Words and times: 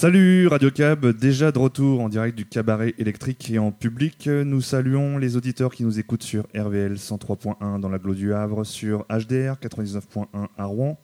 Salut 0.00 0.46
Radio 0.46 0.70
Cab, 0.70 1.04
déjà 1.08 1.52
de 1.52 1.58
retour 1.58 2.00
en 2.00 2.08
direct 2.08 2.34
du 2.34 2.46
cabaret 2.46 2.94
électrique 2.96 3.50
et 3.50 3.58
en 3.58 3.70
public. 3.70 4.28
Nous 4.28 4.62
saluons 4.62 5.18
les 5.18 5.36
auditeurs 5.36 5.74
qui 5.74 5.84
nous 5.84 5.98
écoutent 5.98 6.22
sur 6.22 6.44
RVL 6.56 6.94
103.1 6.94 7.78
dans 7.78 7.90
la 7.90 7.98
Glo 7.98 8.14
du 8.14 8.32
Havre, 8.32 8.64
sur 8.64 9.04
HDR 9.10 9.56
99.1 9.60 10.24
à 10.56 10.64
Rouen 10.64 10.98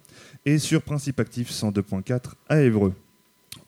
et 0.46 0.56
sur 0.56 0.80
Principe 0.80 1.20
Actif 1.20 1.52
102.4 1.52 2.20
à 2.48 2.62
Évreux. 2.62 2.95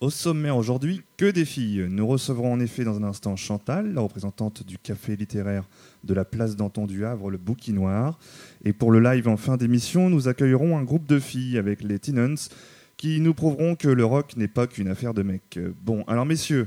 Au 0.00 0.08
sommaire 0.08 0.56
aujourd'hui, 0.56 1.02
que 1.18 1.30
des 1.30 1.44
filles. 1.44 1.88
Nous 1.90 2.06
recevrons 2.06 2.54
en 2.54 2.60
effet 2.60 2.84
dans 2.84 2.96
un 2.96 3.02
instant 3.02 3.36
Chantal, 3.36 3.92
la 3.92 4.00
représentante 4.00 4.66
du 4.66 4.78
café 4.78 5.14
littéraire 5.14 5.68
de 6.04 6.14
la 6.14 6.24
place 6.24 6.56
d'Anton 6.56 6.86
du 6.86 7.04
Havre, 7.04 7.30
le 7.30 7.36
Bouquinoir. 7.36 8.18
Et 8.64 8.72
pour 8.72 8.92
le 8.92 9.00
live 9.00 9.28
en 9.28 9.36
fin 9.36 9.58
d'émission, 9.58 10.08
nous 10.08 10.26
accueillerons 10.26 10.78
un 10.78 10.84
groupe 10.84 11.06
de 11.06 11.18
filles 11.18 11.58
avec 11.58 11.82
les 11.82 11.98
Tenants 11.98 12.48
qui 12.98 13.20
nous 13.20 13.32
prouveront 13.32 13.74
que 13.76 13.88
le 13.88 14.04
rock 14.04 14.36
n'est 14.36 14.46
pas 14.48 14.66
qu'une 14.66 14.88
affaire 14.88 15.14
de 15.14 15.22
mecs. 15.22 15.58
Bon, 15.84 16.04
alors 16.06 16.26
messieurs, 16.26 16.66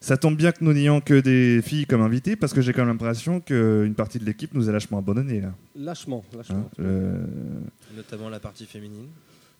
ça 0.00 0.16
tombe 0.16 0.36
bien 0.36 0.50
que 0.52 0.64
nous 0.64 0.72
n'ayons 0.72 1.00
que 1.00 1.20
des 1.20 1.60
filles 1.62 1.86
comme 1.86 2.00
invitées 2.00 2.36
parce 2.36 2.52
que 2.52 2.60
j'ai 2.60 2.72
quand 2.72 2.80
même 2.82 2.88
l'impression 2.88 3.40
qu'une 3.40 3.94
partie 3.94 4.18
de 4.18 4.24
l'équipe 4.24 4.52
nous 4.54 4.68
a 4.68 4.72
lâchement 4.72 4.98
abandonnés 4.98 5.40
là. 5.40 5.54
Lâchement, 5.76 6.24
lâchement. 6.36 6.56
Hein, 6.56 6.64
le- 6.78 7.96
Notamment 7.96 8.28
la 8.28 8.40
partie 8.40 8.66
féminine. 8.66 9.06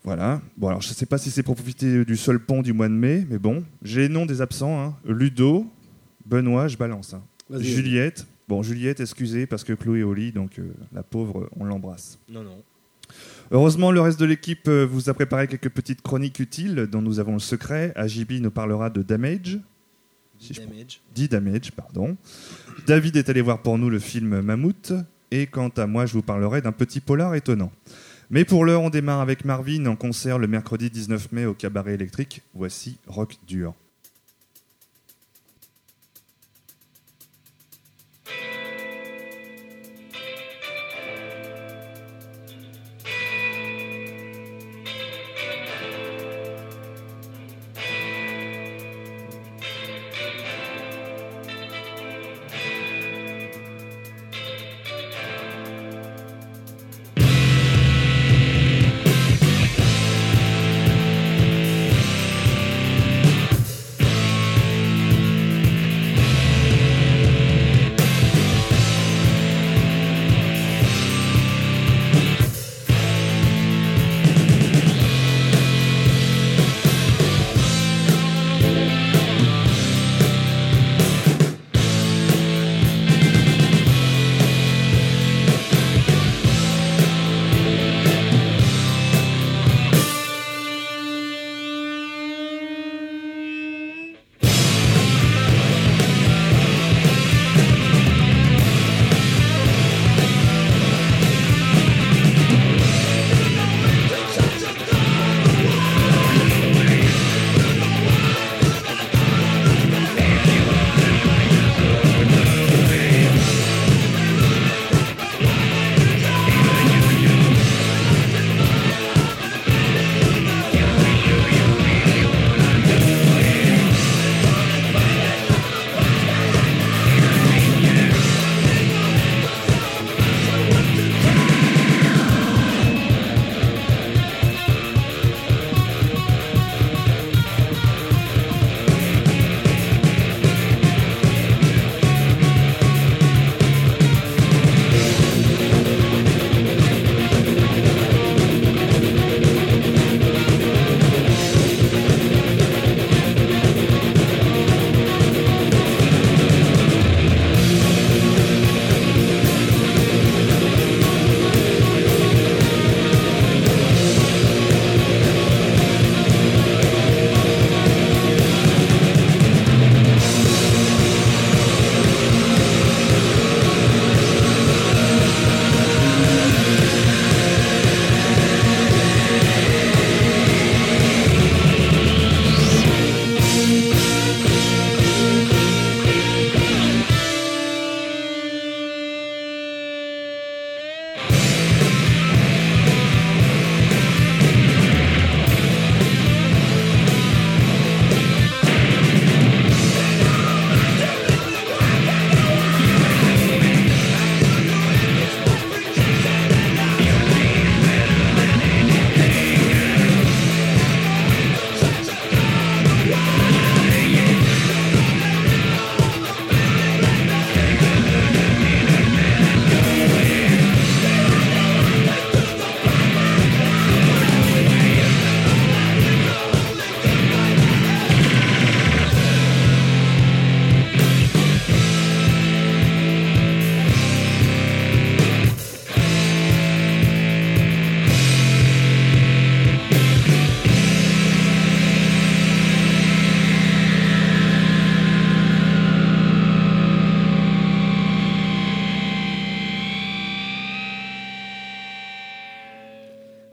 Voilà. 0.02 0.40
Bon, 0.56 0.68
alors 0.68 0.80
je 0.80 0.88
sais 0.88 1.04
pas 1.06 1.18
si 1.18 1.30
c'est 1.30 1.42
pour 1.42 1.54
profiter 1.56 2.04
du 2.06 2.16
seul 2.16 2.40
pont 2.40 2.62
du 2.62 2.72
mois 2.72 2.88
de 2.88 2.94
mai, 2.94 3.26
mais 3.28 3.38
bon, 3.38 3.62
j'ai 3.82 4.02
les 4.02 4.08
noms 4.08 4.24
des 4.26 4.40
absents. 4.40 4.80
hein. 4.82 4.96
Ludo, 5.04 5.66
Benoît, 6.24 6.68
je 6.68 6.76
balance. 6.78 7.12
hein. 7.14 7.22
Juliette. 7.58 8.26
Bon, 8.48 8.62
Juliette, 8.62 9.00
excusez 9.00 9.46
parce 9.46 9.62
que 9.62 9.74
Chloé 9.74 10.00
est 10.00 10.02
au 10.04 10.14
lit, 10.14 10.32
donc 10.32 10.58
euh, 10.58 10.72
la 10.92 11.02
pauvre, 11.02 11.48
on 11.56 11.64
l'embrasse. 11.64 12.18
Non, 12.28 12.42
non. 12.42 12.56
Heureusement, 13.52 13.90
le 13.90 14.00
reste 14.00 14.20
de 14.20 14.26
l'équipe 14.26 14.68
euh, 14.68 14.86
vous 14.86 15.08
a 15.10 15.14
préparé 15.14 15.48
quelques 15.48 15.70
petites 15.70 16.02
chroniques 16.02 16.38
utiles 16.38 16.86
dont 16.90 17.02
nous 17.02 17.18
avons 17.18 17.32
le 17.32 17.40
secret. 17.40 17.92
Ajibi 17.96 18.40
nous 18.40 18.52
parlera 18.52 18.90
de 18.90 19.02
Damage. 19.02 19.58
Si 20.38 20.54
je 20.54 20.60
Damage. 20.60 21.00
10 21.14 21.28
Damage, 21.28 21.72
pardon. 21.72 22.16
David 22.86 23.16
est 23.16 23.28
allé 23.28 23.40
voir 23.40 23.60
pour 23.60 23.76
nous 23.76 23.90
le 23.90 23.98
film 23.98 24.40
Mammouth. 24.40 24.92
Et 25.32 25.46
quant 25.46 25.68
à 25.76 25.86
moi, 25.86 26.06
je 26.06 26.12
vous 26.12 26.22
parlerai 26.22 26.62
d'un 26.62 26.72
petit 26.72 27.00
polar 27.00 27.34
étonnant. 27.34 27.72
Mais 28.30 28.44
pour 28.44 28.64
l'heure, 28.64 28.82
on 28.82 28.90
démarre 28.90 29.20
avec 29.20 29.44
Marvin 29.44 29.86
en 29.86 29.96
concert 29.96 30.38
le 30.38 30.46
mercredi 30.46 30.88
19 30.88 31.32
mai 31.32 31.46
au 31.46 31.54
Cabaret 31.54 31.94
électrique. 31.94 32.42
Voici 32.54 32.98
Rock 33.08 33.36
Dur. 33.48 33.74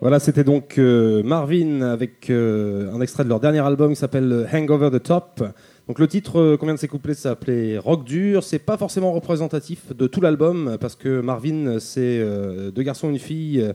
Voilà, 0.08 0.22
c'était 0.22 0.46
donc 0.46 0.78
euh, 0.78 1.22
Marvin 1.22 1.82
avec 1.82 2.30
euh, 2.30 2.94
un 2.94 3.02
extrait 3.02 3.26
de 3.26 3.28
leur 3.28 3.42
dernier 3.42 3.60
album 3.60 3.90
qui 3.90 3.98
s'appelle 3.98 4.48
Hangover 4.54 4.90
the 4.90 5.04
Top. 5.04 5.44
Donc 5.90 6.00
le 6.00 6.08
titre 6.08 6.40
euh, 6.40 6.56
qu'on 6.56 6.66
vient 6.66 6.76
de 6.76 6.80
s'écoupler 6.80 7.14
s'appelait 7.14 7.78
Rock 7.78 8.06
dur. 8.06 8.42
C'est 8.42 8.60
pas 8.60 8.78
forcément 8.78 9.12
représentatif 9.12 9.94
de 9.94 10.08
tout 10.08 10.22
l'album 10.22 10.78
parce 10.80 10.96
que 10.96 11.20
Marvin, 11.20 11.80
c'est 11.82 12.20
euh, 12.22 12.72
deux 12.72 12.84
garçons, 12.84 13.10
une 13.10 13.20
fille, 13.20 13.74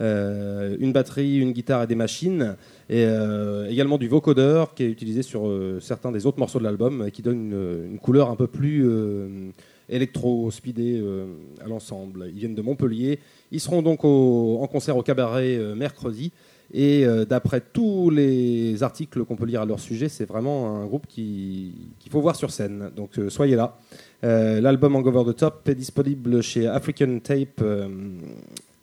euh, 0.00 0.74
une 0.80 0.94
batterie, 0.94 1.36
une 1.36 1.52
guitare 1.52 1.82
et 1.82 1.86
des 1.86 1.96
machines. 1.96 2.56
Et 2.88 3.04
euh, 3.04 3.68
également 3.68 3.98
du 3.98 4.08
vocodeur 4.08 4.72
qui 4.72 4.84
est 4.84 4.90
utilisé 4.90 5.20
sur 5.20 5.46
euh, 5.48 5.80
certains 5.82 6.12
des 6.12 6.24
autres 6.24 6.38
morceaux 6.38 6.60
de 6.60 6.64
l'album 6.64 7.02
euh, 7.02 7.10
qui 7.10 7.20
donne 7.20 7.52
une, 7.52 7.90
une 7.92 7.98
couleur 7.98 8.30
un 8.30 8.36
peu 8.36 8.46
plus 8.46 8.88
euh, 8.88 9.50
électro-speedée 9.90 10.98
euh, 11.02 11.26
à 11.62 11.68
l'ensemble. 11.68 12.30
Ils 12.32 12.38
viennent 12.38 12.54
de 12.54 12.62
Montpellier. 12.62 13.18
Ils 13.54 13.60
seront 13.60 13.82
donc 13.82 14.04
au- 14.04 14.58
en 14.60 14.66
concert 14.66 14.96
au 14.96 15.02
cabaret 15.02 15.56
euh, 15.56 15.74
mercredi. 15.74 16.32
Et 16.72 17.04
euh, 17.06 17.24
d'après 17.24 17.60
tous 17.60 18.10
les 18.10 18.82
articles 18.82 19.24
qu'on 19.24 19.36
peut 19.36 19.44
lire 19.46 19.62
à 19.62 19.66
leur 19.66 19.78
sujet, 19.78 20.08
c'est 20.08 20.24
vraiment 20.24 20.76
un 20.80 20.86
groupe 20.86 21.06
qui- 21.06 21.72
qu'il 22.00 22.10
faut 22.10 22.20
voir 22.20 22.34
sur 22.36 22.50
scène. 22.50 22.90
Donc 22.96 23.18
euh, 23.18 23.30
soyez 23.30 23.54
là. 23.54 23.78
Euh, 24.24 24.60
L'album 24.60 24.96
Hangover 24.96 25.32
the 25.32 25.36
Top 25.36 25.68
est 25.68 25.74
disponible 25.74 26.42
chez 26.42 26.66
African 26.66 27.18
Tape. 27.22 27.60
euh, 27.62 27.86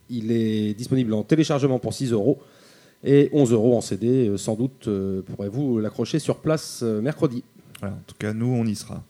il 0.09 0.31
est 0.31 0.73
disponible 0.73 1.13
en 1.13 1.23
téléchargement 1.23 1.79
pour 1.79 1.93
6 1.93 2.11
euros 2.11 2.39
et 3.03 3.29
11 3.33 3.51
euros 3.51 3.75
en 3.75 3.81
CD. 3.81 4.31
Sans 4.37 4.55
doute 4.55 4.87
euh, 4.87 5.21
pourrez-vous 5.23 5.79
l'accrocher 5.79 6.19
sur 6.19 6.37
place 6.37 6.81
euh, 6.83 7.01
mercredi. 7.01 7.43
Voilà, 7.81 7.95
en 7.95 8.03
tout 8.07 8.15
cas, 8.19 8.31
nous, 8.33 8.47
on 8.47 8.65
y 8.65 8.75
sera. 8.75 9.03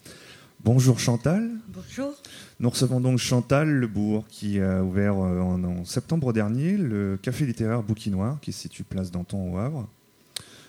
Bonjour 0.63 0.98
Chantal. 1.00 1.50
Bonjour. 1.69 2.13
Nous 2.62 2.69
recevons 2.69 3.02
donc 3.02 3.18
Chantal 3.18 3.68
Lebourg 3.68 4.28
qui 4.28 4.60
a 4.60 4.84
ouvert 4.84 5.18
euh, 5.18 5.40
en, 5.40 5.63
en 5.63 5.84
septembre 5.84 6.31
dernier 6.31 6.78
le 6.78 7.18
café 7.19 7.48
littéraire 7.48 7.81
Bouquinoir 7.81 8.40
qui 8.40 8.54
se 8.54 8.60
situe 8.60 8.84
place 8.84 9.10
Danton 9.10 9.52
au 9.52 9.58
Havre. 9.58 9.90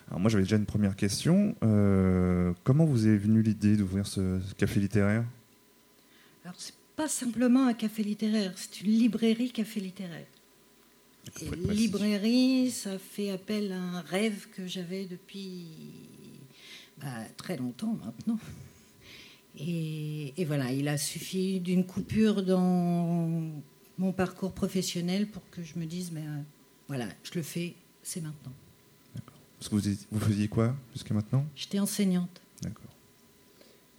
Alors 0.09 0.19
moi 0.19 0.31
j'avais 0.31 0.45
déjà 0.45 0.57
une 0.57 0.65
première 0.65 0.97
question. 0.97 1.55
Euh, 1.63 2.55
comment 2.65 2.87
vous 2.87 3.09
est 3.09 3.17
venue 3.19 3.43
l'idée 3.43 3.77
d'ouvrir 3.77 4.07
ce, 4.07 4.41
café 4.57 4.81
littéraire? 4.81 5.23
Alors, 6.47 6.55
c'est 6.57 6.73
pas 6.97 7.09
simplement 7.09 7.67
un 7.67 7.75
café 7.75 8.03
littéraire, 8.03 8.55
c'est 8.57 8.81
une 8.81 8.93
librairie 8.93 9.51
café 9.51 9.81
littéraire. 9.81 10.27
Et 11.43 11.51
librairie, 11.75 12.71
ça 12.71 12.99
fait 12.99 13.31
appel 13.31 13.71
à 13.71 13.79
un 13.79 14.01
rêve 14.01 14.47
que 14.57 14.67
j'avais 14.67 15.05
depuis 15.05 15.67
bah, 17.03 17.09
très 17.37 17.59
longtemps 17.59 17.99
maintenant. 18.03 18.39
Et, 19.59 20.33
et 20.37 20.45
voilà, 20.45 20.73
il 20.73 20.89
a 20.89 20.97
suffi 20.97 21.61
d'une 21.61 21.85
coupure 21.85 22.43
dans 22.43 23.53
mon 23.99 24.13
parcours 24.13 24.53
professionnel 24.53 25.27
pour 25.27 25.43
que 25.51 25.63
je 25.63 25.79
me 25.79 25.85
dise, 25.85 26.11
mais 26.13 26.23
euh, 26.23 26.41
voilà, 26.89 27.07
je 27.23 27.31
le 27.35 27.43
fais, 27.43 27.75
c'est 28.03 28.23
maintenant. 28.23 28.53
Parce 29.59 29.69
que 29.69 29.77
vous, 30.11 30.19
faisiez 30.19 30.49
quoi 30.49 30.75
jusqu'à 30.93 31.15
maintenant? 31.15 31.45
J'étais 31.55 31.79
enseignante. 31.79 32.41
D'accord. 32.63 32.91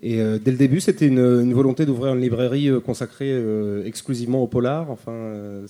Et 0.01 0.19
euh, 0.19 0.37
dès 0.37 0.51
le 0.51 0.57
début, 0.57 0.81
c'était 0.81 1.07
une, 1.07 1.19
une 1.19 1.53
volonté 1.53 1.85
d'ouvrir 1.85 2.13
une 2.15 2.21
librairie 2.21 2.67
euh, 2.67 2.81
consacrée 2.81 3.31
euh, 3.31 3.85
exclusivement 3.85 4.43
au 4.43 4.47
polar. 4.47 4.91
Enfin, 4.91 5.13
euh, 5.13 5.65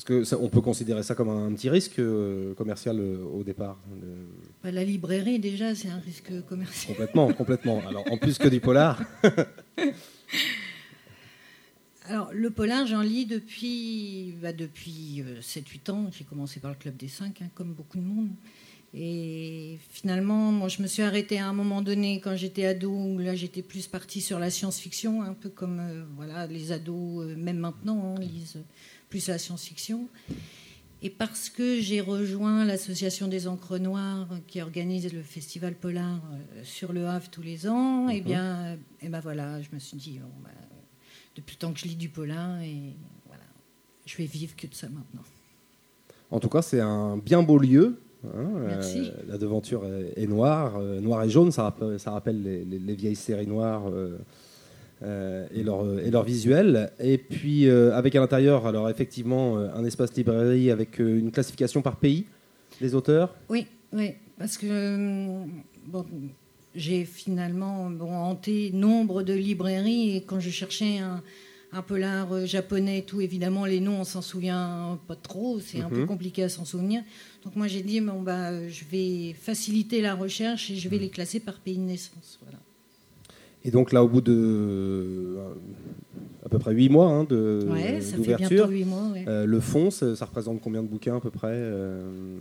parce 0.00 0.06
que 0.06 0.24
ça- 0.24 0.38
on 0.40 0.48
peut 0.48 0.62
considérer 0.62 1.02
ça 1.02 1.14
comme 1.14 1.28
un, 1.28 1.52
petit 1.52 1.68
risque 1.68 1.98
euh, 1.98 2.54
commercial 2.54 2.98
euh, 2.98 3.22
au 3.22 3.42
départ. 3.44 3.78
de- 4.00 4.06
Bah, 4.64 4.70
la 4.70 4.82
librairie, 4.82 5.38
déjà, 5.38 5.74
c'est 5.74 5.88
un 5.90 5.98
risque 5.98 6.32
commercial. 6.48 6.94
complètement, 6.96 7.30
complètement. 7.34 7.82
Alors 7.86 8.10
en 8.10 8.16
plus 8.16 8.38
que 8.38 8.48
du 8.48 8.60
polar. 8.60 9.02
Alors, 12.06 12.30
le 12.32 12.50
polar, 12.50 12.86
j'en 12.86 13.02
lis 13.02 13.26
depuis, 13.26 14.34
bah, 14.40 14.54
depuis 14.54 15.20
euh, 15.20 15.42
7-8 15.42 15.90
ans. 15.90 16.06
J'ai 16.10 16.24
commencé 16.24 16.60
par 16.60 16.70
le 16.70 16.76
Club 16.78 16.96
des 16.96 17.08
5, 17.08 17.42
comme 17.54 17.74
beaucoup 17.74 17.98
de 17.98 18.02
monde. 18.02 18.30
Et 18.94 19.78
finalement, 19.90 20.50
moi, 20.50 20.68
je 20.68 20.80
me 20.82 20.86
suis 20.86 21.02
arrêtée 21.02 21.38
à 21.38 21.46
un 21.46 21.52
moment 21.52 21.82
donné 21.82 22.20
quand 22.20 22.34
j'étais 22.36 22.64
ado, 22.64 22.90
où 22.90 23.18
là, 23.18 23.34
j'étais 23.36 23.60
plus 23.62 23.86
partie 23.86 24.22
sur 24.22 24.38
la 24.38 24.48
science-fiction, 24.48 25.22
un 25.22 25.34
peu 25.34 25.50
comme 25.50 25.78
euh, 25.78 26.04
voilà, 26.16 26.46
les 26.46 26.72
ados, 26.72 27.22
euh, 27.26 27.36
même 27.36 27.58
maintenant, 27.58 28.14
hein, 28.16 28.20
lisent 28.20 28.56
plus 29.10 29.28
la 29.28 29.36
science-fiction. 29.38 30.06
Et 31.02 31.10
parce 31.10 31.48
que 31.48 31.80
j'ai 31.80 32.00
rejoint 32.00 32.64
l'association 32.64 33.26
des 33.26 33.46
encres 33.48 33.78
noires 33.78 34.28
qui 34.46 34.60
organise 34.60 35.12
le 35.12 35.22
festival 35.22 35.74
polar 35.74 36.20
euh, 36.32 36.60
sur 36.62 36.92
le 36.92 37.06
Havre 37.06 37.28
tous 37.30 37.42
les 37.42 37.68
ans, 37.68 38.08
et 38.08 38.20
bien, 38.20 38.44
euh, 38.58 38.76
et 39.02 39.08
ben 39.08 39.20
voilà, 39.20 39.60
je 39.62 39.68
me 39.72 39.78
suis 39.78 39.96
dit, 39.96 40.18
bon, 40.18 40.28
bah, 40.44 40.50
depuis 41.36 41.56
le 41.56 41.58
temps 41.58 41.72
que 41.72 41.78
je 41.80 41.86
lis 41.86 41.96
du 41.96 42.10
polar, 42.10 42.60
et 42.60 42.94
voilà, 43.26 43.42
je 44.06 44.16
vais 44.18 44.26
vivre 44.26 44.54
que 44.56 44.66
de 44.66 44.74
ça 44.74 44.88
maintenant. 44.88 45.22
En 46.30 46.38
tout 46.38 46.48
cas, 46.50 46.60
c'est 46.62 46.80
un 46.80 47.16
bien 47.16 47.42
beau 47.42 47.58
lieu. 47.58 47.98
hein, 48.24 48.50
Merci. 48.66 48.98
euh, 49.10 49.22
la 49.26 49.38
devanture 49.38 49.86
est, 49.86 50.12
est 50.22 50.26
noire, 50.26 50.76
euh, 50.76 51.00
noire 51.00 51.24
et 51.24 51.30
jaune. 51.30 51.50
Ça 51.50 51.62
rappelle, 51.64 51.98
ça 51.98 52.10
rappelle 52.10 52.42
les, 52.42 52.62
les- 52.66 52.78
les 52.78 52.94
vieilles 52.94 53.16
séries 53.16 53.46
noires 53.46 53.88
euh, 53.88 54.18
euh, 55.02 55.46
et 55.54 55.62
leur 55.62 55.84
euh, 55.84 56.02
et 56.04 56.10
leur 56.10 56.24
visuel. 56.24 56.90
Et 57.00 57.18
puis 57.18 57.66
euh, 57.68 57.94
avec 57.96 58.14
à 58.16 58.20
l'intérieur, 58.20 58.66
alors 58.66 58.88
effectivement, 58.90 59.58
euh, 59.58 59.68
un 59.74 59.84
espace 59.84 60.14
librairie 60.14 60.70
avec 60.70 60.98
une 60.98 61.30
classification 61.30 61.82
par 61.82 61.96
pays 61.96 62.26
des 62.80 62.94
auteurs. 62.94 63.34
Oui, 63.48 63.66
oui, 63.92 64.12
parce 64.38 64.56
que 64.58 64.66
euh, 64.68 65.44
bon, 65.86 66.04
j'ai 66.74 67.04
finalement 67.04 67.90
bon, 67.90 68.12
hanté 68.12 68.70
nombre 68.72 69.22
de 69.22 69.32
librairies 69.34 70.16
et 70.16 70.22
quand 70.22 70.40
je 70.40 70.50
cherchais 70.50 70.98
un, 70.98 71.22
un 71.72 71.82
polar 71.82 72.46
japonais 72.46 72.98
et 72.98 73.02
tout, 73.02 73.20
évidemment, 73.20 73.64
les 73.64 73.80
noms, 73.80 74.00
on 74.00 74.04
s'en 74.04 74.22
souvient 74.22 74.98
pas 75.08 75.16
trop, 75.16 75.60
c'est 75.60 75.80
un 75.80 75.88
peu 75.88 76.00
Mhm. 76.00 76.06
compliqué 76.06 76.42
à 76.44 76.48
s'en 76.48 76.64
souvenir. 76.64 77.02
Donc 77.44 77.56
moi, 77.56 77.68
j'ai 77.68 77.82
dit, 77.82 78.00
bon, 78.00 78.20
bah, 78.22 78.68
je 78.68 78.84
vais 78.90 79.34
faciliter 79.34 80.00
la 80.00 80.14
recherche 80.14 80.70
et 80.70 80.76
je 80.76 80.88
vais 80.88 80.98
les 80.98 81.08
classer 81.10 81.40
par 81.40 81.58
pays 81.60 81.76
de 81.76 81.82
naissance. 81.82 82.38
Voilà. 82.42 82.58
Et 83.64 83.70
donc 83.70 83.92
là, 83.92 84.02
au 84.02 84.08
bout 84.08 84.20
de 84.22 84.32
euh, 84.34 85.36
à 86.44 86.48
peu 86.48 86.58
près 86.58 86.72
huit 86.72 86.88
mois 86.88 87.08
hein, 87.08 87.24
de 87.24 87.66
Ouais, 87.70 88.00
ça 88.00 88.16
fait 88.16 88.22
bientôt 88.22 88.44
d'ouverture, 88.46 88.68
huit 88.70 88.84
mois. 88.84 89.08
ouais. 89.12 89.24
euh, 89.28 89.44
le 89.46 89.60
fond, 89.60 89.90
ça, 89.90 90.16
ça 90.16 90.24
représente 90.24 90.60
combien 90.62 90.82
de 90.82 90.88
bouquins 90.88 91.16
à 91.16 91.20
peu 91.20 91.30
près 91.30 91.48
euh, 91.52 92.38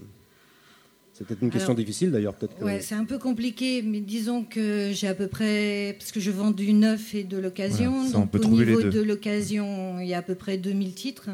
C'est 1.14 1.28
peut-être 1.28 1.42
une 1.42 1.50
question 1.50 1.70
Alors, 1.74 1.78
difficile 1.78 2.12
d'ailleurs, 2.12 2.36
peut-être. 2.36 2.58
que- 2.58 2.64
Ouais, 2.64 2.80
c'est 2.80 2.96
un 2.96 3.04
peu 3.04 3.18
compliqué, 3.18 3.82
mais 3.82 4.00
disons 4.00 4.44
que 4.46 4.92
j'ai 4.94 5.08
à 5.08 5.14
peu 5.16 5.28
près, 5.28 5.94
parce 6.00 6.14
que 6.14 6.22
je 6.22 6.32
vends 6.32 6.52
du 6.52 6.72
neuf 6.72 7.14
et 7.14 7.26
de 7.26 7.38
l'occasion, 7.38 7.92
Voilà, 7.92 8.10
ça, 8.10 8.18
on 8.18 8.22
donc 8.22 8.32
peut 8.32 8.38
au 8.40 8.42
trouver 8.42 8.64
les 8.66 8.72
niveau 8.72 8.84
deux. 8.84 8.92
de 8.92 9.02
l'occasion, 9.02 10.00
il 10.00 10.08
y 10.08 10.14
a 10.14 10.20
à 10.20 10.22
peu 10.22 10.36
près 10.36 10.58
2000 10.58 10.94
titres, 10.94 11.30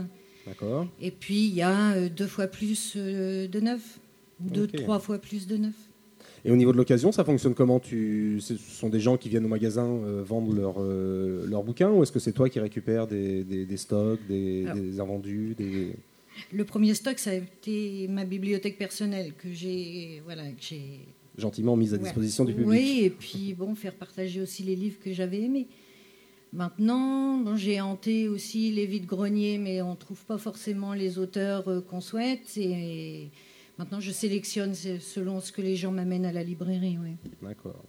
D'accord. 0.48 0.88
et 1.00 1.12
puis 1.12 1.46
il 1.48 1.54
y 1.54 1.62
a 1.62 2.10
deux 2.10 2.26
fois 2.28 2.48
plus 2.48 2.96
de 2.98 3.60
neuf, 3.60 4.00
deux, 4.40 4.64
Ok. 4.64 4.76
trois 4.78 4.98
fois 5.00 5.20
plus 5.20 5.46
de 5.46 5.58
neuf. 5.58 5.74
Et 6.48 6.52
au 6.52 6.56
niveau 6.56 6.72
de 6.72 6.78
l'occasion, 6.78 7.12
ça 7.12 7.24
fonctionne 7.26 7.56
comment 7.56 7.80
tu... 7.80 8.38
Ce 8.40 8.56
sont 8.56 8.90
des 8.90 9.00
gens 9.00 9.18
qui 9.18 9.30
viennent 9.30 9.46
au 9.46 9.50
magasin 9.50 9.88
euh, 9.88 10.24
vendre 10.24 10.54
leurs 10.54 10.76
euh, 10.80 11.46
leurs 11.48 11.64
bouquins 11.64 11.90
ou 11.92 12.04
est-ce 12.04 12.12
que 12.12 12.20
c'est 12.20 12.34
toi 12.34 12.50
qui 12.50 12.60
récupères 12.60 13.08
des, 13.08 13.44
des- 13.44 13.66
des 13.66 13.78
stocks, 13.78 14.20
des, 14.28 14.66
des 14.76 15.00
invendus 15.00 15.56
des... 15.58 15.94
Le 16.54 16.64
premier 16.66 16.94
stock, 16.94 17.18
ça 17.18 17.32
a 17.32 17.34
été 17.36 18.08
ma 18.10 18.26
bibliothèque 18.26 18.78
personnelle 18.78 19.34
que 19.38 19.48
j'ai, 19.52 20.22
voilà, 20.26 20.44
que 20.52 20.76
gentiment 21.38 21.76
mis 21.76 21.90
à 21.90 21.94
Ouais. 21.94 22.04
disposition 22.04 22.46
du 22.46 22.54
public 22.54 22.70
Oui, 22.70 23.00
et 23.04 23.10
puis 23.10 23.54
bon, 23.58 23.74
faire 23.74 23.94
partager 23.96 24.40
aussi 24.42 24.62
les 24.64 24.76
livres 24.76 24.98
que 25.04 25.14
j'avais 25.14 25.42
aimés. 25.42 25.68
Maintenant, 26.54 27.38
bon, 27.40 27.56
j'ai 27.56 27.82
hanté 27.82 28.28
aussi 28.30 28.72
les 28.72 28.86
vides-greniers, 28.86 29.58
mais 29.58 29.82
on 29.82 29.92
ne 29.92 29.96
trouve 29.96 30.24
pas 30.26 30.38
forcément 30.38 30.94
les 30.94 31.18
auteurs 31.18 31.68
euh, 31.70 31.82
qu'on 31.82 32.02
souhaite. 32.02 32.56
Et 32.58 33.30
maintenant, 33.78 34.00
je 34.00 34.12
sélectionne 34.12 34.74
selon 34.74 35.42
ce 35.42 35.52
que 35.52 35.62
les 35.62 35.76
gens 35.76 35.92
m'amènent 35.92 36.26
à 36.26 36.32
la 36.32 36.44
librairie. 36.44 36.98
oui. 37.02 37.16
D'accord. 37.42 37.84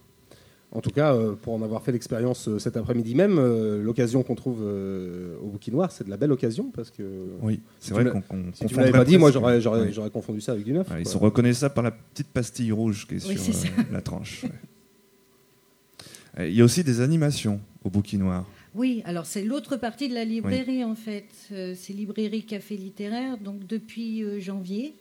En 0.69 0.81
tout 0.81 0.89
cas, 0.89 1.15
euh, 1.15 1.33
pour 1.33 1.53
en 1.53 1.61
avoir 1.61 1.81
fait 1.81 1.93
l'expérience 1.93 2.49
euh, 2.49 2.59
cet 2.59 2.75
après-midi 2.75 3.15
même, 3.15 3.37
euh, 3.39 3.81
l'occasion 3.81 4.21
qu'on 4.21 4.35
trouve 4.35 4.61
au 4.63 5.47
Bouquin 5.47 5.71
Noir, 5.71 5.93
c'est 5.93 6.03
de 6.03 6.09
la 6.09 6.17
belle 6.17 6.33
occasion 6.33 6.71
parce 6.75 6.91
que 6.91 7.03
Oui, 7.41 7.61
c'est 7.79 7.87
Si 7.87 7.93
vrai 7.93 8.11
qu'on 8.11 8.19
qu'on 8.19 8.51
si 8.53 8.65
tu 8.65 8.75
pas 8.75 9.05
dit, 9.05 9.17
moi 9.17 9.31
j'aurais 9.31 10.09
confondu 10.11 10.41
ça 10.41 10.51
avec 10.51 10.65
du 10.65 10.73
neuf. 10.73 10.91
Ouais, 10.91 11.03
ils 11.03 11.07
sont 11.07 11.19
reconnaissables 11.19 11.73
par 11.73 11.85
la 11.85 11.91
petite 11.91 12.27
pastille 12.27 12.73
rouge 12.73 13.07
qui 13.07 13.15
est 13.15 13.25
Oui, 13.27 13.37
sur 13.37 13.53
euh, 13.55 13.83
la 13.93 14.01
tranche. 14.01 14.43
ouais. 14.43 14.49
Il 16.49 16.53
y 16.53 16.61
a 16.61 16.65
aussi 16.65 16.83
des 16.83 16.99
animations 17.01 17.59
au 17.85 17.89
Bouquin 17.89 18.17
Noir. 18.17 18.45
Oui, 18.75 19.01
alors 19.05 19.25
c'est 19.25 19.43
l'autre 19.43 19.77
partie 19.77 20.07
de 20.09 20.13
la 20.13 20.25
librairie 20.25 20.83
en 20.83 20.95
fait. 20.95 21.25
C'est 21.49 21.93
librairie 21.93 22.43
café 22.43 22.75
littéraire. 22.75 23.37
Donc 23.39 23.65
depuis 23.65 24.23
euh, 24.23 24.39
janvier, 24.39 24.93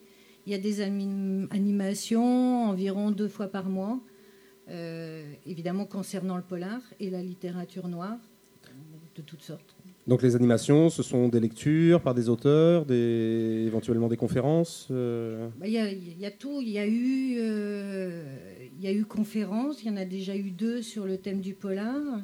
il 0.46 0.52
y 0.52 0.54
a 0.54 0.58
des 0.58 0.80
anim- 0.80 1.48
animations 1.50 2.64
environ 2.70 3.10
deux 3.10 3.28
fois 3.28 3.48
par 3.48 3.68
mois, 3.68 3.98
euh, 4.70 5.24
évidemment 5.46 5.84
concernant 5.86 6.36
le 6.36 6.42
polar 6.42 6.80
et 7.00 7.10
la 7.10 7.22
littérature 7.22 7.88
noire 7.88 8.18
de 9.16 9.22
toutes 9.22 9.42
sortes. 9.42 9.74
Donc 10.06 10.22
les 10.22 10.36
animations, 10.36 10.88
ce 10.88 11.02
sont 11.02 11.28
des 11.28 11.40
lectures 11.40 12.00
par 12.00 12.14
des 12.14 12.28
auteurs, 12.28 12.84
des... 12.86 13.64
éventuellement 13.66 14.06
des 14.08 14.16
conférences. 14.16 14.86
euh, 14.92 15.48
Bah, 15.58 15.66
Il 15.66 15.72
y, 15.72 15.78
a, 15.78 15.90
il 15.90 16.18
y 16.18 16.26
a 16.26 16.30
tout. 16.30 16.60
Il 16.62 16.68
y 16.68 16.78
a 16.78 16.86
eu, 16.86 17.36
euh, 17.40 18.22
il 18.78 18.84
y 18.84 18.86
a 18.86 18.92
eu 18.92 19.04
conférences. 19.04 19.82
Il 19.82 19.88
y 19.88 19.90
en 19.90 19.96
a 19.96 20.04
déjà 20.04 20.36
eu 20.36 20.50
deux 20.52 20.80
sur 20.82 21.06
le 21.06 21.16
thème 21.18 21.40
du 21.40 21.54
polar, 21.54 22.20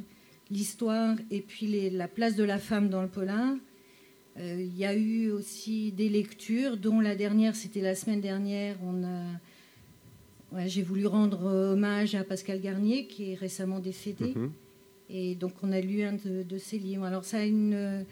l'histoire 0.51 1.17
et 1.33 1.41
puis 1.41 1.67
les- 1.67 1.91
la 1.91 2.07
place 2.07 2.37
de 2.37 2.45
la 2.45 2.59
femme 2.59 2.89
dans 2.89 3.03
le 3.03 3.09
polar. 3.09 3.55
Euh, 4.39 4.57
il 4.59 4.77
y 4.77 4.85
a 4.85 4.95
eu 4.95 5.31
aussi 5.31 5.93
des 5.93 6.09
lectures, 6.09 6.77
dont 6.77 7.01
la 7.01 7.15
dernière, 7.15 7.55
c'était 7.55 7.81
la 7.81 7.95
semaine 7.95 8.21
dernière. 8.21 8.77
On 8.83 9.05
a, 9.05 10.67
j'ai 10.67 10.83
voulu 10.83 11.07
rendre 11.07 11.45
hommage 11.45 12.15
à 12.15 12.25
Pascal 12.25 12.61
Garnier, 12.61 13.07
qui 13.07 13.33
est 13.33 13.35
récemment 13.35 13.79
décédé. 13.79 14.33
Mhm. 14.35 14.51
Et 15.11 15.35
donc, 15.35 15.53
on 15.63 15.73
a 15.73 15.81
lu 15.81 16.03
un 16.03 16.15
de, 16.15 16.59
ses 16.59 16.79
livres. 16.79 17.05
Alors, 17.05 17.25
ça 17.25 17.39
a 17.39 17.45
une, 17.45 18.07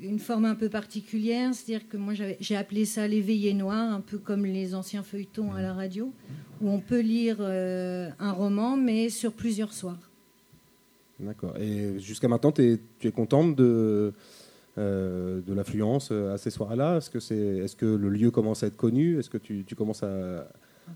une 0.00 0.18
forme 0.18 0.44
un 0.46 0.56
peu 0.56 0.68
particulière, 0.68 1.54
c'est-à-dire 1.54 1.88
que 1.88 1.96
moi, 1.96 2.14
j'ai 2.14 2.56
appelé 2.56 2.84
ça 2.84 3.06
l'éveillé 3.06 3.54
noir, 3.54 3.92
un 3.92 4.00
peu 4.00 4.18
comme 4.18 4.44
les 4.44 4.74
anciens 4.74 5.04
feuilletons 5.04 5.52
à 5.52 5.62
la 5.62 5.72
radio, 5.72 6.12
où 6.60 6.68
on 6.68 6.80
peut 6.80 7.00
lire 7.00 7.36
euh, 7.38 8.10
un 8.18 8.32
roman, 8.32 8.76
mais 8.76 9.08
sur 9.08 9.32
plusieurs 9.32 9.72
soirs. 9.72 10.10
D'accord. 11.20 11.56
Et 11.58 12.00
jusqu'à 12.00 12.26
maintenant, 12.26 12.50
tu 12.50 12.80
es 13.02 13.10
contente 13.12 13.54
de, 13.54 14.12
de 14.76 15.52
l'affluence 15.52 16.08
euh, 16.12 16.34
à 16.34 16.38
ces 16.38 16.50
soirs-là 16.50 16.96
Est-ce 16.96 17.10
que, 17.10 17.20
c'est, 17.20 17.36
est-ce 17.36 17.76
que 17.76 17.86
le 17.86 18.08
lieu 18.08 18.30
commence 18.30 18.62
à 18.62 18.68
être 18.68 18.76
connu? 18.76 19.18
Est-ce 19.18 19.30
que 19.30 19.38
tu, 19.38 19.64
tu 19.66 19.74
commences 19.74 20.02
à, 20.02 20.48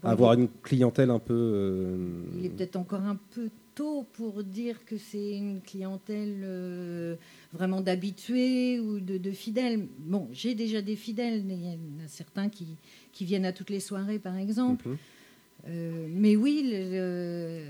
avoir 0.02 0.35
une 0.35 0.49
clientèle 0.62 1.11
un 1.11 1.18
peu... 1.18 1.35
Euh, 1.35 2.23
il 2.38 2.47
est 2.47 2.50
peut-être 2.50 2.76
encore 2.76 3.02
un 3.02 3.18
peu 3.35 3.50
tôt 3.75 4.06
pour 4.14 4.42
dire 4.42 4.85
que 4.87 4.97
c'est 4.97 5.37
une 5.37 5.61
clientèle 5.61 7.18
vraiment 7.52 7.83
d'habitués 7.83 8.80
ou 8.80 9.00
de, 9.00 9.30
fidèles. 9.33 9.87
Bon, 9.99 10.28
j'ai 10.33 10.54
déjà 10.54 10.80
des 10.80 10.97
fidèles, 10.97 11.45
il 11.47 11.64
y 11.64 11.68
en 11.68 12.04
a 12.04 12.09
certains 12.09 12.49
qui, 12.49 12.66
qui 13.12 13.26
viennent 13.26 13.45
à 13.45 13.52
toutes 13.52 13.71
les 13.71 13.80
soirées, 13.80 14.18
par 14.18 14.37
exemple. 14.37 14.88
Mhm. 14.88 16.09
mais 16.09 16.37
oui, 16.37 16.71
le, 16.73 17.64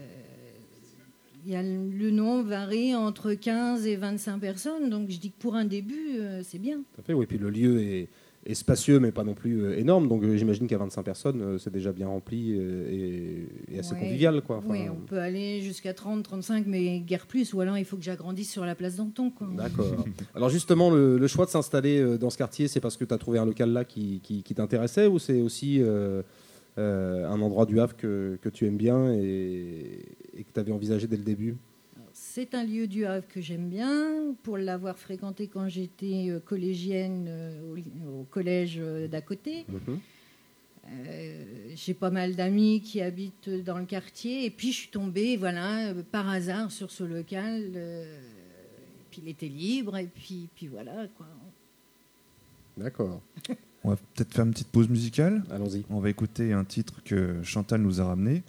le 1.46 2.10
nom 2.10 2.42
varie 2.42 2.94
entre 2.94 3.32
15 3.34 3.86
et 3.86 3.96
25 3.96 4.38
personnes, 4.38 4.90
donc 4.90 5.10
je 5.10 5.18
dis 5.18 5.30
que 5.30 5.38
pour 5.38 5.54
un 5.54 5.64
début, 5.64 6.18
euh, 6.18 6.42
c'est 6.42 6.58
bien. 6.58 6.78
Tout 6.94 7.00
à 7.00 7.02
fait, 7.02 7.12
oui. 7.12 7.26
Puis 7.26 7.38
le 7.38 7.50
lieu 7.50 7.80
est, 7.80 8.08
spacieux, 8.54 9.00
mais 9.00 9.10
pas 9.10 9.24
non 9.24 9.34
plus 9.34 9.64
euh, 9.64 9.76
énorme, 9.76 10.06
donc 10.06 10.22
euh, 10.22 10.36
j'imagine 10.36 10.68
qu'à 10.68 10.78
25 10.78 11.02
personnes, 11.02 11.58
c'est 11.58 11.72
déjà 11.72 11.90
bien 11.90 12.06
rempli 12.06 12.52
et, 12.52 13.78
assez 13.78 13.96
convivial. 13.96 14.40
Quoi. 14.42 14.62
oui, 14.66 14.88
on 14.88 15.04
peut 15.04 15.18
aller 15.18 15.62
jusqu'à 15.62 15.92
30, 15.92 16.22
35, 16.22 16.64
mais 16.66 17.00
guère 17.00 17.26
plus, 17.26 17.52
ou 17.54 17.60
alors 17.60 17.76
il 17.76 17.84
faut 17.84 17.96
que 17.96 18.04
j'agrandisse 18.04 18.50
sur 18.50 18.64
la 18.64 18.76
place 18.76 18.96
d'Anton. 18.96 19.32
D'accord. 19.56 20.04
alors 20.34 20.48
justement, 20.48 20.90
le, 20.90 21.26
choix 21.26 21.44
de 21.44 21.50
s'installer 21.50 22.18
dans 22.18 22.30
ce 22.30 22.38
quartier, 22.38 22.68
c'est 22.68 22.80
parce 22.80 22.96
que 22.96 23.04
tu 23.04 23.12
as 23.12 23.18
trouvé 23.18 23.40
un 23.40 23.46
local 23.46 23.70
là 23.70 23.84
qui, 23.84 24.20
qui, 24.20 24.54
t'intéressait, 24.54 25.06
ou 25.06 25.18
c'est 25.18 25.40
aussi... 25.40 25.82
un 26.76 27.40
endroit 27.40 27.66
du 27.66 27.80
Havre 27.80 27.96
que, 27.96 28.38
que 28.42 28.48
tu 28.48 28.66
aimes 28.66 28.76
bien 28.76 29.12
et, 29.12 30.00
et 30.34 30.44
que 30.44 30.52
tu 30.52 30.60
avais 30.60 30.72
envisagé 30.72 31.06
dès 31.06 31.16
le 31.16 31.22
début 31.24 31.56
c'est 32.18 32.54
un 32.54 32.64
lieu 32.64 32.86
du 32.86 33.04
Havre 33.04 33.28
que 33.28 33.42
j'aime 33.42 33.68
bien, 33.68 34.34
pour 34.42 34.56
l'avoir 34.56 34.98
fréquenté 34.98 35.48
quand 35.48 35.68
j'étais 35.68 36.30
euh, 36.30 36.40
collégienne 36.40 37.26
euh, 37.28 37.74
au, 38.08 38.24
collège 38.24 38.78
euh, 38.78 39.06
d'à 39.06 39.20
côté. 39.20 39.66
Mhm. 39.68 40.00
j'ai 41.74 41.92
pas 41.92 42.08
mal 42.08 42.34
d'amis 42.34 42.80
qui 42.80 43.02
habitent 43.02 43.50
dans 43.50 43.78
le 43.78 43.84
quartier, 43.84 44.46
et 44.46 44.50
puis 44.50 44.72
je 44.72 44.78
suis 44.78 44.88
tombée, 44.88 45.36
voilà, 45.36 45.92
par 46.10 46.26
hasard 46.28 46.70
sur 46.70 46.90
ce 46.90 47.04
local. 47.04 47.72
puis 49.10 49.20
il 49.22 49.28
était 49.28 49.48
libre, 49.48 49.98
et 49.98 50.06
puis, 50.06 50.48
puis 50.54 50.68
voilà. 50.68 51.08
Quoi. 51.18 51.26
D'accord. 52.78 53.20
On 53.86 53.90
va 53.90 53.96
peut-être 54.14 54.34
faire 54.34 54.44
une 54.44 54.50
petite 54.50 54.66
pause 54.66 54.88
musicale. 54.88 55.44
Allons-y. 55.48 55.84
On 55.90 56.00
va 56.00 56.10
écouter 56.10 56.52
un 56.52 56.64
titre 56.64 57.04
que 57.04 57.40
Chantal 57.44 57.80
nous 57.80 58.00
a 58.00 58.04
ramené. 58.04 58.42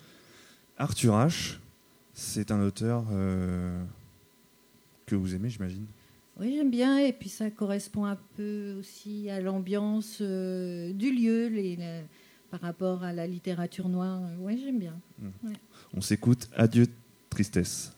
Arthur 0.80 1.14
H. 1.14 1.60
C'est 2.12 2.50
un 2.50 2.60
auteur 2.60 3.06
euh, 3.12 3.80
que 5.06 5.14
vous 5.14 5.36
aimez, 5.36 5.52
j'imagine. 5.52 5.86
Oui, 6.40 6.56
j'aime 6.56 6.72
bien. 6.72 6.98
Et 6.98 7.14
puis 7.14 7.30
ça 7.30 7.52
correspond 7.52 8.06
un 8.06 8.18
peu 8.36 8.78
aussi 8.80 9.30
à 9.30 9.40
l'ambiance 9.40 10.18
euh, 10.22 10.92
du 10.94 11.14
lieu 11.14 11.50
les, 11.50 11.78
par 12.50 12.62
rapport 12.62 13.04
à 13.04 13.14
la 13.14 13.28
littérature 13.28 13.90
noire. 13.90 14.20
Oui, 14.40 14.60
j'aime 14.66 14.80
bien. 14.80 15.00
Mmh. 15.20 15.50
On 15.94 16.02
s'écoute. 16.02 16.50
Adieu, 16.56 16.88
tristesse. 17.30 17.96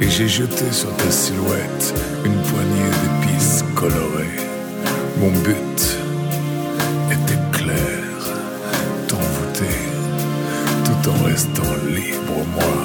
Et 0.00 0.08
j'ai 0.08 0.28
jeté 0.28 0.70
sur 0.70 0.94
ta 0.96 1.10
silhouette 1.10 1.94
une 2.24 2.36
poignée 2.48 2.90
d'épices 3.02 3.64
colorées. 3.74 4.38
Mon 5.18 5.30
but 5.30 5.98
était 7.10 7.58
clair, 7.58 8.04
t'envoûter 9.08 9.76
tout 10.84 11.10
en 11.10 11.24
restant 11.24 11.74
libre 11.88 12.38
moi 12.54 12.76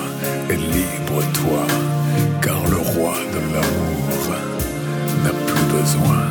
et 0.50 0.56
libre 0.56 1.22
toi, 1.34 1.68
car 2.41 2.62
le 2.68 2.77
roi 2.77 3.13
de 3.32 3.39
l'amour 3.53 4.36
n'a 5.24 5.34
plus 5.46 5.65
besoin 5.77 6.24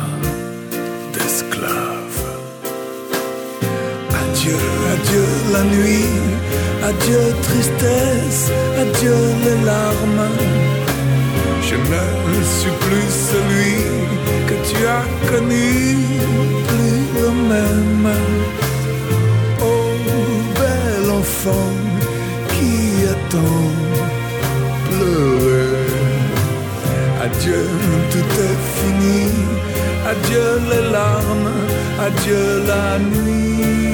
d'esclaves. 1.13 2.25
Adieu, 4.09 4.57
adieu 4.93 5.25
la 5.53 5.63
nuit 5.63 6.30
Adieu 6.91 7.33
tristesse, 7.43 8.51
adieu 8.83 9.19
les 9.45 9.59
larmes. 9.65 10.27
Je 11.67 11.75
ne 11.75 12.43
suis 12.57 12.75
plus 12.85 13.11
celui 13.31 13.77
que 14.47 14.55
tu 14.69 14.79
as 14.97 15.07
connu, 15.31 15.95
plus 16.67 17.03
le 17.21 17.29
même. 17.53 18.09
Oh 19.61 19.91
bel 20.59 21.11
enfant 21.11 21.73
qui 22.53 23.07
attend 23.15 23.71
pleurer. 24.89 25.95
Adieu, 27.25 27.65
tout 28.11 28.31
est 28.49 28.61
fini. 28.77 29.23
Adieu 30.11 30.49
les 30.71 30.91
larmes, 30.91 31.53
adieu 32.07 32.63
la 32.67 32.99
nuit. 32.99 33.90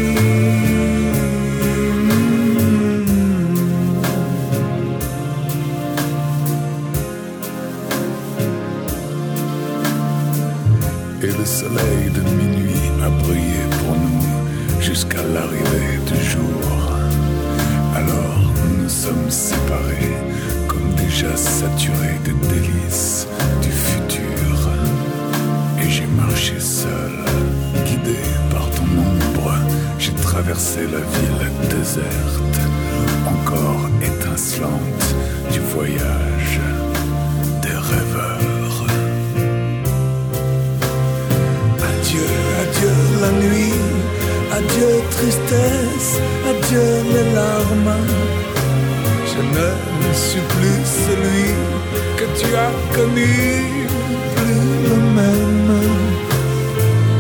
Soleil 11.77 12.09
de 12.09 12.21
minuit 12.21 12.91
a 13.03 13.09
brillé 13.09 13.63
pour 13.79 13.95
nous 13.95 14.81
jusqu'à 14.81 15.21
l'arrivée 15.33 15.99
du 16.05 16.23
jour. 16.23 16.61
Alors 17.95 18.51
nous 18.63 18.83
nous 18.83 18.89
sommes 18.89 19.29
séparés, 19.29 20.17
comme 20.67 20.89
déjà 20.95 21.35
saturés 21.35 22.19
des 22.23 22.37
délices 22.53 23.27
du 23.61 23.71
futur. 23.71 24.69
Et 25.81 25.89
j'ai 25.89 26.07
marché 26.07 26.59
seul, 26.59 27.15
guidé 27.85 28.19
par 28.51 28.69
ton 28.71 28.83
ombre. 28.83 29.53
J'ai 29.99 30.13
traversé 30.13 30.81
la 30.81 31.03
ville 31.15 31.51
déserte, 31.69 32.59
encore 33.25 33.89
étincelante 34.01 35.15
du 35.51 35.59
voyage 35.59 36.59
des 37.61 37.77
rêveurs. 37.91 38.56
La 43.21 43.31
nuit. 43.43 43.79
Adieu 44.57 44.93
tristesse, 45.11 46.13
adieu 46.51 46.89
les 47.13 47.27
larmes. 47.39 47.97
Je 49.31 49.41
ne 49.57 49.69
suis 50.13 50.45
plus 50.55 50.81
celui 51.05 51.49
que 52.17 52.25
tu 52.39 52.47
as 52.65 52.73
connu, 52.95 53.35
plus 54.35 54.69
le 54.89 54.97
même. 55.19 55.71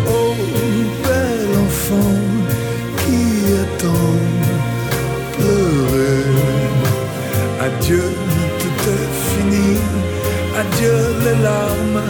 Oh, 0.09 0.35
bel 1.03 1.49
enfant 1.65 2.17
qui 3.01 3.23
attend 3.63 4.17
pleurer. 5.35 6.23
Adieu, 7.67 8.05
tout 8.59 8.79
est 8.97 9.11
fini. 9.29 9.69
Adieu 10.61 10.99
les 11.25 11.37
larmes, 11.43 12.03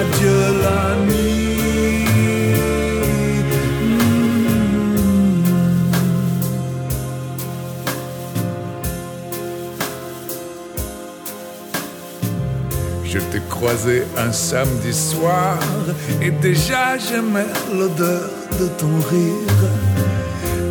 adieu 0.00 0.40
la 0.64 0.80
nuit. 1.06 1.23
un 14.16 14.32
samedi 14.32 14.92
soir. 14.92 15.58
Et 16.20 16.30
déjà 16.30 16.98
j'aimais 16.98 17.46
l'odeur 17.72 18.28
de 18.60 18.66
ton 18.78 18.94
rire. 19.10 19.60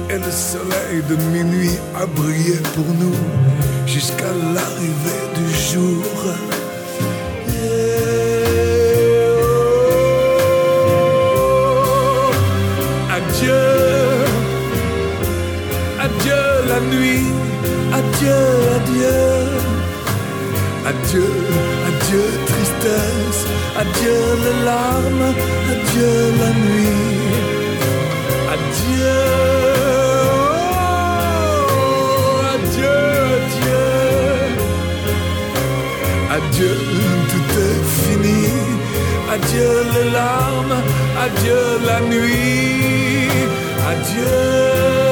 Et 0.09 0.17
le 0.17 0.31
soleil 0.31 1.01
de 1.09 1.15
minuit 1.31 1.77
a 1.95 2.05
brillé 2.05 2.57
pour 2.75 2.85
nous 2.99 3.15
jusqu'à 3.87 4.31
l'arrivée 4.53 5.25
du 5.35 5.49
jour. 5.71 6.05
Adieu, 13.17 13.63
adieu 15.99 16.43
la 16.67 16.79
nuit, 16.95 17.25
adieu, 17.91 18.41
adieu, 18.77 19.13
adieu 20.85 21.72
adieu 23.81 24.21
les 24.43 24.57
larmes, 24.65 25.33
adieu 25.73 26.17
la 26.41 26.51
nuit. 26.65 27.13
Adieu, 28.53 29.21
oh, 31.55 32.51
adieu, 32.55 32.99
adieu. 33.39 33.87
Adieu, 36.37 36.75
tout 37.29 37.49
est 37.67 37.83
fini. 38.01 38.43
Adieu 39.35 39.73
les 39.95 40.09
larmes, 40.11 40.79
adieu 41.25 41.63
la 41.87 41.99
nuit. 42.01 43.29
Adieu. 43.91 45.02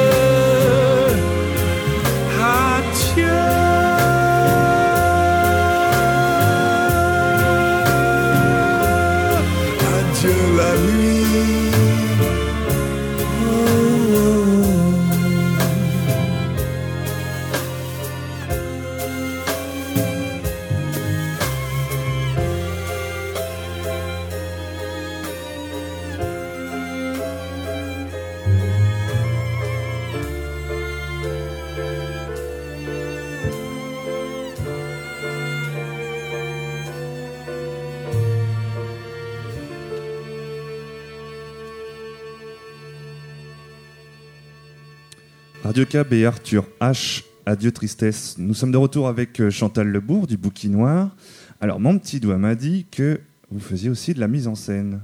Radio 45.72 45.86
Cab 45.86 46.12
et 46.12 46.26
Arthur 46.26 46.68
H. 46.82 47.24
Adieu 47.46 47.72
tristesse. 47.72 48.36
Nous 48.38 48.54
sommes 48.54 48.74
de 48.74 48.78
retour 48.78 49.08
avec 49.08 49.40
euh, 49.40 49.50
Chantal 49.50 49.88
Lebourg 49.88 50.28
du 50.28 50.36
Bouquin 50.36 50.68
Noir. 50.68 51.16
Alors, 51.62 51.80
mon 51.80 51.98
petit 51.98 52.20
doigt 52.20 52.38
m'a 52.38 52.56
dit 52.56 52.88
que 52.92 53.22
vous 53.50 53.62
faisiez 53.62 53.90
aussi 53.90 54.14
de 54.14 54.20
la 54.20 54.28
mise 54.28 54.50
en 54.50 54.56
scène. 54.56 55.00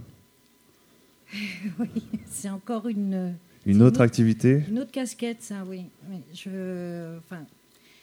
Oui, 1.80 1.88
c'est 2.26 2.50
encore 2.50 2.90
une, 2.90 3.36
Une 3.66 3.78
C'est 3.78 3.82
autre 3.82 4.02
une- 4.02 4.06
activité 4.06 4.64
une 4.68 4.80
autre 4.80 4.92
casquette, 4.92 5.42
ça, 5.42 5.64
oui. 5.66 5.84
Je, 6.34 7.18
enfin, 7.20 7.46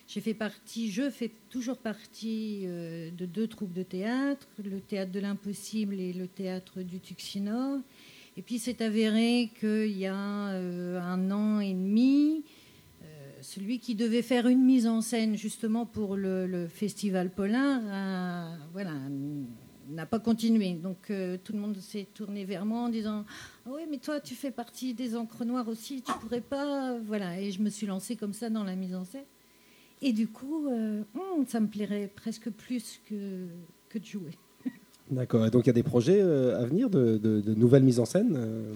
j'ai 0.09 0.23
fait 0.23 0.33
partie, 0.33 0.91
je 0.91 1.11
fais 1.11 1.31
toujours 1.51 1.77
partie 1.77 2.63
euh, 2.65 3.11
de 3.11 3.27
deux 3.27 3.47
troupes 3.47 3.75
de 3.75 3.83
théâtre, 3.83 4.47
le 4.65 4.81
théâtre 4.81 5.13
de 5.13 5.21
l'impossible 5.21 6.01
et 6.01 6.15
le 6.15 6.29
théâtre 6.29 6.81
du 6.81 6.99
Tuxinor. 6.99 7.81
Et 8.39 8.43
puis 8.43 8.59
c'est 8.59 8.81
avéré 8.81 9.51
qu'il 9.61 9.97
y 9.99 10.07
a 10.07 10.49
euh, 10.49 10.99
un 11.01 11.31
an 11.31 11.61
et 11.61 11.73
demi, 11.73 12.43
euh, 12.43 12.49
celui 13.55 13.79
qui 13.79 13.95
devait 13.95 14.23
faire 14.23 14.47
une 14.49 14.65
mise 14.65 14.87
en 14.87 15.01
scène 15.01 15.37
justement 15.37 15.87
pour 15.87 16.17
le, 16.17 16.67
festival 16.69 17.31
Polar, 17.31 17.81
a- 17.91 18.57
voilà, 18.73 18.93
n'a 19.91 20.07
pas 20.07 20.19
continué. 20.19 20.75
Donc 20.75 21.11
euh, 21.11 21.37
tout 21.43 21.53
le 21.53 21.59
monde 21.61 21.77
s'est 21.79 22.07
tourné 22.15 22.45
vers 22.45 22.65
moi 22.67 22.81
en 22.81 22.89
disant 22.89 23.25
ah 23.67 23.71
oui, 23.75 23.83
mais 23.91 23.99
toi, 23.99 24.21
tu 24.21 24.35
fais 24.35 24.51
partie 24.51 24.95
des 24.95 25.15
encres 25.17 25.45
noires 25.45 25.69
aussi, 25.69 26.03
tu 26.03 26.13
pourrais 26.21 26.41
pas. 26.41 26.99
Voilà, 27.07 27.41
et 27.41 27.51
je 27.53 27.61
me 27.63 27.71
suis 27.71 27.87
lancée 27.87 28.17
comme 28.17 28.33
ça 28.33 28.51
dans 28.51 28.65
la 28.65 28.75
mise 28.75 28.95
en 28.95 29.05
scène. 29.05 29.25
Et 30.03 30.13
du 30.13 30.27
coup, 30.27 30.67
euh, 30.69 31.03
hum, 31.15 31.47
ça 31.47 31.61
me 31.61 31.69
plairait 31.69 32.11
presque 32.15 32.51
plus 32.51 33.01
que, 33.09 33.47
que 33.89 33.99
de 33.99 34.05
jouer. 34.05 34.33
D'accord. 35.11 35.47
Et 35.47 35.51
donc 35.51 35.65
il 35.65 35.69
y 35.69 35.71
a 35.71 35.75
des 35.75 35.83
projets 35.83 36.21
euh, 36.21 36.59
à 36.61 36.65
venir 36.65 36.89
de, 36.91 37.19
de- 37.19 37.55
nouvelles 37.55 37.85
mises 37.85 38.01
en 38.01 38.05
scène 38.07 38.35
euh, 38.37 38.73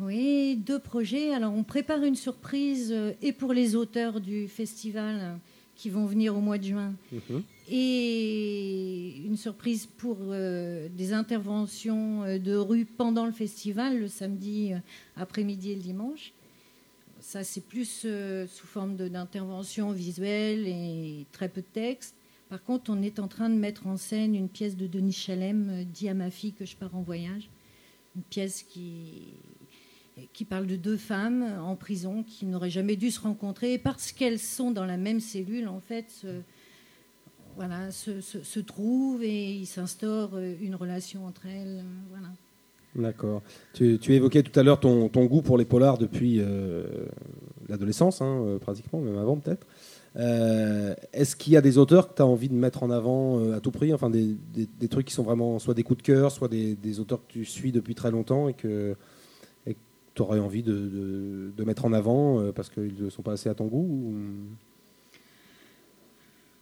Oui, 0.00 0.56
deux 0.56 0.78
projets. 0.78 1.32
Alors, 1.32 1.52
on 1.52 1.64
prépare 1.64 2.02
une 2.04 2.14
surprise 2.14 2.92
euh, 2.92 3.12
et 3.22 3.32
pour 3.32 3.52
les 3.52 3.74
auteurs 3.74 4.20
du 4.20 4.46
festival 4.46 5.18
euh, 5.20 5.34
qui 5.74 5.90
vont 5.90 6.06
venir 6.06 6.36
au 6.36 6.40
mois 6.40 6.58
de 6.58 6.64
juin, 6.64 6.94
mhm. 7.12 7.42
et 7.68 9.16
une 9.24 9.36
surprise 9.36 9.86
pour 9.86 10.16
euh, 10.22 10.88
des 10.88 11.12
interventions 11.12 12.22
de 12.38 12.54
rue 12.56 12.84
pendant 12.84 13.26
le 13.26 13.32
festival, 13.32 14.00
le 14.00 14.08
samedi 14.08 14.72
après-midi 15.16 15.70
et 15.70 15.74
le 15.76 15.82
dimanche. 15.82 16.32
Ça, 17.20 17.44
c'est 17.44 17.60
plus 17.60 18.06
sous 18.48 18.66
forme 18.66 18.96
de- 18.96 19.06
d'intervention 19.06 19.92
visuelle 19.92 20.66
et 20.66 21.26
très 21.30 21.48
peu 21.48 21.60
de 21.60 21.66
texte. 21.72 22.16
Par 22.48 22.62
contre, 22.62 22.90
on 22.90 23.00
est 23.00 23.20
en 23.20 23.28
train 23.28 23.48
de 23.48 23.54
mettre 23.54 23.86
en 23.86 23.96
scène 23.96 24.34
une 24.34 24.48
pièce 24.48 24.76
de 24.76 24.88
Denis 24.88 25.12
Chalem, 25.12 25.84
Dis 25.84 26.08
à 26.08 26.14
ma 26.14 26.30
fille 26.30 26.54
que 26.54 26.64
je 26.64 26.74
pars 26.74 26.96
en 26.96 27.02
voyage. 27.02 27.50
Une 28.16 28.22
pièce 28.22 28.64
qui, 28.64 29.34
qui 30.32 30.44
parle 30.44 30.66
de 30.66 30.76
deux 30.76 30.96
femmes 30.96 31.44
en 31.60 31.76
prison 31.76 32.22
qui 32.22 32.46
n'auraient 32.46 32.70
jamais 32.70 32.96
dû 32.96 33.10
se 33.10 33.20
rencontrer 33.20 33.78
parce 33.78 34.12
qu'elles 34.12 34.38
sont 34.38 34.70
dans 34.70 34.84
la 34.86 34.96
même 34.96 35.20
cellule, 35.20 35.68
en 35.68 35.80
fait, 35.80 36.10
se, 36.10 36.26
voilà, 37.56 37.90
se, 37.90 38.20
se- 38.20 38.42
se 38.42 38.60
trouvent 38.60 39.22
et 39.22 39.52
il 39.54 39.66
s'instaure 39.66 40.30
euh, 40.34 40.54
une 40.60 40.74
relation 40.74 41.26
entre 41.26 41.46
elles. 41.46 41.78
euh, 41.78 41.82
Voilà. 42.10 42.28
D'accord. 42.96 43.42
Tu, 43.74 43.98
tu 44.00 44.14
évoquais 44.14 44.42
tout 44.42 44.58
à 44.58 44.62
l'heure 44.62 44.80
ton, 44.80 45.08
ton 45.08 45.26
goût 45.26 45.42
pour 45.42 45.58
les 45.58 45.64
polars 45.66 45.98
depuis 45.98 46.36
euh, 46.40 46.84
l'adolescence, 47.68 48.22
hein, 48.22 48.58
pratiquement, 48.60 49.00
même 49.00 49.18
avant 49.18 49.36
peut-être. 49.36 49.66
Est-ce 51.12 51.36
qu'il 51.36 51.52
y 51.52 51.56
a 51.56 51.60
des 51.60 51.78
auteurs 51.78 52.08
que 52.08 52.14
tu 52.16 52.22
as 52.22 52.26
envie 52.26 52.48
de 52.48 52.54
mettre 52.54 52.82
en 52.82 52.90
avant 52.90 53.52
à 53.52 53.60
tout 53.60 53.70
prix? 53.70 53.92
Enfin, 53.94 54.10
des, 54.10 54.34
des- 54.52 54.66
des 54.66 54.88
trucs 54.88 55.06
qui 55.06 55.12
sont 55.14 55.22
vraiment 55.22 55.58
soit 55.60 55.74
des 55.74 55.84
coups 55.84 55.98
de 55.98 56.02
cœur, 56.02 56.32
soit 56.32 56.48
des, 56.48 56.74
des 56.74 56.98
auteurs 56.98 57.20
que 57.24 57.32
tu 57.32 57.44
suis 57.44 57.70
depuis 57.70 57.94
très 57.94 58.10
longtemps 58.10 58.48
et 58.48 58.54
que 58.54 58.96
tu 60.18 60.22
aurais 60.22 60.38
envie 60.40 60.62
de, 60.62 60.72
de- 60.72 61.52
de 61.56 61.64
mettre 61.64 61.84
en 61.84 61.92
avant 61.92 62.40
euh, 62.40 62.52
parce 62.52 62.68
qu'ils 62.70 62.94
ne 63.02 63.08
sont 63.10 63.22
pas 63.22 63.32
assez 63.32 63.48
à 63.48 63.54
ton 63.54 63.66
goût 63.66 63.88
ou- 63.88 64.14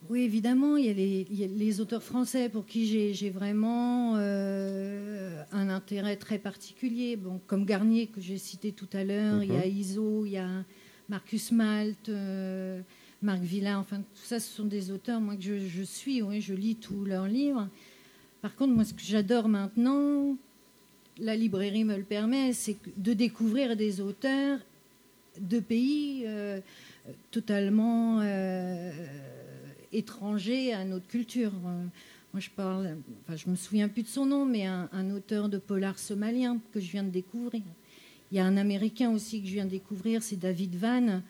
Oui, 0.09 0.21
évidemment, 0.21 0.77
il 0.77 0.87
y 0.87 0.90
a 0.90 0.92
les, 0.92 1.27
il 1.31 1.40
y 1.40 1.42
a 1.45 1.49
les 1.49 1.81
auteurs 1.81 2.03
français 2.03 2.49
pour 2.49 2.64
qui 2.64 2.87
j'ai 3.12 3.31
vraiment 3.31 4.14
euh, 4.16 5.42
un 5.51 5.69
intérêt 5.69 6.16
très 6.16 6.38
particulier. 6.38 7.16
Bon, 7.16 7.40
comme 7.49 7.64
Garnier, 7.64 8.07
que 8.07 8.21
j'ai 8.21 8.38
cité 8.38 8.71
tout 8.71 8.88
à 8.92 9.03
l'heure, 9.03 9.42
il 9.42 9.53
y 9.53 9.57
a 9.57 9.66
Iso, 9.66 10.25
il 10.25 10.33
y 10.33 10.37
a 10.38 10.49
Marcus 11.09 11.51
Malte, 11.51 12.09
euh, 12.09 12.81
Marc 13.23 13.40
Villain, 13.40 13.79
enfin, 13.79 13.97
tout 13.99 14.23
ça, 14.25 14.38
ce 14.38 14.49
sont 14.55 14.66
des 14.66 14.92
auteurs 14.92 15.21
moi, 15.21 15.35
que 15.35 15.42
je, 15.42 15.59
je 15.59 15.83
suis, 15.83 16.23
oui, 16.23 16.40
je 16.40 16.55
lis 16.55 16.77
tous 16.77 17.05
leurs 17.05 17.27
livres. 17.27 17.66
Par 18.42 18.55
contre, 18.55 18.75
moi, 18.75 18.85
ce 18.85 18.95
que 18.95 19.03
j'adore 19.03 19.49
maintenant, 19.49 20.37
la 21.18 21.37
librairie 21.37 21.85
me 21.85 21.96
le 21.96 22.02
permet, 22.02 22.52
c'est 22.52 22.76
de 22.96 23.12
découvrir 23.12 23.76
des 23.76 24.00
auteurs 24.00 24.59
de 25.40 25.61
pays 25.61 26.24
euh, 26.26 26.61
totalement 27.31 28.20
euh, 28.22 28.90
étrangers 29.92 30.72
à 30.72 30.85
notre 30.85 31.07
culture. 31.07 31.52
Euh, 31.66 31.85
moi, 32.33 32.40
je 32.40 32.50
parle, 32.50 32.96
enfin, 33.22 33.37
je 33.37 33.50
me 33.50 33.57
souviens 33.57 33.88
plus 33.88 34.02
de 34.02 34.09
son 34.09 34.26
nom, 34.26 34.44
mais 34.44 34.66
un, 34.66 35.11
auteur 35.11 35.48
de 35.48 35.59
polar 35.59 35.98
somalien 35.98 36.59
que 36.72 36.81
je 36.81 36.90
viens 36.90 37.05
de 37.05 37.11
découvrir. 37.11 37.62
Il 38.31 38.37
y 38.37 38.40
a 38.40 38.44
un 38.44 38.57
Américain 38.57 39.11
aussi 39.11 39.40
que 39.40 39.46
je 39.46 39.55
viens 39.55 39.64
de 39.64 39.70
découvrir, 39.70 40.22
c'est 40.22 40.37
David 40.37 40.76
Van, 40.76 41.22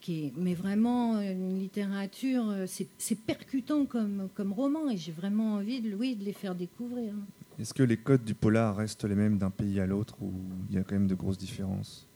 qui 0.00 0.24
est, 0.24 0.32
mais 0.36 0.54
vraiment 0.54 1.20
une 1.20 1.58
littérature, 1.58 2.52
c'est 2.66 2.88
c'est 2.98 3.18
percutant 3.18 3.86
comme, 3.86 4.28
comme 4.34 4.52
roman, 4.52 4.90
et 4.90 4.96
j'ai 4.98 5.12
vraiment 5.12 5.54
envie 5.54 5.80
de, 5.80 5.94
oui, 5.94 6.16
de 6.16 6.24
les 6.24 6.32
faire 6.32 6.54
découvrir. 6.54 7.14
Est-ce 7.58 7.74
que 7.74 7.82
les 7.82 7.96
codes 7.96 8.24
du 8.24 8.34
polar 8.34 8.76
restent 8.76 9.04
les 9.04 9.14
mêmes 9.14 9.38
d'un 9.38 9.50
pays 9.50 9.78
à 9.80 9.86
l'autre 9.86 10.16
ou 10.22 10.32
il 10.70 10.76
y 10.76 10.78
a 10.78 10.82
quand 10.82 10.94
même 10.94 11.06
de 11.06 11.14
grosses 11.14 11.38
différences? 11.38 12.06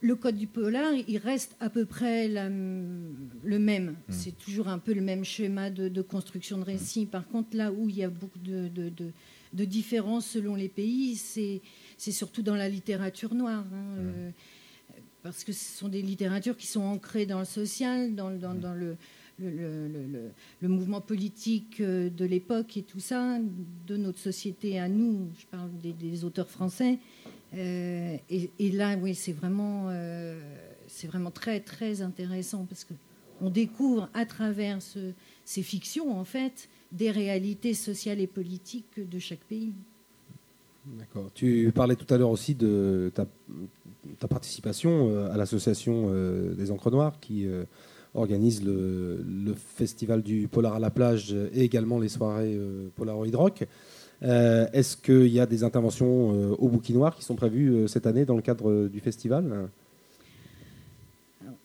Le- 0.00 0.14
code 0.14 0.36
du 0.36 0.46
polar, 0.46 0.92
il 1.08 1.18
reste 1.18 1.56
à 1.58 1.68
peu 1.68 1.84
près 1.84 2.28
la- 2.28 2.48
le 2.48 3.58
même. 3.58 3.96
C'est 4.10 4.36
toujours 4.38 4.68
un 4.68 4.78
peu 4.78 4.92
le 4.92 5.00
même 5.00 5.24
schéma 5.24 5.70
de, 5.70 5.88
de 5.88 6.02
construction 6.02 6.58
de 6.58 6.62
récit. 6.64 7.04
Par 7.06 7.26
contre, 7.26 7.56
là 7.56 7.72
où 7.72 7.88
il 7.88 7.96
y 7.96 8.04
a 8.04 8.08
beaucoup 8.08 8.38
de, 8.38 8.68
de- 8.68 8.90
de- 9.52 9.64
différences 9.64 10.26
selon 10.26 10.54
les 10.54 10.68
pays, 10.68 11.16
c'est 11.16 11.60
surtout 12.12 12.42
dans 12.42 12.54
la 12.56 12.68
littérature 12.68 13.34
noire. 13.34 13.64
hein, 13.72 13.96
euh, 13.98 14.30
parce 15.24 15.42
que 15.44 15.52
ce 15.52 15.78
sont 15.78 15.88
des 15.88 16.02
littératures 16.02 16.56
qui 16.56 16.66
sont 16.66 16.82
ancrées 16.82 17.26
dans 17.26 17.38
le 17.40 17.44
social, 17.44 18.14
dans- 18.14 18.30
dans 18.30 18.74
le, 18.74 18.96
le, 19.38 20.68
mouvement 20.68 21.00
politique 21.00 21.80
euh, 21.80 22.10
de 22.10 22.24
l'époque 22.24 22.76
et 22.76 22.82
tout 22.82 23.00
ça, 23.00 23.38
de 23.86 23.96
notre 23.96 24.18
société 24.18 24.78
à 24.78 24.88
nous. 24.88 25.28
Je 25.38 25.46
parle 25.46 25.70
des, 25.80 26.24
auteurs 26.24 26.48
français. 26.48 26.98
Euh, 27.54 28.16
et, 28.30 28.70
là, 28.70 28.96
oui, 28.96 29.14
c'est 29.14 29.32
vraiment, 29.32 29.86
euh, 29.88 30.40
vraiment 31.04 31.30
très, 31.30 31.60
très 31.60 32.02
intéressant 32.02 32.66
parce 32.68 32.84
que 32.84 32.94
on 33.40 33.50
découvre 33.50 34.08
à 34.14 34.24
travers 34.24 34.80
ce- 34.80 35.12
ces 35.44 35.62
fictions, 35.62 36.16
en 36.16 36.24
fait, 36.24 36.68
des 36.92 37.10
réalités 37.10 37.74
sociales 37.74 38.20
et 38.20 38.28
politiques 38.28 39.08
de 39.10 39.18
chaque 39.18 39.40
pays. 39.40 39.72
D'accord. 40.86 41.30
Tu 41.34 41.72
parlais 41.74 41.96
tout 41.96 42.12
à 42.14 42.18
l'heure 42.18 42.30
aussi 42.30 42.54
de 42.54 43.10
ta, 43.14 43.26
ta 44.20 44.28
participation 44.28 45.26
à 45.28 45.36
l'association 45.36 46.12
des 46.54 46.70
encres 46.70 46.90
noires 46.90 47.18
qui 47.20 47.46
organise 48.14 48.62
le, 48.64 49.54
festival 49.56 50.22
du 50.22 50.48
Polar 50.48 50.74
à 50.74 50.78
la 50.78 50.90
plage 50.90 51.34
et 51.52 51.62
également 51.62 51.98
les 51.98 52.08
soirées 52.08 52.58
Polaroid 52.96 53.26
Rock. 53.34 53.66
Est-ce 54.20 54.96
qu'il 54.96 55.28
y 55.28 55.40
a 55.40 55.46
des 55.46 55.64
interventions 55.64 56.52
au 56.52 56.68
Bouquinoir 56.68 57.16
qui 57.16 57.24
sont 57.24 57.36
prévues 57.36 57.88
cette 57.88 58.06
année 58.06 58.24
dans 58.24 58.36
le 58.36 58.42
cadre 58.42 58.88
du 58.88 59.00
festival? 59.00 59.68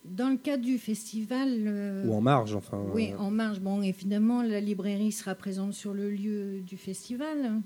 Dans 0.04 0.30
le 0.30 0.36
cadre 0.36 0.64
du 0.64 0.78
festival. 0.78 1.48
Euh, 1.66 2.06
Ou 2.06 2.14
en 2.14 2.20
marge, 2.20 2.54
enfin. 2.54 2.82
Oui, 2.92 3.12
en 3.18 3.30
marge. 3.30 3.60
Bon, 3.60 3.82
évidemment, 3.82 4.42
la 4.42 4.60
librairie 4.60 5.12
sera 5.12 5.34
présente 5.34 5.74
sur 5.74 5.92
le 5.92 6.10
lieu 6.10 6.60
du 6.60 6.76
festival, 6.76 7.60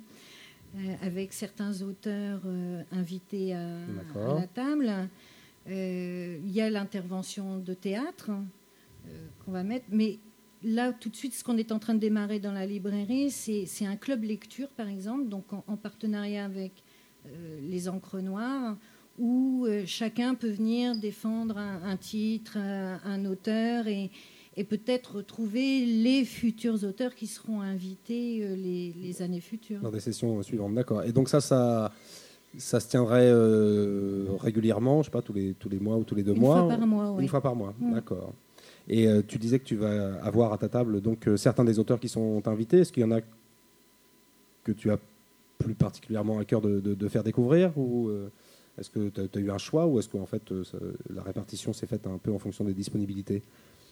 euh, 0.76 0.78
avec 1.02 1.32
certains 1.32 1.82
auteurs 1.82 2.40
euh, 2.46 2.82
invités 2.90 3.54
à, 3.54 3.68
la 4.14 4.46
table. 4.46 5.08
Il 5.68 6.50
y 6.50 6.60
a 6.60 6.68
l'intervention 6.70 7.58
de 7.58 7.74
théâtre 7.74 8.30
qu'on 9.44 9.52
va 9.52 9.62
mettre. 9.62 9.86
Mais 9.90 10.18
là, 10.62 10.92
tout 10.92 11.08
de 11.08 11.16
suite, 11.16 11.34
ce 11.34 11.44
qu'on 11.44 11.56
est 11.56 11.72
en 11.72 11.78
train 11.78 11.94
de 11.94 12.00
démarrer 12.00 12.38
dans 12.38 12.52
la 12.52 12.66
librairie, 12.66 13.30
c'est 13.30 13.86
un 13.86 13.96
club 13.96 14.24
lecture, 14.24 14.68
par 14.68 14.88
exemple, 14.88 15.28
donc 15.28 15.52
en 15.52 15.76
partenariat 15.76 16.44
avec 16.44 16.82
les 17.60 17.88
encres 17.88 18.20
noires 18.20 18.76
où 19.18 19.66
euh, 19.66 19.82
chacun 19.86 20.34
peut 20.34 20.50
venir 20.50 20.96
défendre 20.96 21.58
un, 21.58 21.96
titre, 21.96 22.56
un, 22.56 23.24
auteur 23.24 23.86
et, 23.86 24.10
peut-être 24.68 25.22
trouver 25.22 25.84
les 25.86 26.24
futurs 26.24 26.84
auteurs 26.84 27.14
qui 27.14 27.26
seront 27.26 27.60
invités 27.60 28.40
euh, 28.42 28.54
les, 28.54 29.22
années 29.22 29.40
futures. 29.40 29.80
Dans 29.80 29.90
des 29.90 30.00
sessions 30.00 30.42
suivantes, 30.42 30.74
d'accord. 30.74 31.02
Et 31.04 31.12
donc 31.12 31.28
ça, 31.28 31.40
ça, 31.40 31.92
ça 32.58 32.80
se 32.80 32.88
tiendrait 32.88 33.30
euh, 33.30 34.26
régulièrement, 34.40 35.02
je 35.02 35.06
sais 35.06 35.12
pas, 35.12 35.22
tous 35.22 35.32
les, 35.32 35.54
tous 35.54 35.68
les 35.68 35.78
mois 35.78 35.96
ou 35.96 36.04
tous 36.04 36.14
les 36.14 36.22
deux 36.22 36.34
mois 36.34 36.60
Une 36.60 36.68
fois 36.68 36.76
par 36.76 36.86
mois, 36.86 37.12
oui. 37.12 37.22
Une 37.22 37.28
fois 37.28 37.40
par 37.40 37.56
mois, 37.56 37.74
d'accord. 37.80 38.32
Et 38.88 39.06
tu 39.28 39.38
disais 39.38 39.58
que 39.58 39.64
tu 39.64 39.76
vas 39.76 40.22
avoir 40.22 40.52
à 40.52 40.58
ta 40.58 40.68
table 40.68 41.00
donc 41.00 41.28
certains 41.36 41.64
des 41.64 41.78
auteurs 41.78 42.00
qui 42.00 42.08
sont 42.08 42.46
invités. 42.46 42.80
Est-ce 42.80 42.92
qu'il 42.92 43.02
y 43.02 43.06
en 43.06 43.12
a 43.12 43.20
que 44.64 44.72
tu 44.72 44.90
as 44.90 44.98
plus 45.58 45.74
particulièrement 45.74 46.38
à 46.38 46.44
cœur 46.44 46.60
de, 46.60 47.08
faire 47.08 47.22
découvrir 47.22 47.76
ou 47.78 48.10
est-ce 48.78 48.90
que 48.90 49.10
tu 49.10 49.38
as, 49.38 49.40
eu 49.40 49.50
un 49.50 49.58
choix 49.58 49.86
ou 49.86 49.98
est-ce 49.98 50.08
que 50.08 50.18
fait, 50.24 50.50
euh, 50.50 50.64
la 51.14 51.22
répartition 51.22 51.72
s'est 51.72 51.86
faite 51.86 52.06
un 52.06 52.18
peu 52.18 52.32
en 52.32 52.38
fonction 52.38 52.64
des 52.64 52.72
disponibilités? 52.72 53.42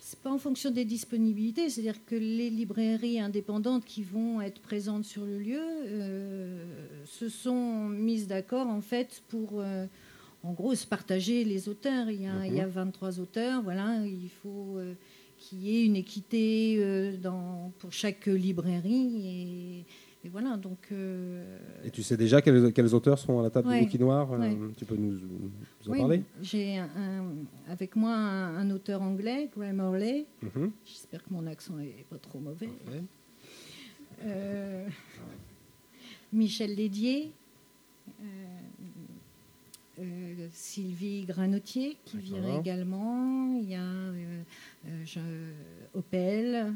C'est 0.00 0.18
pas 0.18 0.30
en 0.30 0.38
fonction 0.38 0.70
des 0.70 0.86
disponibilités, 0.86 1.68
c'est-à-dire 1.68 2.04
que 2.06 2.14
les 2.14 2.48
librairies 2.48 3.20
indépendantes 3.20 3.84
qui 3.84 4.02
vont 4.02 4.40
être 4.40 4.60
présentes 4.60 5.04
sur 5.04 5.24
le 5.24 5.38
lieu 5.38 5.60
euh, 5.60 6.64
se 7.04 7.28
sont 7.28 7.88
mises 7.88 8.26
d'accord 8.26 8.66
en 8.66 8.80
fait 8.80 9.22
pour, 9.28 9.60
euh, 9.60 9.86
en 10.42 10.52
gros, 10.52 10.74
se 10.74 10.86
partager 10.86 11.44
les 11.44 11.68
auteurs. 11.68 12.10
Il 12.10 12.22
y 12.22 12.26
a, 12.26 12.46
il 12.46 12.54
y 12.54 12.60
a 12.60 12.66
23 12.66 13.12
mhm. 13.12 13.20
auteurs, 13.20 13.62
voilà, 13.62 13.96
il 14.06 14.30
faut 14.42 14.78
qu'il 15.36 15.58
y 15.62 15.76
ait 15.76 15.86
une 15.86 15.96
équité 15.96 17.16
dans, 17.22 17.72
pour 17.78 17.92
chaque 17.92 18.26
librairie 18.26 19.26
et 19.26 19.86
et 20.22 20.28
voilà, 20.28 20.56
donc. 20.58 20.88
Euh, 20.92 21.58
et 21.82 21.90
tu 21.90 22.02
sais 22.02 22.16
déjà 22.16 22.42
quels, 22.42 22.72
quels, 22.74 22.94
auteurs 22.94 23.18
sont 23.18 23.38
à 23.40 23.42
la 23.42 23.50
table 23.50 23.70
du 23.70 23.80
Bouquin 23.80 23.98
Noir 23.98 24.32
euh, 24.32 24.68
Tu 24.76 24.84
peux 24.84 24.96
nous, 24.96 25.18
en 25.88 25.96
parler? 25.96 26.22
J'ai 26.42 26.82
avec 27.68 27.96
moi 27.96 28.12
un, 28.14 28.70
auteur 28.70 29.00
anglais, 29.00 29.48
Graham 29.56 29.80
Orley. 29.80 30.26
Mhm. 30.42 30.72
J'espère 30.84 31.24
que 31.24 31.32
mon 31.32 31.46
accent 31.46 31.74
n'est 31.76 32.04
pas 32.10 32.18
trop 32.18 32.38
mauvais. 32.38 32.68
Euh, 34.24 34.86
Michel 36.32 36.74
Lédier. 36.74 37.32
Sylvie 40.52 41.24
Granotier 41.24 41.96
qui 42.04 42.18
vient 42.18 42.58
également. 42.58 43.52
Il 43.54 43.68
y 43.68 43.76
a 43.76 43.82
Opel 45.94 46.74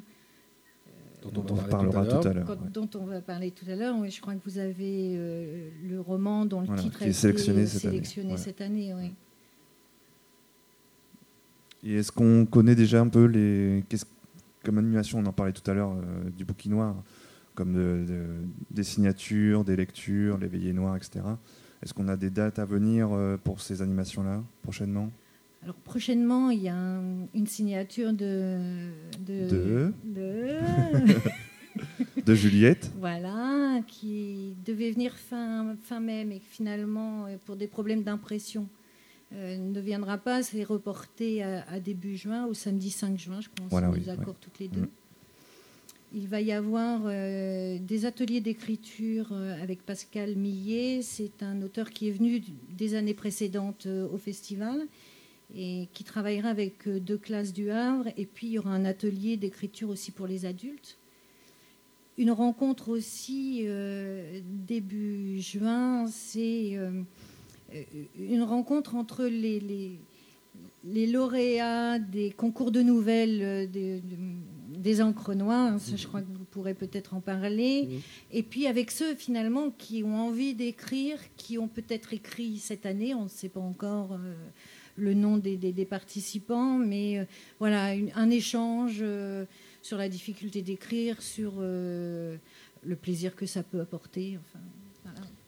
dont, 1.32 1.44
on, 1.50 1.56
parlera 1.56 2.06
tout 2.06 2.28
à 2.28 2.32
l'heure. 2.32 2.56
Dont 2.72 2.88
on 2.94 3.06
va 3.06 3.20
parler 3.20 3.50
tout 3.50 3.64
à 3.68 3.74
l'heure. 3.74 3.96
je 4.08 4.20
crois 4.20 4.34
que 4.34 4.44
vous 4.44 4.58
avez 4.58 5.14
euh, 5.16 5.70
le 5.88 6.00
roman 6.00 6.44
dont 6.44 6.60
le 6.60 6.76
titre 6.76 7.02
a 7.02 7.06
été 7.06 7.12
sélectionné, 7.12 7.66
cette 8.36 8.60
année. 8.60 8.94
Et 11.82 11.94
est-ce 11.94 12.12
qu'on 12.12 12.46
connaît 12.46 12.74
déjà 12.74 13.00
un 13.00 13.08
peu 13.08 13.24
les. 13.24 13.84
Comme 14.64 14.78
animation, 14.78 15.18
on 15.18 15.26
en 15.26 15.32
parlait 15.32 15.52
tout 15.52 15.70
à 15.70 15.74
l'heure 15.74 15.92
euh, 15.92 16.30
du 16.30 16.46
bouquin 16.46 16.70
noir, 16.70 16.96
comme 17.54 18.06
des 18.70 18.82
signatures, 18.82 19.62
des 19.62 19.76
lectures, 19.76 20.38
les 20.38 20.46
veillées 20.46 20.72
noires, 20.72 20.96
etc. 20.96 21.20
Est-ce 21.84 21.92
qu'on 21.92 22.08
a 22.08 22.16
des 22.16 22.30
dates 22.30 22.58
à 22.58 22.64
venir 22.64 23.10
euh, 23.12 23.36
pour 23.36 23.60
ces 23.60 23.82
animations-là 23.82 24.42
prochainement? 24.62 25.10
Alors 25.62 25.76
prochainement, 25.76 26.48
il 26.48 26.62
y 26.62 26.70
a 26.70 27.02
une 27.34 27.46
signature 27.46 28.14
de 28.14 28.88
de 29.26 29.92
de, 32.24 32.34
Juliette. 32.34 32.90
Voilà, 32.98 33.82
qui 33.86 34.54
devait 34.64 34.92
venir 34.92 35.12
fin 35.12 35.76
fin 35.82 36.00
mai, 36.00 36.24
mais 36.24 36.40
finalement, 36.40 37.26
euh, 37.26 37.36
pour 37.44 37.56
des 37.56 37.66
problèmes 37.66 38.02
d'impression, 38.02 38.66
euh, 39.34 39.58
ne 39.58 39.80
viendra 39.80 40.16
pas. 40.16 40.42
C'est 40.42 40.64
reporté 40.64 41.42
à, 41.42 41.80
début 41.80 42.16
juin, 42.16 42.46
au 42.46 42.54
samedi 42.54 42.90
5 42.90 43.18
juin, 43.18 43.42
je 43.42 43.48
pense. 43.54 43.70
Voilà, 43.70 43.88
nous 43.88 44.08
accorde 44.08 44.38
toutes 44.40 44.58
les 44.58 44.68
deux. 44.68 44.82
Mm. 44.82 44.88
Il 46.14 46.28
va 46.28 46.40
y 46.40 46.52
avoir 46.52 47.02
euh, 47.06 47.78
des 47.80 48.06
ateliers 48.06 48.40
d'écriture 48.40 49.32
avec 49.60 49.84
Pascal 49.84 50.36
Millet. 50.36 51.02
C'est 51.02 51.42
un 51.42 51.60
auteur 51.60 51.90
qui 51.90 52.08
est 52.08 52.12
venu 52.12 52.40
des 52.70 52.94
années 52.94 53.14
précédentes 53.14 53.86
au 53.86 54.16
festival 54.16 54.86
et 55.56 55.88
qui 55.92 56.04
travaillera 56.04 56.48
avec 56.48 56.86
euh, 56.88 57.00
deux 57.00 57.18
classes 57.18 57.52
du 57.52 57.70
Havre. 57.70 58.08
Et 58.16 58.26
puis, 58.26 58.48
il 58.48 58.52
y 58.52 58.58
aura 58.58 58.70
un 58.70 58.84
atelier 58.84 59.36
d'écriture 59.36 59.90
aussi 59.90 60.10
pour 60.10 60.26
les 60.26 60.46
adultes. 60.46 60.98
Une 62.16 62.30
rencontre 62.30 62.90
aussi 62.90 63.62
euh, 63.64 64.40
début 64.44 65.40
juin, 65.40 66.06
c'est 66.06 66.76
euh, 66.76 67.02
une 68.18 68.42
rencontre 68.42 68.94
entre 68.94 69.24
les, 69.24 69.98
lauréats 70.84 71.98
des 71.98 72.30
concours 72.30 72.70
de 72.70 72.82
nouvelles 72.82 73.68
des 74.84 75.02
encres 75.02 75.34
noires. 75.34 75.80
Ça, 75.80 75.96
je 75.96 76.06
crois 76.06 76.20
que 76.20 76.32
vous 76.32 76.44
pourrez 76.44 76.74
peut-être 76.74 77.14
en 77.14 77.20
parler. 77.20 77.88
Et 78.30 78.44
puis 78.44 78.68
avec 78.68 78.92
ceux 78.92 79.16
finalement 79.16 79.70
qui 79.76 80.04
ont 80.04 80.14
envie 80.14 80.54
d'écrire, 80.54 81.18
qui 81.36 81.58
ont 81.58 81.66
peut-être 81.66 82.12
écrit 82.12 82.58
cette 82.58 82.86
année, 82.86 83.14
on 83.14 83.24
ne 83.24 83.28
sait 83.28 83.48
pas 83.48 83.60
encore 83.60 84.16
le 84.96 85.14
nom 85.14 85.38
des, 85.38 85.86
participants, 85.88 86.78
mais 86.78 87.18
euh, 87.18 87.24
voilà, 87.58 87.94
un 88.14 88.30
échange 88.30 88.98
euh, 89.00 89.44
sur 89.82 89.98
la 89.98 90.08
difficulté 90.08 90.62
d'écrire, 90.62 91.20
sur 91.22 91.54
euh, 91.58 92.36
le 92.84 92.96
plaisir 92.96 93.34
que 93.36 93.46
ça 93.46 93.62
peut 93.62 93.80
apporter. 93.80 94.38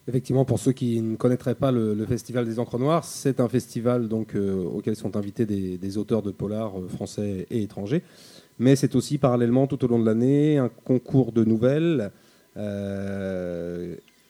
Effectivement, 0.09 0.45
pour 0.45 0.61
ceux 0.61 0.73
qui 0.73 1.01
ne 1.01 1.17
connaîtraient 1.17 1.57
pas 1.57 1.73
le, 1.73 2.07
Festival 2.07 2.45
des 2.45 2.59
Encres 2.59 2.79
Noires, 2.79 3.05
c'est 3.05 3.41
un 3.41 3.49
festival 3.49 4.09
donc, 4.09 4.37
auquel 4.37 4.95
sont 4.95 5.17
invités 5.17 5.47
des, 5.47 5.99
auteurs 5.99 6.23
de 6.23 6.31
polar 6.31 6.75
français 6.89 7.47
et 7.51 7.63
étrangers. 7.63 8.05
Mais 8.59 8.77
c'est 8.77 8.95
aussi 8.95 9.19
parallèlement, 9.19 9.67
tout 9.67 9.85
au 9.85 9.89
long 9.89 9.99
de 9.99 10.07
l'année, 10.07 10.59
un 10.59 10.69
concours 10.69 11.33
de 11.33 11.45
nouvelles 11.45 12.11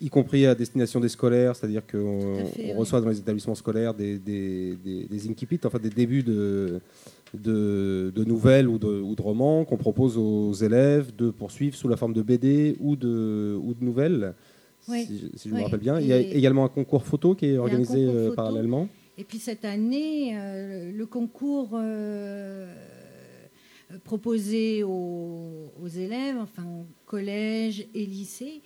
y 0.00 0.10
compris 0.10 0.46
à 0.46 0.54
destination 0.54 1.00
des 1.00 1.08
scolaires, 1.08 1.56
c'est-à-dire 1.56 1.82
qu'on 1.86 2.44
reçoit 2.76 3.00
dans 3.00 3.08
les 3.08 3.18
établissements 3.18 3.54
scolaires 3.54 3.94
des, 3.94 4.18
des, 4.18 4.76
des, 4.76 5.30
incipits, 5.30 5.60
enfin 5.64 5.78
des 5.78 5.90
débuts 5.90 6.22
de, 6.22 6.80
de, 7.34 8.24
nouvelles 8.24 8.68
ou 8.68 8.78
de, 8.78 9.00
ou 9.00 9.14
de 9.14 9.22
romans 9.22 9.64
qu'on 9.64 9.76
propose 9.76 10.18
aux 10.18 10.52
élèves 10.52 11.14
de 11.16 11.30
poursuivre 11.30 11.76
sous 11.76 11.88
la 11.88 11.96
forme 11.96 12.12
de 12.12 12.22
BD 12.22 12.76
ou 12.80 12.96
de, 12.96 13.58
ou 13.62 13.74
de 13.74 13.84
nouvelles, 13.84 14.34
si, 14.82 15.30
je 15.44 15.54
me 15.54 15.62
rappelle 15.62 15.80
bien. 15.80 15.98
Il 16.00 16.06
y 16.06 16.12
a 16.12 16.18
également 16.18 16.64
un 16.64 16.68
concours 16.68 17.04
photo 17.04 17.34
qui 17.34 17.46
est 17.46 17.58
organisé 17.58 18.06
euh, 18.06 18.34
parallèlement. 18.34 18.88
Et 19.18 19.24
puis 19.24 19.38
cette 19.38 19.64
année, 19.64 20.36
euh, 20.36 20.92
le 20.92 21.06
concours 21.06 21.70
euh, 21.72 22.66
proposé 24.05 24.83
aux, 24.83 25.72
aux, 25.81 25.88
élèves, 25.88 26.37
enfin 26.38 26.64
collège 27.07 27.87
et 27.94 28.07
lycée, 28.07 28.62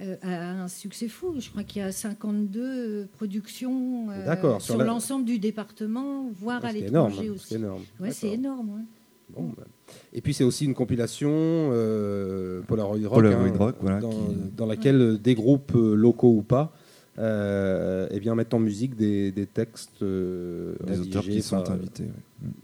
euh, 0.00 0.16
a 0.22 0.62
un 0.62 0.68
succès 0.68 1.06
fou. 1.06 1.36
Je 1.38 1.50
crois 1.50 1.62
qu'il 1.62 1.80
y 1.80 1.84
a 1.84 1.92
52 1.92 3.08
productions 3.12 4.08
euh, 4.10 4.58
sur, 4.58 4.76
l'ensemble 4.78 5.24
du 5.24 5.38
département, 5.38 6.28
voire 6.32 6.64
à 6.64 6.72
l'étranger 6.72 7.30
aussi. 7.30 7.46
C'est 7.50 7.54
énorme. 7.56 7.82
Ouais, 8.00 8.10
c'est 8.10 8.30
énorme. 8.30 8.84
Bon, 9.30 9.52
bah. 9.56 9.64
Et 10.12 10.20
puis 10.20 10.34
c'est 10.34 10.44
aussi 10.44 10.64
une 10.64 10.74
compilation 10.74 11.30
euh, 11.32 12.60
Polaroid 12.62 12.98
Rock, 13.06 13.76
hein, 13.86 14.00
dans, 14.56 14.66
laquelle 14.66 15.18
des 15.18 15.34
groupes 15.34 15.72
locaux 15.74 16.34
ou 16.36 16.42
pas 16.42 16.72
eh 17.18 18.20
bien, 18.20 18.34
mettent 18.34 18.54
en 18.54 18.58
musique 18.58 18.96
des, 18.96 19.32
textes 19.52 20.02
des 20.02 21.00
auteurs 21.00 21.22
qui 21.22 21.42
sont 21.42 21.70
invités. 21.70 22.04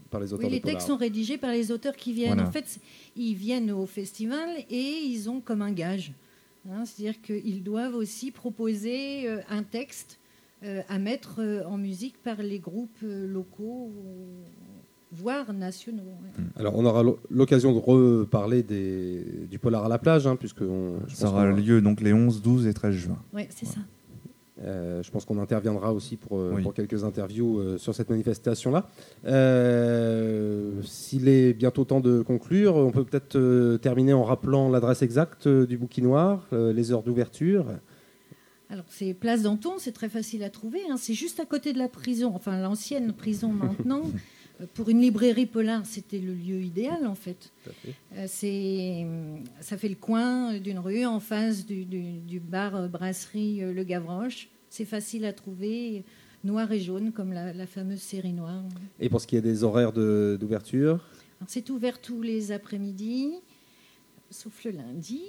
Par 0.09 0.19
les 0.21 0.33
auteurs 0.33 0.45
oui, 0.45 0.51
les 0.51 0.61
textes 0.61 0.87
sont 0.87 0.97
rédigés 0.97 1.37
par 1.37 1.51
les 1.51 1.71
auteurs 1.71 1.95
qui 1.95 2.13
viennent. 2.13 2.39
En 2.41 2.51
fait, 2.51 2.79
ils 3.15 3.33
viennent 3.35 3.71
au 3.71 3.85
festival 3.85 4.49
et 4.69 4.81
ils 5.05 5.29
ont 5.29 5.39
comme 5.41 5.61
un 5.61 5.71
gage 5.71 6.13
Hein, 6.69 6.85
c'est-à-dire 6.85 7.19
qu'ils 7.23 7.63
doivent 7.63 7.95
aussi 7.95 8.29
proposer 8.29 9.27
euh, 9.27 9.39
un 9.49 9.63
texte 9.63 10.19
euh, 10.63 10.83
à 10.89 10.99
mettre 10.99 11.37
euh, 11.39 11.63
en 11.65 11.75
musique 11.75 12.21
par 12.21 12.43
les 12.43 12.59
groupes 12.59 12.99
euh, 13.03 13.25
locaux, 13.25 13.89
voire 15.11 15.51
nationaux. 15.53 16.03
ouais. 16.03 16.43
Alors, 16.55 16.75
on 16.77 16.85
aura 16.85 17.01
l'o- 17.01 17.19
l'occasion 17.31 17.73
de 17.73 17.79
reparler 17.79 18.61
des, 18.61 19.47
du 19.49 19.57
polar 19.57 19.85
à 19.85 19.89
la 19.89 19.97
plage, 19.97 20.27
hein, 20.27 20.35
puisque 20.35 20.61
Ça 21.07 21.29
aura 21.29 21.47
lieu 21.51 21.81
donc 21.81 21.99
les 21.99 22.13
11, 22.13 22.43
12 22.43 22.67
et 22.67 22.73
13 22.75 22.93
juin. 22.93 23.17
Ouais, 23.33 23.47
c'est 23.49 23.65
ça. 23.65 23.79
Euh, 24.63 25.01
je 25.01 25.09
pense 25.09 25.25
qu'on 25.25 25.39
interviendra 25.39 25.91
aussi 25.93 26.17
pour, 26.17 26.37
euh, 26.37 26.53
Oui. 26.55 26.61
pour 26.61 26.73
quelques 26.73 27.03
interviews 27.03 27.59
euh, 27.59 27.77
sur 27.79 27.95
cette 27.95 28.09
manifestation-là. 28.09 28.87
Euh, 29.25 30.71
S'il 30.83 31.27
est 31.27 31.53
bientôt 31.53 31.83
temps 31.85 31.99
de 31.99 32.21
conclure, 32.21 32.75
on 32.75 32.91
peut 32.91 33.03
peut-être 33.03 33.35
euh, 33.37 33.77
terminer 33.77 34.13
en 34.13 34.23
rappelant 34.23 34.69
l'adresse 34.69 35.01
exacte 35.01 35.47
euh, 35.47 35.65
du 35.65 35.77
bouquinoir, 35.77 36.47
euh, 36.53 36.73
les 36.73 36.91
heures 36.91 37.03
d'ouverture. 37.03 37.65
Alors, 38.69 38.85
c'est 38.87 39.13
Place 39.13 39.41
d'Anton, 39.43 39.73
c'est 39.79 39.91
très 39.91 40.09
facile 40.09 40.43
à 40.43 40.49
trouver. 40.49 40.79
hein. 40.89 40.95
C'est 40.97 41.13
juste 41.13 41.39
à 41.39 41.45
côté 41.45 41.73
de 41.73 41.77
la 41.77 41.89
prison, 41.89 42.31
enfin 42.33 42.57
l'ancienne 42.61 43.11
prison 43.13 43.49
maintenant. 43.49 44.03
Euh, 44.61 44.65
Pour 44.73 44.89
une 44.89 45.01
librairie 45.01 45.45
polar, 45.45 45.85
c'était 45.85 46.19
le 46.19 46.33
lieu 46.33 46.61
idéal 46.61 47.05
en 47.07 47.15
fait. 47.15 47.51
Euh, 48.15 48.25
c'est, 48.27 49.05
ça 49.59 49.77
fait 49.77 49.89
le 49.89 49.95
coin 49.95 50.57
d'une 50.59 50.79
rue 50.79 51.05
en 51.05 51.19
face 51.19 51.65
du, 51.65 51.85
du- 51.85 52.19
du 52.19 52.39
bar 52.39 52.75
euh, 52.75 52.87
brasserie 52.87 53.61
Le 53.61 53.83
Gavroche. 53.83 54.49
C'est 54.69 54.85
facile 54.85 55.25
à 55.25 55.33
trouver, 55.33 56.03
noir 56.43 56.71
et 56.71 56.79
jaune 56.79 57.11
comme 57.11 57.33
la, 57.33 57.53
la 57.53 57.67
fameuse 57.67 58.01
série 58.01 58.33
noire. 58.33 58.63
Et 58.99 59.09
pour 59.09 59.19
ce 59.21 59.27
qui 59.27 59.35
est 59.35 59.41
des 59.41 59.63
horaires 59.63 59.91
de- 59.91 60.37
d'ouverture, 60.39 60.99
c'est 61.47 61.69
ouvert 61.71 61.99
tous 61.99 62.21
les 62.21 62.51
après-midi, 62.51 63.31
sauf 64.29 64.63
le 64.63 64.71
lundi. 64.71 65.21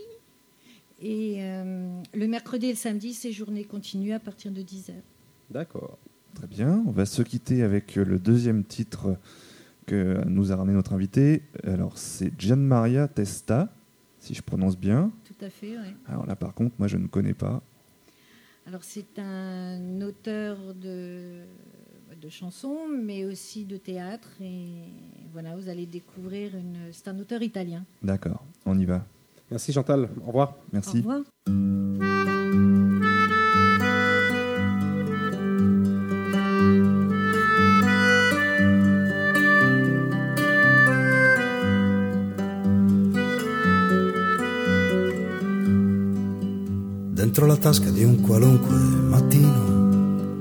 Et 1.01 1.38
euh, 1.42 2.01
le 2.14 2.29
mercredi 2.29 2.66
et 2.66 2.71
le 2.71 2.77
samedi, 2.77 3.12
c'est 3.14 3.33
journée 3.33 3.64
continue 3.64 4.12
à 4.12 4.21
partir 4.21 4.53
de 4.53 4.62
10h. 4.62 4.92
d'accord. 5.51 5.99
Très 6.35 6.47
bien. 6.47 6.83
On 6.87 6.90
va 6.90 7.07
se 7.07 7.23
quitter 7.23 7.62
avec 7.62 7.97
euh, 7.99 8.05
le 8.05 8.18
deuxième 8.18 8.64
titre 8.64 9.16
que 9.87 10.23
nous 10.27 10.53
a 10.53 10.57
ramené 10.57 10.75
notre 10.75 10.92
invité. 10.92 11.42
Alors, 11.64 11.99
c'est 11.99 12.33
Gian 12.40 12.57
Maria 12.57 13.09
Testa, 13.09 13.73
si 14.18 14.35
je 14.35 14.42
prononce 14.42 14.79
bien. 14.79 15.11
Tout 15.25 15.45
à 15.45 15.51
fait, 15.51 15.77
ouais. 15.77 15.95
Alors 16.07 16.27
là, 16.27 16.37
par 16.37 16.55
contre, 16.55 16.75
moi, 16.79 16.88
je 16.88 16.97
ne 16.97 17.07
connais 17.07 17.35
pas. 17.35 17.62
Alors 18.64 18.85
c'est 18.85 19.18
un 19.18 20.01
auteur 20.03 20.57
de, 20.81 21.40
de 22.21 22.29
chansons, 22.29 22.79
mais 22.88 23.25
aussi 23.25 23.64
de 23.64 23.77
théâtre. 23.77 24.29
Et 24.40 24.68
voilà, 25.33 25.57
vous 25.57 25.68
allez 25.68 25.85
découvrir 25.85 26.55
une. 26.57 26.77
C'est 26.92 27.09
un 27.09 27.18
auteur 27.18 27.42
italien. 27.42 27.85
D'accord, 28.05 28.45
on 28.64 28.79
y 28.79 28.85
va. 28.85 29.05
Merci 29.51 29.73
Chantal, 29.73 30.09
au 30.23 30.27
revoir. 30.27 30.51
Au 30.51 30.55
Merci. 30.73 30.99
revoir. 30.99 31.23
Tasca 47.62 47.90
di 47.90 48.03
un 48.03 48.20
qualunque 48.20 48.75
mattino, 48.75 50.40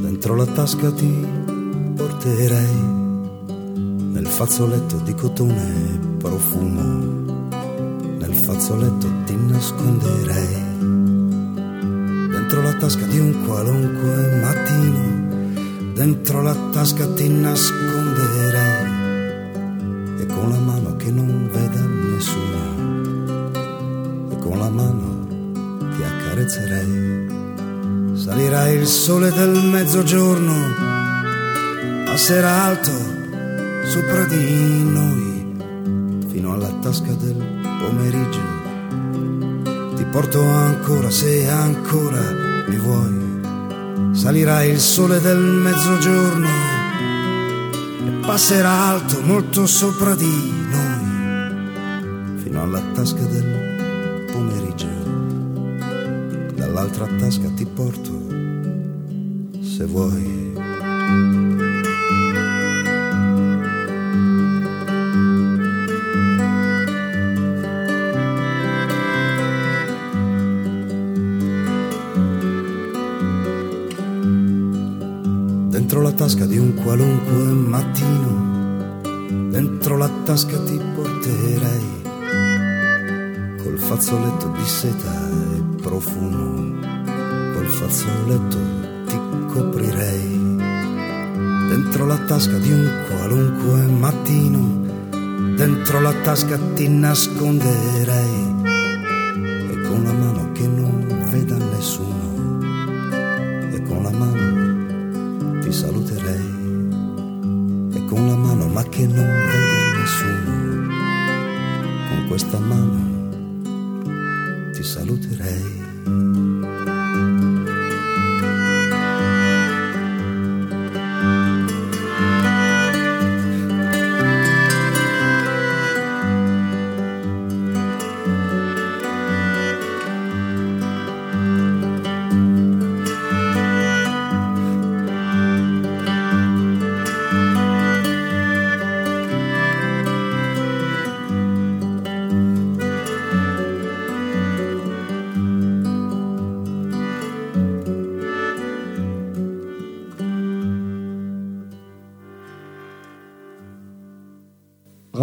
dentro 0.00 0.34
la 0.34 0.46
tasca 0.46 0.90
ti 0.90 1.24
porterei 1.94 2.74
nel 4.10 4.26
fazzoletto 4.26 4.96
di 5.04 5.14
cotone 5.14 6.16
profumo, 6.18 7.28
nel 8.18 8.34
fazzoletto 8.34 9.06
ti 9.26 9.36
nasconderei. 9.36 10.64
Dentro 12.32 12.62
la 12.62 12.72
tasca 12.72 13.06
di 13.06 13.20
un 13.20 13.44
qualunque 13.46 14.40
mattino, 14.40 15.92
dentro 15.94 16.42
la 16.42 16.56
tasca 16.72 17.06
ti 17.12 17.28
nasconderei 17.28 17.85
sole 29.06 29.30
del 29.30 29.62
mezzogiorno, 29.62 30.52
passerà 32.06 32.64
alto 32.64 32.90
sopra 33.84 34.24
di 34.24 34.82
noi, 34.82 35.56
fino 36.26 36.52
alla 36.52 36.72
tasca 36.80 37.12
del 37.12 37.36
pomeriggio. 37.62 38.40
Ti 39.94 40.04
porto 40.06 40.42
ancora 40.42 41.08
se 41.08 41.48
ancora 41.48 42.20
mi 42.66 42.76
vuoi. 42.78 44.10
Salirai 44.10 44.70
il 44.70 44.80
sole 44.80 45.20
del 45.20 45.38
mezzogiorno 45.38 46.48
e 48.06 48.26
passerà 48.26 48.88
alto 48.88 49.20
molto 49.20 49.66
sopra 49.66 50.16
di 50.16 50.52
noi, 50.68 52.42
fino 52.42 52.60
alla 52.60 52.82
tasca 52.92 53.22
del 53.22 54.26
pomeriggio 54.32 54.88
dall'altra 56.56 57.06
tasca 57.18 57.48
ti 57.54 57.64
porto 57.66 58.25
se 59.86 59.92
vuoi. 59.92 60.34
Dentro 75.68 76.02
la 76.02 76.12
tasca 76.12 76.46
di 76.46 76.58
un 76.58 76.74
qualunque 76.74 77.32
mattino, 77.32 79.00
dentro 79.50 79.96
la 79.96 80.10
tasca 80.24 80.58
ti 80.64 80.80
porterei 80.94 82.04
col 83.62 83.78
fazzoletto 83.78 84.48
di 84.56 84.64
seta 84.64 85.12
e 85.12 85.82
profumo, 85.82 86.80
col 87.54 87.68
fazzoletto 87.68 88.85
Dentro 91.86 92.04
la 92.04 92.18
tasca 92.18 92.58
di 92.58 92.72
un 92.72 92.90
qualunque 93.08 93.86
mattino, 93.86 95.54
dentro 95.54 96.00
la 96.00 96.12
tasca 96.24 96.58
ti 96.74 96.88
nasconderei 96.88 98.45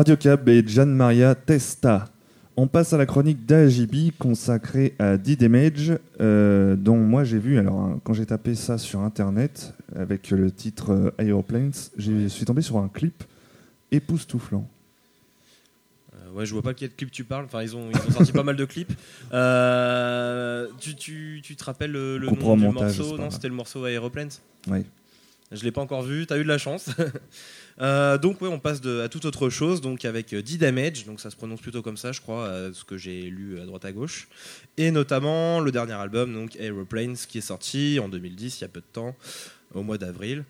Radio 0.03 0.17
Cab 0.17 0.49
et 0.49 0.67
Gian 0.67 0.87
Maria 0.87 1.33
Testa. 1.33 2.09
On 2.57 2.67
passe 2.67 2.91
à 2.91 2.97
la 2.97 3.05
chronique 3.05 3.45
d'Ajibi 3.45 4.11
consacrée 4.19 4.95
à 4.99 5.15
D-Damage, 5.15 5.93
euh, 6.19 6.75
dont 6.75 6.97
moi 6.97 7.23
j'ai 7.23 7.39
vu, 7.39 7.57
alors 7.57 7.79
hein, 7.79 8.01
quand 8.03 8.13
j'ai 8.13 8.25
tapé 8.25 8.53
ça 8.53 8.77
sur 8.77 8.99
internet 8.99 9.73
avec 9.95 10.29
le 10.31 10.51
titre 10.51 10.91
euh, 10.91 11.11
Aeroplanes, 11.19 11.71
je 11.95 12.27
suis 12.27 12.43
tombé 12.43 12.61
sur 12.61 12.79
un 12.79 12.89
clip 12.89 13.23
époustouflant. 13.93 14.67
Euh, 16.15 16.31
ouais, 16.33 16.45
je 16.45 16.51
vois 16.51 16.63
pas 16.63 16.73
quel 16.73 16.93
clip 16.93 17.09
tu 17.09 17.23
parles. 17.23 17.45
Enfin, 17.45 17.61
ils 17.61 17.73
ont, 17.73 17.89
ils 17.89 17.95
ont 17.95 18.11
sorti 18.11 18.31
pas 18.33 18.43
mal 18.43 18.57
de 18.57 18.65
clips. 18.65 18.91
Tu, 20.81 20.95
tu, 20.95 21.39
tu 21.41 21.55
te 21.55 21.63
rappelles 21.63 21.93
le, 21.93 22.17
le 22.17 22.27
nom 22.27 22.57
du 22.57 22.61
montage, 22.61 22.99
morceau 22.99 23.17
Non, 23.17 23.29
c'était 23.31 23.47
le 23.47 23.55
morceau 23.55 23.87
Aeroplanes. 23.87 24.31
Oui. 24.67 24.83
Je 25.53 25.63
l'ai 25.63 25.71
pas 25.71 25.81
encore 25.81 26.01
vu. 26.01 26.25
T'as 26.25 26.37
eu 26.37 26.43
de 26.43 26.49
la 26.49 26.57
chance. 26.57 26.89
Euh, 27.81 28.17
donc 28.17 28.41
ouais, 28.41 28.47
on 28.47 28.59
passe 28.59 28.81
à 28.85 29.09
toute 29.09 29.25
autre 29.25 29.49
chose. 29.49 29.81
Donc 29.81 30.05
avec 30.05 30.33
euh, 30.33 30.41
D-Damage, 30.41 31.05
donc 31.05 31.19
ça 31.19 31.29
se 31.29 31.35
prononce 31.35 31.61
plutôt 31.61 31.81
comme 31.81 31.97
ça, 31.97 32.11
je 32.11 32.21
crois, 32.21 32.45
euh, 32.45 32.71
ce 32.73 32.83
que 32.83 32.97
j'ai 32.97 33.23
lu 33.23 33.59
à 33.59 33.65
droite 33.65 33.85
à 33.85 33.91
gauche, 33.91 34.27
et 34.77 34.91
notamment 34.91 35.59
le 35.59 35.71
dernier 35.71 35.93
album, 35.93 36.33
donc 36.33 36.55
Aeroplanes, 36.57 37.15
qui 37.27 37.39
est 37.39 37.41
sorti 37.41 37.99
en 38.01 38.09
2010, 38.09 38.59
il 38.59 38.61
y 38.61 38.65
a 38.65 38.67
peu 38.67 38.81
de 38.81 38.85
temps, 38.91 39.15
au 39.73 39.83
mois 39.83 39.97
d'avril, 39.97 40.43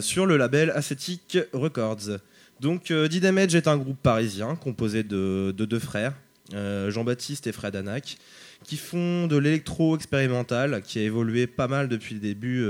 sur 0.00 0.26
le 0.26 0.36
label 0.36 0.70
Ascetic 0.70 1.38
Records. 1.52 2.18
Donc 2.60 2.90
euh, 2.90 3.06
D-Damage 3.06 3.54
est 3.54 3.68
un 3.68 3.76
groupe 3.76 4.02
parisien 4.02 4.56
composé 4.56 5.04
de, 5.04 5.54
de 5.56 5.64
deux 5.64 5.78
frères, 5.78 6.14
Jean-Baptiste 6.50 7.46
et 7.46 7.52
Fred 7.52 7.76
Anac, 7.76 8.16
qui 8.64 8.78
font 8.78 9.26
de 9.26 9.36
l'électro 9.36 9.94
expérimental, 9.94 10.82
qui 10.82 10.98
a 10.98 11.02
évolué 11.02 11.46
pas 11.46 11.68
mal 11.68 11.88
depuis 11.88 12.14
le 12.14 12.20
début 12.20 12.66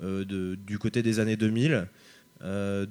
du 0.00 0.78
côté 0.78 1.02
des 1.02 1.18
années 1.18 1.36
2000, 1.36 1.88
euh, 2.44 2.86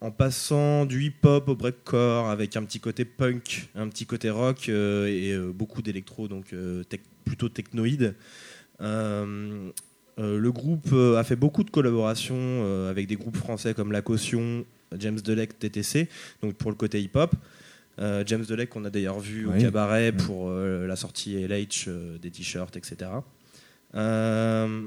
en 0.00 0.10
passant 0.10 0.86
du 0.86 1.02
hip-hop 1.04 1.48
au 1.48 1.54
breakcore 1.56 2.28
avec 2.30 2.56
un 2.56 2.64
petit 2.64 2.80
côté 2.80 3.04
punk, 3.04 3.68
un 3.74 3.88
petit 3.88 4.06
côté 4.06 4.30
rock 4.30 4.68
euh, 4.68 5.06
et 5.06 5.32
euh, 5.32 5.52
beaucoup 5.52 5.82
d'électro, 5.82 6.26
donc 6.26 6.52
euh, 6.52 6.82
tec- 6.84 7.02
plutôt 7.24 7.48
technoïde. 7.50 8.14
Le 8.80 10.50
groupe 10.50 10.92
a 11.16 11.24
fait 11.24 11.36
beaucoup 11.36 11.64
de 11.64 11.70
collaborations 11.70 12.86
avec 12.88 13.06
des 13.06 13.16
groupes 13.16 13.36
français 13.36 13.72
comme 13.74 13.90
La 13.92 14.02
Caution, 14.02 14.64
James 14.98 15.20
Delec, 15.20 15.58
TTC, 15.58 16.08
donc 16.42 16.54
pour 16.54 16.70
le 16.70 16.76
côté 16.76 17.00
hip-hop. 17.00 17.34
James 17.98 18.44
Delec, 18.46 18.70
qu'on 18.70 18.84
a 18.86 18.90
d'ailleurs 18.90 19.18
vu 19.20 19.46
au 19.46 19.52
cabaret 19.60 20.12
pour 20.12 20.50
la 20.50 20.96
sortie 20.96 21.34
LH, 21.46 21.88
des 22.20 22.30
t-shirts, 22.30 22.76
etc. 22.76 23.10
Euh, 23.94 24.82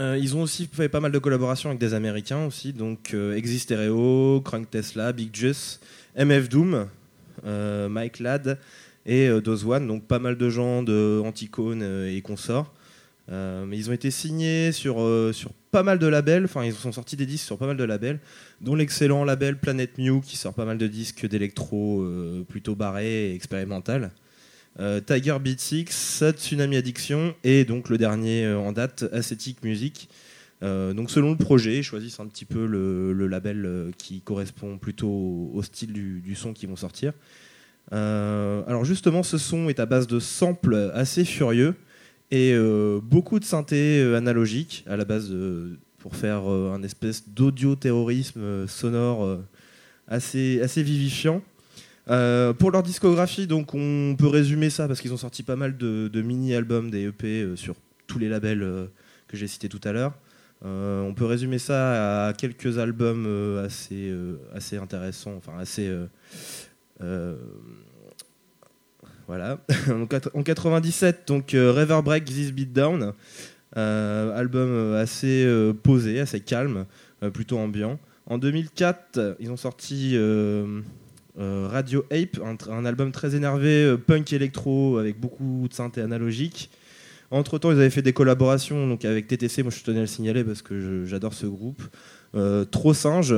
euh, 0.00 0.16
ils 0.18 0.34
ont 0.34 0.42
aussi 0.42 0.66
fait 0.72 0.88
pas 0.88 1.00
mal 1.00 1.12
de 1.12 1.18
collaborations 1.18 1.68
avec 1.68 1.78
des 1.78 1.92
Américains 1.92 2.46
aussi, 2.46 2.72
donc 2.72 3.12
euh, 3.12 3.36
Exist 3.36 3.64
Stereo, 3.64 4.40
Crank 4.42 4.70
Tesla, 4.70 5.12
Big 5.12 5.34
Juice, 5.34 5.78
MF 6.16 6.48
Doom, 6.48 6.86
euh, 7.44 7.88
Mike 7.90 8.18
Ladd 8.20 8.58
et 9.04 9.30
One, 9.30 9.86
donc 9.86 10.06
pas 10.06 10.18
mal 10.18 10.38
de 10.38 10.48
gens 10.48 10.82
de 10.82 11.20
Anticone 11.24 11.82
et 11.82 12.20
consorts. 12.22 12.72
Mais 13.28 13.78
ils 13.78 13.88
ont 13.88 13.92
été 13.92 14.10
signés 14.10 14.72
sur, 14.72 14.96
pas 15.70 15.82
mal 15.82 15.98
de 15.98 16.06
labels, 16.06 16.44
enfin 16.44 16.64
ils 16.64 16.72
sont 16.72 16.92
sortis 16.92 17.16
des 17.16 17.26
disques 17.26 17.46
sur 17.46 17.58
pas 17.58 17.66
mal 17.66 17.76
de 17.76 17.84
labels, 17.84 18.18
dont 18.60 18.74
l'excellent 18.74 19.24
label 19.24 19.56
Planet 19.56 19.98
Mew 19.98 20.20
qui 20.20 20.36
sort 20.36 20.52
pas 20.52 20.64
mal 20.64 20.78
de 20.78 20.86
disques 20.86 21.26
d'électro 21.26 22.04
plutôt 22.48 22.74
barrés 22.74 23.30
et 23.30 23.34
expérimental. 23.34 24.10
Euh, 24.80 25.00
Tiger 25.00 25.36
Beat 25.40 25.60
6, 25.60 26.24
Tsunami 26.32 26.76
Addiction 26.76 27.34
et 27.44 27.64
donc 27.64 27.88
le 27.88 27.98
dernier 27.98 28.44
euh, 28.46 28.58
en 28.58 28.72
date, 28.72 29.04
Ascetic 29.12 29.62
Music. 29.62 30.08
Euh, 30.62 30.92
donc 30.92 31.10
selon 31.10 31.30
le 31.30 31.36
projet, 31.36 31.78
ils 31.78 31.82
choisissent 31.82 32.20
un 32.20 32.26
petit 32.26 32.44
peu 32.44 32.66
le, 32.66 33.26
label 33.26 33.92
qui 33.98 34.20
correspond 34.20 34.78
plutôt 34.78 35.50
au, 35.54 35.62
style 35.62 35.92
du, 35.92 36.34
son 36.34 36.52
qu'ils 36.52 36.68
vont 36.68 36.76
sortir. 36.76 37.12
Alors 37.92 38.84
justement, 38.84 39.22
ce 39.22 39.38
son 39.38 39.68
est 39.68 39.80
à 39.80 39.86
base 39.86 40.06
de 40.06 40.18
samples 40.20 40.90
assez 40.94 41.24
furieux 41.24 41.74
et 42.30 42.56
beaucoup 43.02 43.38
de 43.40 43.44
synthé 43.44 44.00
euh, 44.00 44.16
analogique 44.16 44.84
à 44.86 44.96
la 44.96 45.04
base 45.04 45.34
pour 45.98 46.16
faire 46.16 46.44
un 46.44 46.82
espèce 46.82 47.28
d'audio-terrorisme 47.28 48.40
euh, 48.40 48.66
sonore 48.66 49.38
assez 50.08 50.82
vivifiant. 50.82 51.42
Euh, 52.10 52.52
pour 52.52 52.70
leur 52.72 52.82
discographie, 52.82 53.46
donc 53.46 53.74
on 53.74 54.16
peut 54.18 54.26
résumer 54.26 54.68
ça 54.68 54.88
parce 54.88 55.00
qu'ils 55.00 55.12
ont 55.12 55.18
sorti 55.18 55.42
pas 55.42 55.56
mal 55.56 55.76
de, 55.76 56.22
mini-albums, 56.22 56.90
des 56.90 57.06
EP 57.06 57.42
euh, 57.42 57.56
sur 57.56 57.76
tous 58.06 58.18
les 58.18 58.28
labels 58.28 58.62
euh, 58.62 58.86
que 59.28 59.36
j'ai 59.36 59.46
cités 59.46 59.68
tout 59.68 59.80
à 59.84 59.92
l'heure. 59.92 60.14
On 60.62 61.14
peut 61.16 61.24
résumer 61.24 61.58
ça 61.58 62.26
à 62.26 62.32
quelques 62.34 62.76
albums 62.76 63.58
assez, 63.64 64.14
assez 64.54 64.76
intéressants, 64.76 65.34
enfin 65.38 65.52
assez. 65.58 65.90
voilà. 69.26 69.58
en 69.88 70.04
quat- 70.04 70.28
en 70.34 70.42
97, 70.42 71.26
donc 71.28 71.52
Rever 71.52 72.02
Break 72.04 72.26
This 72.26 72.52
Beat 72.52 72.74
Down, 72.74 73.14
album 73.74 74.94
assez 74.96 75.48
posé, 75.82 76.20
assez 76.20 76.40
calme, 76.40 76.84
plutôt 77.32 77.56
ambiant. 77.56 77.98
En 78.30 78.38
2004, 78.38 79.18
euh, 79.18 79.34
ils 79.40 79.50
ont 79.50 79.56
sorti 79.56 80.16
euh, 81.40 81.68
Radio 81.70 82.04
Ape, 82.10 82.38
un, 82.68 82.84
album 82.84 83.12
très 83.12 83.34
énervé, 83.34 83.84
euh, 83.84 83.96
punk 83.96 84.30
électro 84.32 84.98
avec 84.98 85.18
beaucoup 85.18 85.66
de 85.68 85.72
synthé 85.72 86.02
analogique. 86.02 86.70
Entre 87.30 87.58
temps, 87.58 87.70
ils 87.70 87.78
avaient 87.78 87.88
fait 87.88 88.02
des 88.02 88.12
collaborations 88.12 88.86
donc 88.86 89.04
avec 89.04 89.26
TTC. 89.26 89.62
Moi, 89.62 89.72
je 89.74 89.82
tenais 89.82 89.98
à 89.98 90.02
le 90.02 90.06
signaler 90.06 90.44
parce 90.44 90.60
que 90.60 91.06
j'adore 91.06 91.32
ce 91.32 91.46
groupe. 91.46 91.82
Euh, 92.34 92.64
Trop 92.64 92.92
Singe, 92.92 93.34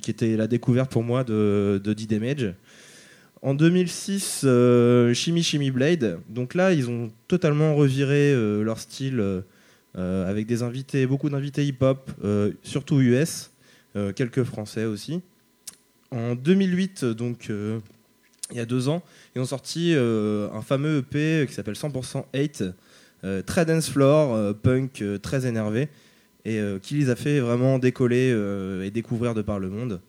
qui 0.00 0.10
était 0.10 0.36
la 0.36 0.46
découverte 0.46 0.90
pour 0.90 1.02
moi 1.02 1.24
de, 1.24 1.80
de 1.82 1.92
D-Damage. 1.92 2.54
En 3.42 3.54
2006, 3.54 4.42
euh, 4.44 5.14
Shimmy 5.14 5.42
Shimmy 5.42 5.70
Blade. 5.70 6.20
Donc 6.28 6.54
là, 6.54 6.72
ils 6.72 6.90
ont 6.90 7.10
totalement 7.26 7.74
reviré 7.74 8.34
leur 8.62 8.78
style 8.78 9.42
avec 9.94 10.46
des 10.46 10.62
invités, 10.62 11.06
beaucoup 11.06 11.30
d'invités 11.30 11.64
hip-hop, 11.64 12.10
surtout 12.62 13.00
US, 13.00 13.50
quelques 14.14 14.44
français 14.44 14.84
aussi. 14.84 15.22
En 16.12 16.34
2008, 16.34 17.04
donc 17.04 17.50
euh, 17.50 17.78
il 18.50 18.56
y 18.56 18.60
a 18.60 18.66
deux 18.66 18.88
ans, 18.88 19.02
ils 19.36 19.40
ont 19.40 19.46
sorti 19.46 19.92
euh, 19.94 20.48
un 20.52 20.60
fameux 20.60 20.98
EP 20.98 21.46
qui 21.46 21.54
s'appelle 21.54 21.76
100% 21.76 22.24
Hate, 22.34 22.64
euh, 23.22 23.42
très 23.42 23.64
dance 23.64 23.88
floor, 23.88 24.54
punk 24.56 25.04
très 25.22 25.46
énervé, 25.46 25.88
et 26.44 26.58
qui 26.82 26.94
les 26.94 27.10
a 27.10 27.16
fait 27.16 27.38
vraiment 27.38 27.78
décoller 27.78 28.34
et 28.82 28.90
découvrir 28.90 29.34
de 29.34 29.42
par 29.42 29.58
le 29.58 29.68
monde. 29.68 30.00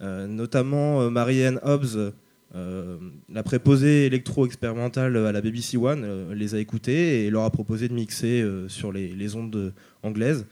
Notamment 0.00 1.10
Marianne 1.10 1.58
Hobbs, 1.62 2.12
la 2.54 3.42
préposée 3.42 4.04
électro-expérimentale 4.04 5.16
à 5.16 5.32
la 5.32 5.40
BBC 5.40 5.78
One, 5.78 6.32
les 6.34 6.54
a 6.54 6.58
écoutés 6.58 7.24
et 7.24 7.30
leur 7.30 7.44
a 7.44 7.50
proposé 7.50 7.88
de 7.88 7.94
mixer 7.94 8.46
sur 8.68 8.92
les, 8.92 9.36
ondes 9.36 9.72
anglaises. 10.02 10.46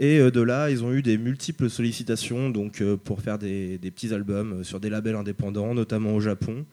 Et 0.00 0.18
euh, 0.18 0.30
de 0.30 0.40
là, 0.40 0.70
ils 0.70 0.82
ont 0.82 0.92
eu 0.92 1.02
des 1.02 1.18
multiples 1.18 1.68
sollicitations 1.68 2.48
donc, 2.48 2.80
euh, 2.80 2.96
pour 2.96 3.20
faire 3.20 3.38
des, 3.38 3.78
petits 3.78 4.14
albums 4.14 4.60
euh, 4.60 4.64
sur 4.64 4.80
des 4.80 4.88
labels 4.88 5.14
indépendants, 5.14 5.74
notamment 5.74 6.14
au 6.14 6.20
Japon. 6.20 6.66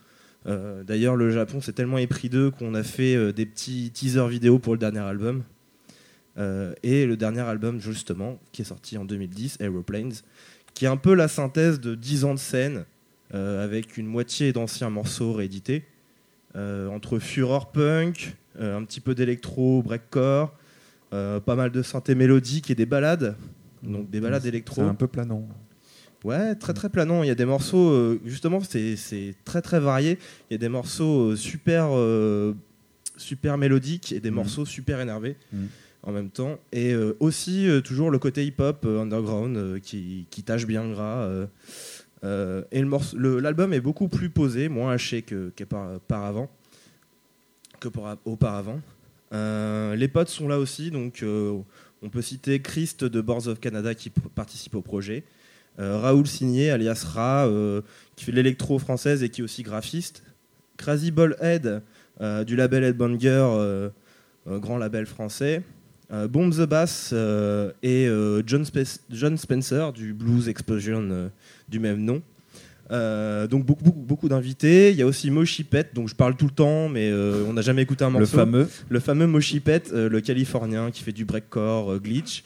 D'ailleurs, 0.85 1.17
le 1.17 1.29
Japon 1.29 1.59
s'est 1.59 1.73
tellement 1.73 1.97
épris 1.97 2.29
d'eux 2.29 2.51
qu'on 2.51 2.73
a 2.73 2.81
fait 2.81 3.33
des 3.33 3.45
petits 3.45 3.91
teasers 3.91 4.29
vidéo 4.29 4.59
pour 4.59 4.71
le 4.71 4.79
dernier 4.79 5.01
album. 5.01 5.43
Et 6.83 7.05
le 7.05 7.17
dernier 7.17 7.41
album, 7.41 7.81
justement, 7.81 8.39
qui 8.53 8.61
est 8.61 8.65
sorti 8.65 8.97
en 8.97 9.03
2010, 9.03 9.57
Aeroplanes, 9.59 10.13
qui 10.73 10.85
est 10.85 10.87
un 10.87 10.95
peu 10.95 11.15
la 11.15 11.27
synthèse 11.27 11.81
de 11.81 11.95
10 11.95 12.23
ans 12.23 12.33
de 12.33 12.39
scène, 12.39 12.85
avec 13.33 13.97
une 13.97 14.05
moitié 14.05 14.53
d'anciens 14.53 14.89
morceaux 14.89 15.33
réédités, 15.33 15.83
entre 16.55 17.19
fureur 17.19 17.69
punk, 17.73 18.37
un 18.57 18.85
petit 18.85 19.01
peu 19.01 19.15
d'électro, 19.15 19.83
breakcore, 19.83 20.55
pas 21.11 21.55
mal 21.55 21.71
de 21.71 21.81
synthé 21.81 22.15
mélodique 22.15 22.69
et 22.69 22.75
des 22.75 22.85
balades, 22.85 23.35
donc 23.83 24.09
des 24.09 24.19
balades 24.19 24.41
C'est 24.43 24.49
électro. 24.49 24.81
un 24.81 24.95
peu 24.95 25.07
planant. 25.07 25.47
Ouais, 26.23 26.55
très 26.55 26.73
très 26.73 26.89
planant. 26.89 27.23
Il 27.23 27.27
y 27.27 27.31
a 27.31 27.35
des 27.35 27.45
morceaux, 27.45 27.89
euh, 27.91 28.19
justement, 28.25 28.59
c'est 28.61 28.95
c'est 28.95 29.35
très 29.45 29.61
très 29.61 29.79
varié. 29.79 30.17
Il 30.49 30.53
y 30.53 30.55
a 30.55 30.57
des 30.57 30.67
morceaux 30.69 31.31
euh, 31.31 31.35
super, 31.35 31.89
euh, 31.91 32.53
super 33.17 33.57
mélodiques 33.57 34.11
et 34.11 34.19
des 34.19 34.29
Mhm. 34.31 34.35
morceaux 34.35 34.65
super 34.65 34.99
énervés 34.99 35.37
Mhm. 35.53 35.67
en 36.03 36.11
même 36.11 36.29
temps. 36.29 36.57
Et 36.73 36.91
euh, 36.93 37.15
aussi, 37.19 37.69
euh, 37.69 37.81
toujours 37.81 38.09
le 38.11 38.19
côté 38.19 38.45
hip-hop 38.45 38.83
euh, 38.85 38.99
underground 39.01 39.55
euh, 39.57 39.79
qui, 39.79 40.25
qui 40.31 40.43
tâche 40.43 40.65
bien 40.65 40.89
gras. 40.89 41.21
euh, 41.23 41.45
euh, 42.23 42.63
et 42.71 42.83
l'album 43.13 43.71
est 43.73 43.79
beaucoup 43.79 44.07
plus 44.07 44.29
posé, 44.31 44.69
moins 44.69 44.91
haché 44.91 45.21
que, 45.21 45.51
qu'auparavant. 45.55 46.49
Que 47.79 47.89
pour- 47.89 48.09
auparavant. 48.25 48.81
Euh, 49.33 49.95
les 49.95 50.07
potes 50.07 50.29
sont 50.29 50.47
là 50.47 50.59
aussi, 50.59 50.91
donc 50.91 51.21
euh, 51.23 51.57
on 52.01 52.09
peut 52.09 52.21
citer 52.21 52.61
Christ 52.61 53.03
de 53.03 53.21
Boards 53.21 53.47
of 53.47 53.59
Canada 53.59 53.93
qui 53.93 54.09
participe 54.09 54.75
au 54.75 54.81
projet. 54.81 55.23
Euh, 55.79 55.99
Raoul 55.99 56.25
Signé, 56.27 56.71
alias 56.71 57.05
Ra, 57.05 57.47
qui 58.15 58.25
fait 58.25 58.31
l'électro 58.31 58.79
française 58.79 59.23
et 59.23 59.29
qui 59.29 59.41
est 59.41 59.43
aussi 59.43 59.63
graphiste. 59.63 60.23
Crazy 60.77 61.11
Ball 61.11 61.35
Head, 61.39 61.81
euh, 62.21 62.43
du 62.43 62.55
label 62.55 62.83
Headbanger, 62.83 63.89
grand 64.47 64.77
label 64.77 65.05
français. 65.05 65.61
Bomb 66.09 66.51
the 66.51 66.65
Bass 66.65 67.13
et 67.83 68.09
John, 68.45 68.63
John 69.09 69.37
Spencer 69.37 69.91
du 69.91 70.13
Blues 70.13 70.47
Explosion 70.47 71.29
du 71.67 71.79
même 71.79 72.03
nom. 72.03 72.21
Euh, 72.91 73.47
donc 73.47 73.65
beaucoup, 73.65 73.83
beaucoup, 73.83 73.99
beaucoup 73.99 74.29
d'invités. 74.29 74.91
Il 74.91 74.97
y 74.97 75.01
a 75.01 75.05
aussi 75.05 75.29
Moshipet, 75.31 75.89
dont 75.93 76.07
je 76.07 76.15
parle 76.15 76.35
tout 76.35 76.45
le 76.45 76.51
temps, 76.51 76.89
mais 76.89 77.09
euh, 77.09 77.43
on 77.47 77.53
n'a 77.53 77.61
jamais 77.61 77.81
écouté 77.81 78.05
un 78.05 78.09
morceau. 78.09 78.37
Le 78.37 78.43
fameux. 78.43 78.69
Le 78.89 78.99
fameux 78.99 79.27
Moshipet, 79.27 79.83
euh, 79.91 80.09
le 80.09 80.21
Californien 80.21 80.91
qui 80.91 81.03
fait 81.03 81.11
du 81.11 81.25
breakcore, 81.25 81.93
euh, 81.93 81.99
glitch. 81.99 82.43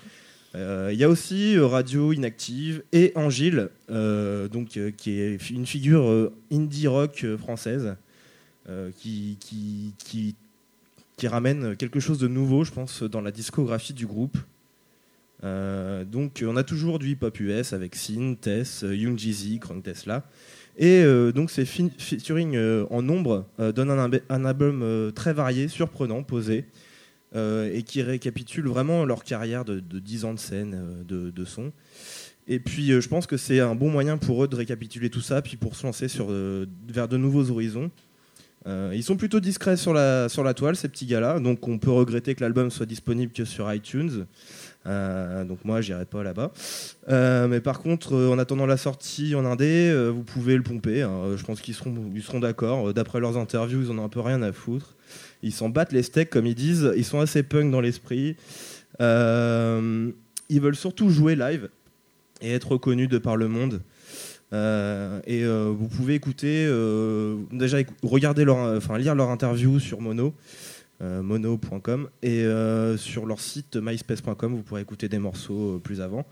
Il 0.53 0.97
y 0.97 1.03
a 1.05 1.07
aussi 1.07 1.57
Radio 1.57 2.11
Inactive 2.11 2.83
et 2.91 3.13
Angile, 3.15 3.69
donc, 3.87 4.77
qui 4.97 5.11
est 5.11 5.49
une 5.49 5.65
figure 5.65 6.29
indie 6.51 6.87
rock 6.87 7.25
française 7.37 7.95
qui, 8.97 9.37
qui, 9.39 9.93
qui, 9.97 10.35
qui 11.15 11.27
ramène 11.29 11.77
quelque 11.77 12.01
chose 12.01 12.19
de 12.19 12.27
nouveau, 12.27 12.65
je 12.65 12.71
pense, 12.73 13.01
dans 13.01 13.21
la 13.21 13.31
discographie 13.31 13.93
du 13.93 14.05
groupe. 14.05 14.37
Euh, 15.43 16.05
donc 16.05 16.43
on 16.45 16.55
a 16.55 16.63
toujours 16.63 16.99
du 16.99 17.09
hip-hop 17.09 17.39
US 17.39 17.73
avec 17.73 17.95
Sin, 17.95 18.35
Tess, 18.39 18.83
euh, 18.83 18.95
Young 18.95 19.17
Jeezy, 19.17 19.59
Crank 19.59 19.83
Tesla. 19.83 20.23
Et 20.77 21.03
euh, 21.03 21.31
donc 21.31 21.51
ces 21.51 21.65
featuring 21.65 22.57
en 22.89 23.01
nombre 23.01 23.45
donnent 23.59 24.21
un, 24.29 24.45
album 24.45 25.11
très 25.13 25.33
varié, 25.33 25.67
surprenant, 25.67 26.23
posé, 26.23 26.65
et 27.35 27.83
qui 27.85 28.01
récapitule 28.01 28.67
vraiment 28.67 29.05
leur 29.05 29.23
carrière 29.23 29.65
de, 29.65 29.79
de 29.79 29.99
10 29.99 30.25
ans 30.25 30.33
de 30.33 30.39
scène, 30.39 31.03
de, 31.05 31.45
son. 31.45 31.71
Et 32.47 32.59
puis 32.59 32.87
je 32.87 33.07
pense 33.07 33.27
que 33.27 33.37
c'est 33.37 33.59
un 33.59 33.75
bon 33.75 33.89
moyen 33.89 34.17
pour 34.17 34.43
eux 34.43 34.47
de 34.47 34.55
récapituler 34.55 35.09
tout 35.09 35.21
ça, 35.21 35.41
puis 35.41 35.57
pour 35.57 35.75
se 35.75 35.85
lancer 35.85 36.07
vers 36.87 37.07
de 37.09 37.17
nouveaux 37.17 37.51
horizons. 37.51 37.91
Ils 38.65 39.03
sont 39.03 39.17
plutôt 39.17 39.41
discrets 39.41 39.77
sur 39.77 39.93
la, 39.93 40.29
sur 40.29 40.43
la 40.43 40.53
toile, 40.53 40.77
ces 40.77 40.87
petits 40.87 41.05
gars-là, 41.05 41.39
donc 41.41 41.67
on 41.67 41.79
peut 41.79 41.91
regretter 41.91 42.33
que 42.33 42.41
l'album 42.41 42.71
soit 42.71 42.85
disponible 42.85 43.33
que 43.33 43.43
sur 43.43 43.71
iTunes. 43.71 44.25
Euh, 44.87 45.43
donc 45.43 45.63
moi, 45.63 45.81
j'irai 45.81 46.05
pas 46.05 46.23
là-bas. 46.23 46.51
Euh, 47.09 47.47
mais 47.47 47.61
par 47.61 47.79
contre, 47.79 48.15
euh, 48.15 48.29
en 48.29 48.39
attendant 48.39 48.65
la 48.65 48.77
sortie 48.77 49.35
en 49.35 49.45
indé, 49.45 49.93
vous 50.11 50.23
pouvez 50.23 50.55
le 50.55 50.63
pomper. 50.63 51.03
hein. 51.03 51.35
Je 51.35 51.43
pense 51.43 51.61
qu'ils 51.61 51.75
seront, 51.75 52.39
d'accord. 52.39 52.93
D'après 52.93 53.19
leurs 53.19 53.37
interviews, 53.37 53.83
ils 53.83 53.91
en 53.91 53.99
ont 53.99 54.05
un 54.05 54.09
peu 54.09 54.21
rien 54.21 54.41
à 54.41 54.51
foutre. 54.51 54.95
Ils 55.43 55.53
s'en 55.53 55.69
battent 55.69 55.93
les 55.93 56.03
steaks, 56.03 56.29
comme 56.29 56.45
ils 56.45 56.55
disent. 56.55 56.91
Ils 56.95 57.05
sont 57.05 57.19
assez 57.19 57.43
punk 57.43 57.71
dans 57.71 57.81
l'esprit. 57.81 58.35
Ils 58.99 60.61
veulent 60.61 60.75
surtout 60.75 61.09
jouer 61.09 61.35
live 61.35 61.69
et 62.41 62.53
être 62.53 62.71
reconnus 62.71 63.09
de 63.09 63.17
par 63.17 63.37
le 63.37 63.47
monde. 63.47 63.81
Et 64.53 65.45
vous 65.45 65.87
pouvez 65.87 66.15
écouter, 66.15 66.65
déjà 67.51 67.77
regarder 68.03 68.43
leur, 68.45 68.57
enfin 68.77 68.97
lire 68.97 69.15
leur 69.15 69.29
interview 69.29 69.79
sur 69.79 70.01
Mono, 70.01 70.33
mono.com 71.01 72.09
et 72.21 72.43
euh, 72.43 72.95
sur 72.97 73.25
leur 73.25 73.39
site 73.39 73.75
myspace.com 73.75 74.55
vous 74.55 74.63
pourrez 74.63 74.81
écouter 74.81 75.09
des 75.09 75.19
morceaux 75.19 75.75
euh, 75.75 75.79
plus 75.79 75.99
avant. 76.01 76.25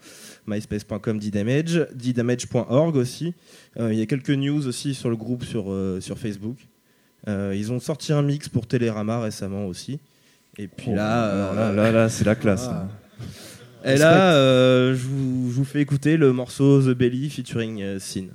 myspace.com 0.48 1.20
ddamage, 1.20 1.88
ddamage.org 1.96 2.96
aussi. 2.96 3.34
Euh, 3.80 3.94
il 3.94 4.00
y 4.00 4.02
a 4.02 4.06
quelques 4.06 4.30
news 4.30 4.68
aussi 4.68 4.94
sur 4.94 5.10
le 5.10 5.16
groupe 5.16 5.44
sur, 5.44 5.72
euh, 5.72 6.00
sur 6.02 6.20
Facebook. 6.20 6.58
Euh, 7.28 7.54
ils 7.56 7.72
ont 7.72 7.80
sorti 7.80 8.14
un 8.14 8.22
mix 8.22 8.48
pour 8.48 8.68
Télérama 8.68 9.20
récemment 9.22 9.66
aussi. 9.68 10.00
Et 10.58 10.68
puis 10.68 10.88
Oh, 10.90 10.96
là, 10.96 11.26
euh, 11.26 11.56
là, 11.56 11.72
là, 11.72 11.92
là, 11.92 12.10
c'est 12.10 12.26
la 12.26 12.36
classe. 12.36 12.68
Ah. 12.70 12.88
et 13.86 13.98
là, 13.98 14.34
euh, 14.34 14.96
je, 14.96 15.06
vous, 15.08 15.50
je 15.52 15.56
vous 15.56 15.66
fais 15.66 15.82
écouter 15.82 16.18
le 16.18 16.32
morceau 16.34 16.82
The 16.82 16.96
Belly 16.98 17.30
featuring 17.30 17.82
euh, 17.82 18.00
Sin. 18.00 18.28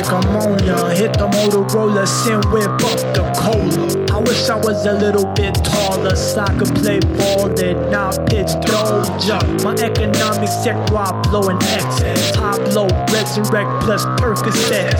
Like 0.00 0.12
ammonia. 0.12 0.94
Hit 0.94 1.12
the 1.14 1.26
Motorola, 1.28 2.06
sin 2.06 2.40
whip 2.52 2.68
up 2.68 3.00
the 3.16 3.24
cola. 3.40 3.86
I 4.12 4.20
wish 4.20 4.48
I 4.48 4.56
was 4.56 4.84
a 4.84 4.92
little 4.92 5.26
bit 5.32 5.54
taller 5.64 6.14
so 6.14 6.40
I 6.40 6.52
could 6.58 6.74
play 6.76 7.00
ball 7.16 7.48
and 7.58 7.90
not 7.90 8.14
pitch 8.28 8.52
doja. 8.68 9.40
My 9.64 9.74
economics 9.74 10.64
check 10.64 10.76
while 10.90 11.14
blowing 11.22 11.58
X. 11.62 12.36
Pablo, 12.36 12.88
resurrect 13.12 13.70
plus 13.84 14.04
Percocet. 14.20 14.92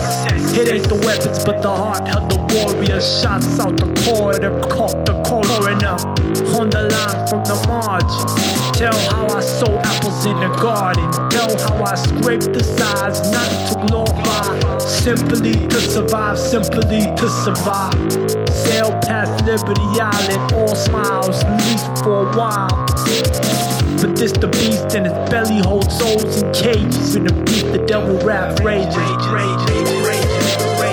It 0.57 0.73
ain't 0.73 0.89
the 0.89 0.99
weapons, 1.05 1.45
but 1.45 1.61
the 1.61 1.69
heart 1.69 2.09
of 2.15 2.29
the 2.29 2.39
warrior. 2.53 2.99
Shots 2.99 3.59
out 3.59 3.77
the 3.77 3.89
corridor, 4.01 4.59
caught 4.61 5.05
the 5.05 5.13
coroner. 5.23 5.97
On 6.57 6.69
the 6.69 6.89
line 6.89 7.27
from 7.27 7.43
the 7.43 7.57
margin. 7.67 8.56
Tell 8.77 8.93
how 9.09 9.25
I 9.35 9.41
sow 9.41 9.75
apples 9.79 10.27
in 10.27 10.39
the 10.39 10.55
garden. 10.61 11.09
Tell 11.31 11.49
how 11.57 11.83
I 11.83 11.95
scrape 11.95 12.41
the 12.41 12.63
sides, 12.63 13.19
not 13.31 13.49
to 13.69 13.87
glorify. 13.87 14.77
Simply 14.77 15.53
to 15.67 15.81
survive, 15.81 16.37
simply 16.37 16.99
to 16.99 17.27
survive. 17.27 17.97
Sail 18.53 18.91
past 19.01 19.43
Liberty 19.45 19.81
Island, 19.99 20.53
all 20.53 20.75
smiles, 20.75 21.43
at 21.43 21.57
least 21.65 22.03
for 22.03 22.29
a 22.29 22.37
while. 22.37 22.69
But 23.99 24.15
this 24.15 24.33
the 24.33 24.47
beast 24.47 24.95
and 24.95 25.07
its 25.07 25.31
belly 25.31 25.57
holds 25.57 25.97
souls 25.97 26.43
in 26.43 26.51
cages. 26.53 27.15
In 27.15 27.23
the 27.23 27.33
beat, 27.33 27.65
the 27.71 27.83
devil 27.83 28.15
rap 28.19 28.59
rages. 28.59 28.95
Rage, 28.95 29.25
rage, 29.33 29.69
rage, 29.71 30.05
rage, 30.05 30.86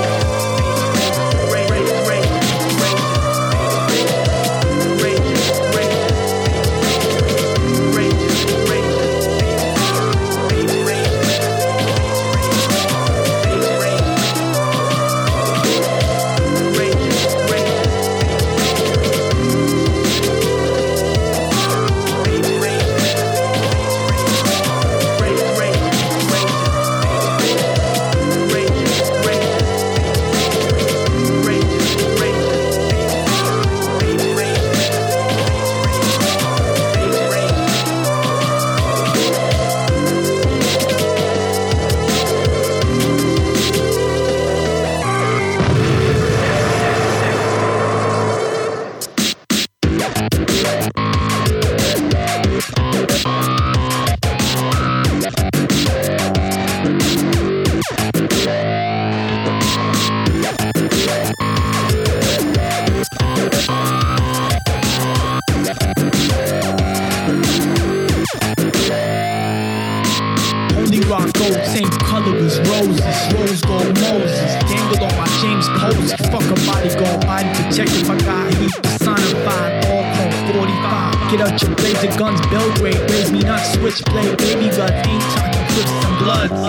guy, 78.35 78.55
he 78.59 78.68
personified. 78.82 79.72
All 79.87 80.05
called 80.14 80.35
45. 80.55 81.30
Get 81.30 81.41
out 81.41 81.55
your 81.62 81.74
blazer 81.76 82.12
guns, 82.18 82.41
Belgrade. 82.51 83.01
Raise 83.11 83.30
me 83.30 83.41
not 83.41 83.61
switchblade. 83.61 84.37
Baby 84.39 84.68
guns, 84.74 84.99
ain't 85.07 85.24
talking 85.35 85.66
crips 85.72 85.95
and 86.07 86.16
bloods. 86.18 86.61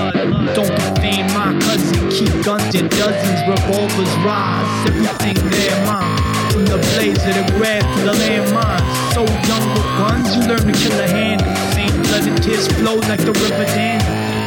Don't 0.58 0.74
defame 0.80 1.28
my 1.34 1.52
cousin. 1.66 2.10
Keep 2.10 2.34
guns 2.46 2.74
in 2.76 2.88
dozens. 2.90 3.40
Revolvers 3.50 4.14
rise. 4.26 4.70
Everything 4.90 5.38
there 5.50 5.80
mine. 5.86 6.18
From 6.52 6.66
the 6.66 6.80
blaze 6.94 7.24
of 7.30 7.34
the 7.40 7.46
grab 7.58 7.84
to 7.84 8.00
the 8.08 8.16
landmine. 8.22 8.84
So 9.14 9.22
young 9.50 9.66
with 9.74 9.90
guns, 10.00 10.28
you 10.36 10.42
learn 10.50 10.66
to 10.70 10.76
kill 10.80 10.98
a 11.00 11.08
hand. 11.08 11.42
Same 11.74 11.96
blood 12.04 12.28
and 12.30 12.44
tears 12.44 12.68
flow 12.78 12.98
like 13.10 13.22
the 13.22 13.34
river 13.34 13.66
Danube. 13.76 14.46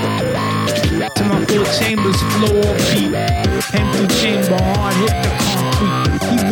To 1.15 1.25
my 1.25 1.45
four 1.47 1.65
chambers, 1.79 2.21
flow 2.35 2.61
off 2.61 2.79
beat. 2.93 3.15
Empty 3.75 4.07
chamber, 4.21 4.59
hard 4.73 4.95
hit 4.95 5.15
the 5.23 5.31
concrete. 5.47 6.19
All 6.29 6.48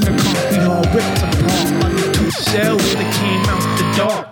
ripped 0.97 1.18
apart. 1.18 2.14
Two 2.14 2.30
shells 2.30 2.94
that 2.94 3.09
came 3.20 3.44
out 3.51 3.64
the 3.78 3.84
dark. 3.97 4.26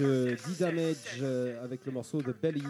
Euh, 0.00 0.34
D-Damage 0.48 0.96
euh, 1.22 1.62
avec 1.64 1.80
le 1.86 1.92
morceau 1.92 2.20
de 2.22 2.34
Belly. 2.42 2.62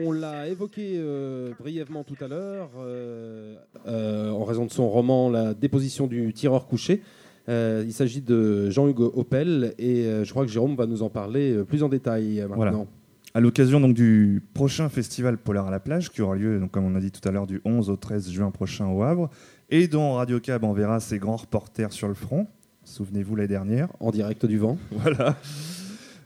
On 0.00 0.12
l'a 0.12 0.46
évoqué 0.48 0.94
euh, 0.98 1.50
brièvement 1.58 2.04
tout 2.04 2.14
à 2.24 2.28
l'heure 2.28 2.70
euh, 2.78 3.56
euh, 3.88 4.30
en 4.30 4.44
raison 4.44 4.64
de 4.64 4.70
son 4.70 4.88
roman 4.88 5.28
La 5.30 5.52
déposition 5.54 6.06
du 6.06 6.32
tireur 6.32 6.66
couché. 6.66 7.02
Il 7.48 7.92
s'agit 7.92 8.20
de 8.20 8.70
Jean-Hugo 8.70 9.10
Opel 9.16 9.74
et 9.78 10.04
je 10.24 10.30
crois 10.30 10.44
que 10.46 10.52
Jérôme 10.52 10.76
va 10.76 10.86
nous 10.86 11.02
en 11.02 11.10
parler 11.10 11.64
plus 11.64 11.82
en 11.82 11.88
détail 11.88 12.40
euh, 12.40 12.46
Voilà. 12.46 12.70
maintenant. 12.70 12.86
À 13.34 13.40
l'occasion 13.40 13.80
donc 13.80 13.94
du 13.94 14.42
prochain 14.54 14.88
festival 14.88 15.36
Polar 15.38 15.66
à 15.66 15.70
la 15.72 15.80
plage, 15.80 16.10
qui 16.10 16.20
aura 16.22 16.36
lieu, 16.36 16.58
donc, 16.60 16.70
comme 16.72 16.84
on 16.84 16.94
a 16.96 17.00
dit 17.00 17.10
tout 17.10 17.26
à 17.28 17.32
l'heure, 17.32 17.46
du 17.48 17.60
11 17.64 17.90
au 17.90 17.96
13 17.96 18.30
juin 18.30 18.50
prochain 18.52 18.86
au 18.88 19.02
Havre, 19.02 19.30
et 19.70 19.86
dont 19.88 20.14
Radio 20.14 20.38
Cab 20.40 20.62
enverra 20.64 20.98
ses 21.00 21.18
grands 21.18 21.36
reporters 21.36 21.92
sur 21.92 22.06
le 22.08 22.14
front. 22.14 22.46
Souvenez-vous 22.84 23.34
l'année 23.36 23.48
dernière. 23.48 23.88
En 24.00 24.10
direct 24.10 24.46
du 24.46 24.58
vent. 24.58 24.78
Voilà. 24.92 25.36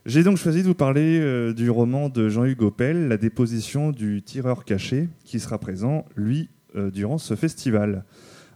J'ai 0.05 0.21
donc 0.21 0.37
choisi 0.37 0.61
de 0.61 0.67
vous 0.67 0.75
parler 0.75 1.19
euh, 1.19 1.51
du 1.51 1.71
roman 1.71 2.09
de 2.09 2.29
Jean-Hugues 2.29 2.61
Opel, 2.61 3.07
La 3.07 3.17
déposition 3.17 3.89
du 3.89 4.21
tireur 4.21 4.63
caché, 4.63 5.09
qui 5.23 5.39
sera 5.39 5.57
présent, 5.57 6.05
lui, 6.15 6.51
euh, 6.75 6.91
durant 6.91 7.17
ce 7.17 7.35
festival. 7.35 8.05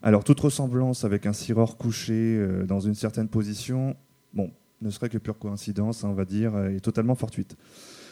Alors, 0.04 0.24
toute 0.24 0.40
ressemblance 0.40 1.06
avec 1.06 1.26
un 1.26 1.32
tireur 1.32 1.78
couché 1.78 2.14
euh, 2.14 2.68
dans 2.68 2.80
une 2.80 2.94
certaine 2.94 3.30
position, 3.30 3.96
bon, 4.32 4.52
ne 4.84 4.92
serait 4.92 5.10
que 5.10 5.18
pure 5.18 5.40
coïncidence, 5.40 6.04
hein, 6.04 6.10
on 6.12 6.14
va 6.14 6.26
dire, 6.26 6.56
est 6.66 6.82
totalement 6.82 7.16
fortuite. 7.16 7.58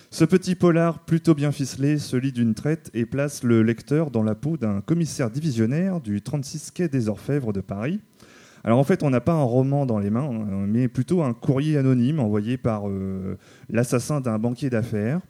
Ce 0.10 0.26
petit 0.26 0.56
polar 0.56 1.06
plutôt 1.06 1.36
bien 1.36 1.52
ficelé 1.52 2.00
se 2.00 2.18
lit 2.18 2.32
d'une 2.32 2.56
traite 2.56 2.90
et 2.96 3.06
place 3.06 3.44
le 3.44 3.62
lecteur 3.62 4.10
dans 4.10 4.24
la 4.24 4.34
peau 4.34 4.58
d'un 4.58 4.82
commissaire 4.82 5.30
divisionnaire 5.30 6.02
du 6.02 6.24
36 6.24 6.72
quai 6.72 6.88
des 6.88 7.08
Orfèvres 7.08 7.54
de 7.54 7.62
Paris. 7.62 8.02
Alors 8.68 8.80
en 8.80 8.84
fait, 8.84 9.02
on 9.02 9.10
n'a 9.10 9.22
pas 9.22 9.32
un 9.32 9.44
roman 9.44 9.86
dans 9.86 9.98
les 9.98 10.10
mains, 10.10 10.30
hein, 10.30 10.66
mais 10.68 10.90
plutôt 10.90 11.24
un 11.24 11.34
courrier 11.34 11.78
anonyme 11.78 12.20
envoyé 12.20 12.58
par 12.58 12.90
euh, 12.90 13.38
l'assassin 13.70 14.20
d'un 14.20 14.38
banquier 14.40 14.70
d'affaires 14.70 15.22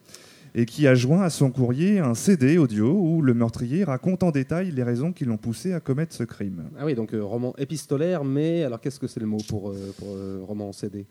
et 0.56 0.66
qui 0.66 0.88
a 0.88 0.96
joint 0.96 1.22
à 1.22 1.30
son 1.30 1.52
courrier 1.52 2.00
un 2.00 2.16
CD 2.16 2.58
audio 2.58 3.00
où 3.00 3.22
le 3.22 3.36
meurtrier 3.36 3.84
raconte 3.84 4.24
en 4.24 4.32
détail 4.32 4.72
les 4.72 4.82
raisons 4.82 5.14
qui 5.14 5.24
l'ont 5.24 5.38
poussé 5.38 5.72
à 5.74 5.80
commettre 5.80 6.16
ce 6.16 6.24
crime. 6.24 6.64
Ah 6.80 6.86
oui, 6.86 6.96
donc 6.96 7.14
euh, 7.14 7.24
roman 7.24 7.54
épistolaire, 7.60 8.24
mais 8.24 8.64
alors 8.64 8.82
qu'est-ce 8.82 9.00
que 9.00 9.06
c'est 9.06 9.20
le 9.20 9.28
mot 9.28 9.38
pour, 9.48 9.70
euh, 9.70 9.94
pour 10.00 10.08
euh, 10.16 10.40
roman 10.42 10.74
CD 10.74 11.06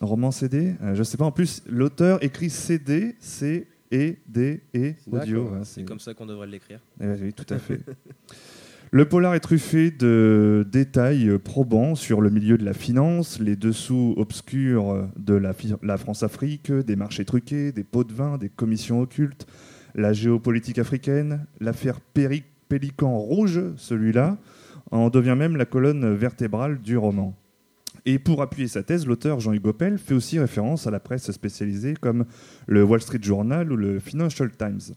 roman 0.00 0.32
CD 0.32 0.74
euh, 0.82 0.94
Je 0.94 1.02
sais 1.02 1.16
pas, 1.16 1.24
en 1.24 1.32
plus, 1.32 1.62
l'auteur 1.66 2.22
écrit 2.22 2.50
CD, 2.50 3.16
C, 3.20 3.66
E, 3.92 4.16
D, 4.26 4.62
E, 4.74 4.94
audio. 5.10 5.50
C'est 5.62 5.84
comme 5.84 6.00
ça 6.00 6.14
qu'on 6.14 6.26
devrait 6.26 6.46
l'écrire. 6.46 6.80
Eh 7.00 7.06
oui, 7.22 7.32
tout 7.32 7.46
à 7.48 7.58
fait. 7.58 7.80
Le 8.94 9.06
polar 9.06 9.34
est 9.34 9.40
truffé 9.40 9.90
de 9.90 10.64
détails 10.70 11.36
probants 11.40 11.96
sur 11.96 12.20
le 12.20 12.30
milieu 12.30 12.56
de 12.56 12.64
la 12.64 12.74
finance, 12.74 13.40
les 13.40 13.56
dessous 13.56 14.14
obscurs 14.16 15.08
de 15.16 15.34
la, 15.34 15.96
France-Afrique, 15.96 16.70
des 16.70 16.94
marchés 16.94 17.24
truqués, 17.24 17.72
des 17.72 17.82
pots 17.82 18.04
de 18.04 18.12
vin, 18.12 18.38
des 18.38 18.48
commissions 18.48 19.00
occultes, 19.00 19.48
la 19.96 20.12
géopolitique 20.12 20.78
africaine, 20.78 21.44
l'affaire 21.58 21.98
Pélican 22.00 23.18
Rouge, 23.18 23.60
celui-là, 23.74 24.38
en 24.92 25.10
devient 25.10 25.34
même 25.36 25.56
la 25.56 25.64
colonne 25.64 26.14
vertébrale 26.14 26.80
du 26.80 26.96
roman. 26.96 27.34
Et 28.06 28.20
pour 28.20 28.42
appuyer 28.42 28.68
sa 28.68 28.84
thèse, 28.84 29.08
l'auteur 29.08 29.40
Jean-Hugues 29.40 29.66
Opel 29.66 29.98
fait 29.98 30.14
aussi 30.14 30.38
référence 30.38 30.86
à 30.86 30.92
la 30.92 31.00
presse 31.00 31.32
spécialisée 31.32 31.94
comme 32.00 32.26
le 32.68 32.84
Wall 32.84 33.00
Street 33.00 33.18
Journal 33.20 33.72
ou 33.72 33.76
le 33.76 33.98
Financial 33.98 34.48
Times. 34.56 34.94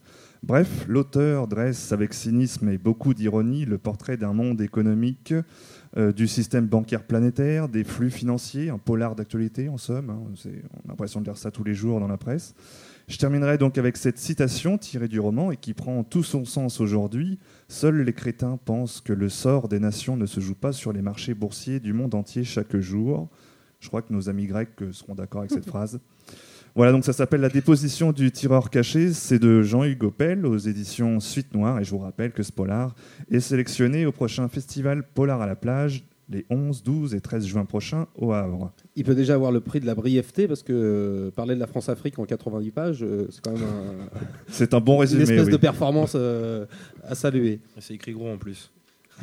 Bref, 0.47 0.85
l'auteur 0.87 1.45
dresse 1.49 1.91
avec 1.91 2.13
cynisme 2.13 2.69
et 2.69 2.77
beaucoup 2.77 3.13
d'ironie 3.13 3.65
le 3.65 3.77
portrait 3.77 4.15
d'un 4.15 4.31
monde 4.31 4.61
économique, 4.61 5.33
euh, 5.97 6.13
du 6.13 6.25
système 6.25 6.67
bancaire 6.67 7.03
planétaire, 7.03 7.67
des 7.67 7.83
flux 7.83 8.09
financiers, 8.09 8.69
un 8.69 8.77
polar 8.77 9.13
d'actualité 9.17 9.67
en 9.67 9.77
somme. 9.77 10.09
hein, 10.09 10.21
on 10.23 10.33
a 10.33 10.87
l'impression 10.87 11.19
de 11.19 11.25
lire 11.25 11.35
ça 11.35 11.51
tous 11.51 11.65
les 11.65 11.73
jours 11.73 11.99
dans 11.99 12.07
la 12.07 12.15
presse. 12.15 12.55
Je 13.09 13.17
terminerai 13.17 13.57
donc 13.57 13.77
avec 13.77 13.97
cette 13.97 14.19
citation 14.19 14.77
tirée 14.77 15.09
du 15.09 15.19
roman 15.19 15.51
et 15.51 15.57
qui 15.57 15.73
prend 15.73 16.05
tout 16.05 16.23
son 16.23 16.45
sens 16.45 16.79
aujourd'hui. 16.79 17.39
Seuls 17.67 18.03
les 18.03 18.13
crétins 18.13 18.57
pensent 18.63 19.01
que 19.01 19.11
le 19.11 19.27
sort 19.27 19.67
des 19.67 19.81
nations 19.81 20.15
ne 20.15 20.25
se 20.25 20.39
joue 20.39 20.55
pas 20.55 20.71
sur 20.71 20.93
les 20.93 21.01
marchés 21.01 21.33
boursiers 21.33 21.81
du 21.81 21.91
monde 21.91 22.15
entier 22.15 22.45
chaque 22.45 22.77
jour. 22.77 23.27
Je 23.81 23.89
crois 23.89 24.01
que 24.01 24.13
nos 24.13 24.29
amis 24.29 24.47
grecs 24.47 24.69
seront 24.93 25.13
d'accord 25.13 25.41
avec 25.41 25.51
cette 25.51 25.65
phrase. 25.69 25.99
Voilà, 26.77 26.91
donc 26.91 27.03
ça 27.03 27.11
s'appelle 27.11 27.41
La 27.41 27.49
déposition 27.49 28.11
du 28.11 28.31
tireur 28.31 28.69
caché. 28.69 29.11
C'est 29.11 29.39
de 29.39 29.63
Jean-Hugues 29.63 30.03
Opel 30.03 30.45
aux 30.45 30.57
éditions 30.57 31.19
Suite 31.19 31.53
Noire. 31.55 31.79
Et 31.79 31.83
je 31.83 31.89
vous 31.89 31.97
rappelle 31.97 32.31
que 32.31 32.43
ce 32.43 32.51
polar 32.51 32.93
est 33.31 33.39
sélectionné 33.39 34.05
au 34.05 34.11
prochain 34.11 34.47
festival 34.47 35.03
Polar 35.15 35.41
à 35.41 35.47
la 35.47 35.55
plage 35.55 36.03
les 36.29 36.45
11, 36.51 36.83
12 36.83 37.15
et 37.15 37.21
13 37.21 37.45
juin 37.47 37.65
prochains 37.65 38.05
au 38.15 38.31
Havre. 38.33 38.71
Il 38.95 39.05
peut 39.05 39.15
déjà 39.15 39.33
avoir 39.33 39.51
le 39.51 39.59
prix 39.61 39.79
de 39.79 39.85
la 39.87 39.95
brièveté 39.95 40.47
parce 40.47 40.61
que 40.61 40.73
euh, 40.73 41.31
parler 41.31 41.55
de 41.55 41.59
la 41.59 41.67
France-Afrique 41.67 42.19
en 42.19 42.25
90 42.25 42.71
pages, 42.71 42.99
euh, 43.01 43.25
c'est 43.31 43.41
quand 43.41 43.53
même 43.53 43.63
un- 43.63 44.19
C'est 44.47 44.73
un 44.75 44.79
bon 44.79 44.95
une 44.95 44.99
résumé. 44.99 45.23
espèce 45.23 45.45
oui. 45.45 45.51
de 45.53 45.57
performance 45.57 46.13
euh, 46.15 46.65
à 47.03 47.15
saluer. 47.15 47.59
C'est 47.79 47.95
écrit 47.95 48.11
gros 48.11 48.29
en 48.29 48.37
plus. 48.37 48.71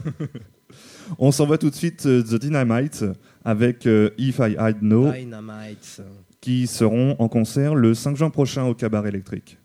On 1.18 1.30
s'en 1.30 1.46
va 1.46 1.56
tout 1.58 1.70
de 1.70 1.74
suite 1.74 1.98
The 2.02 2.34
Dynamite 2.34 3.04
avec 3.44 3.86
If 4.18 4.38
I 4.40 4.56
Had 4.58 4.82
No 4.82 5.12
Dynamite. 5.12 6.00
Qui 6.44 6.66
seront 6.66 7.16
en 7.20 7.28
concert 7.28 7.74
le 7.74 7.94
5 7.94 8.18
juin 8.18 8.28
prochain 8.28 8.64
au 8.64 8.74
Cabaret 8.74 9.08
électrique. 9.08 9.56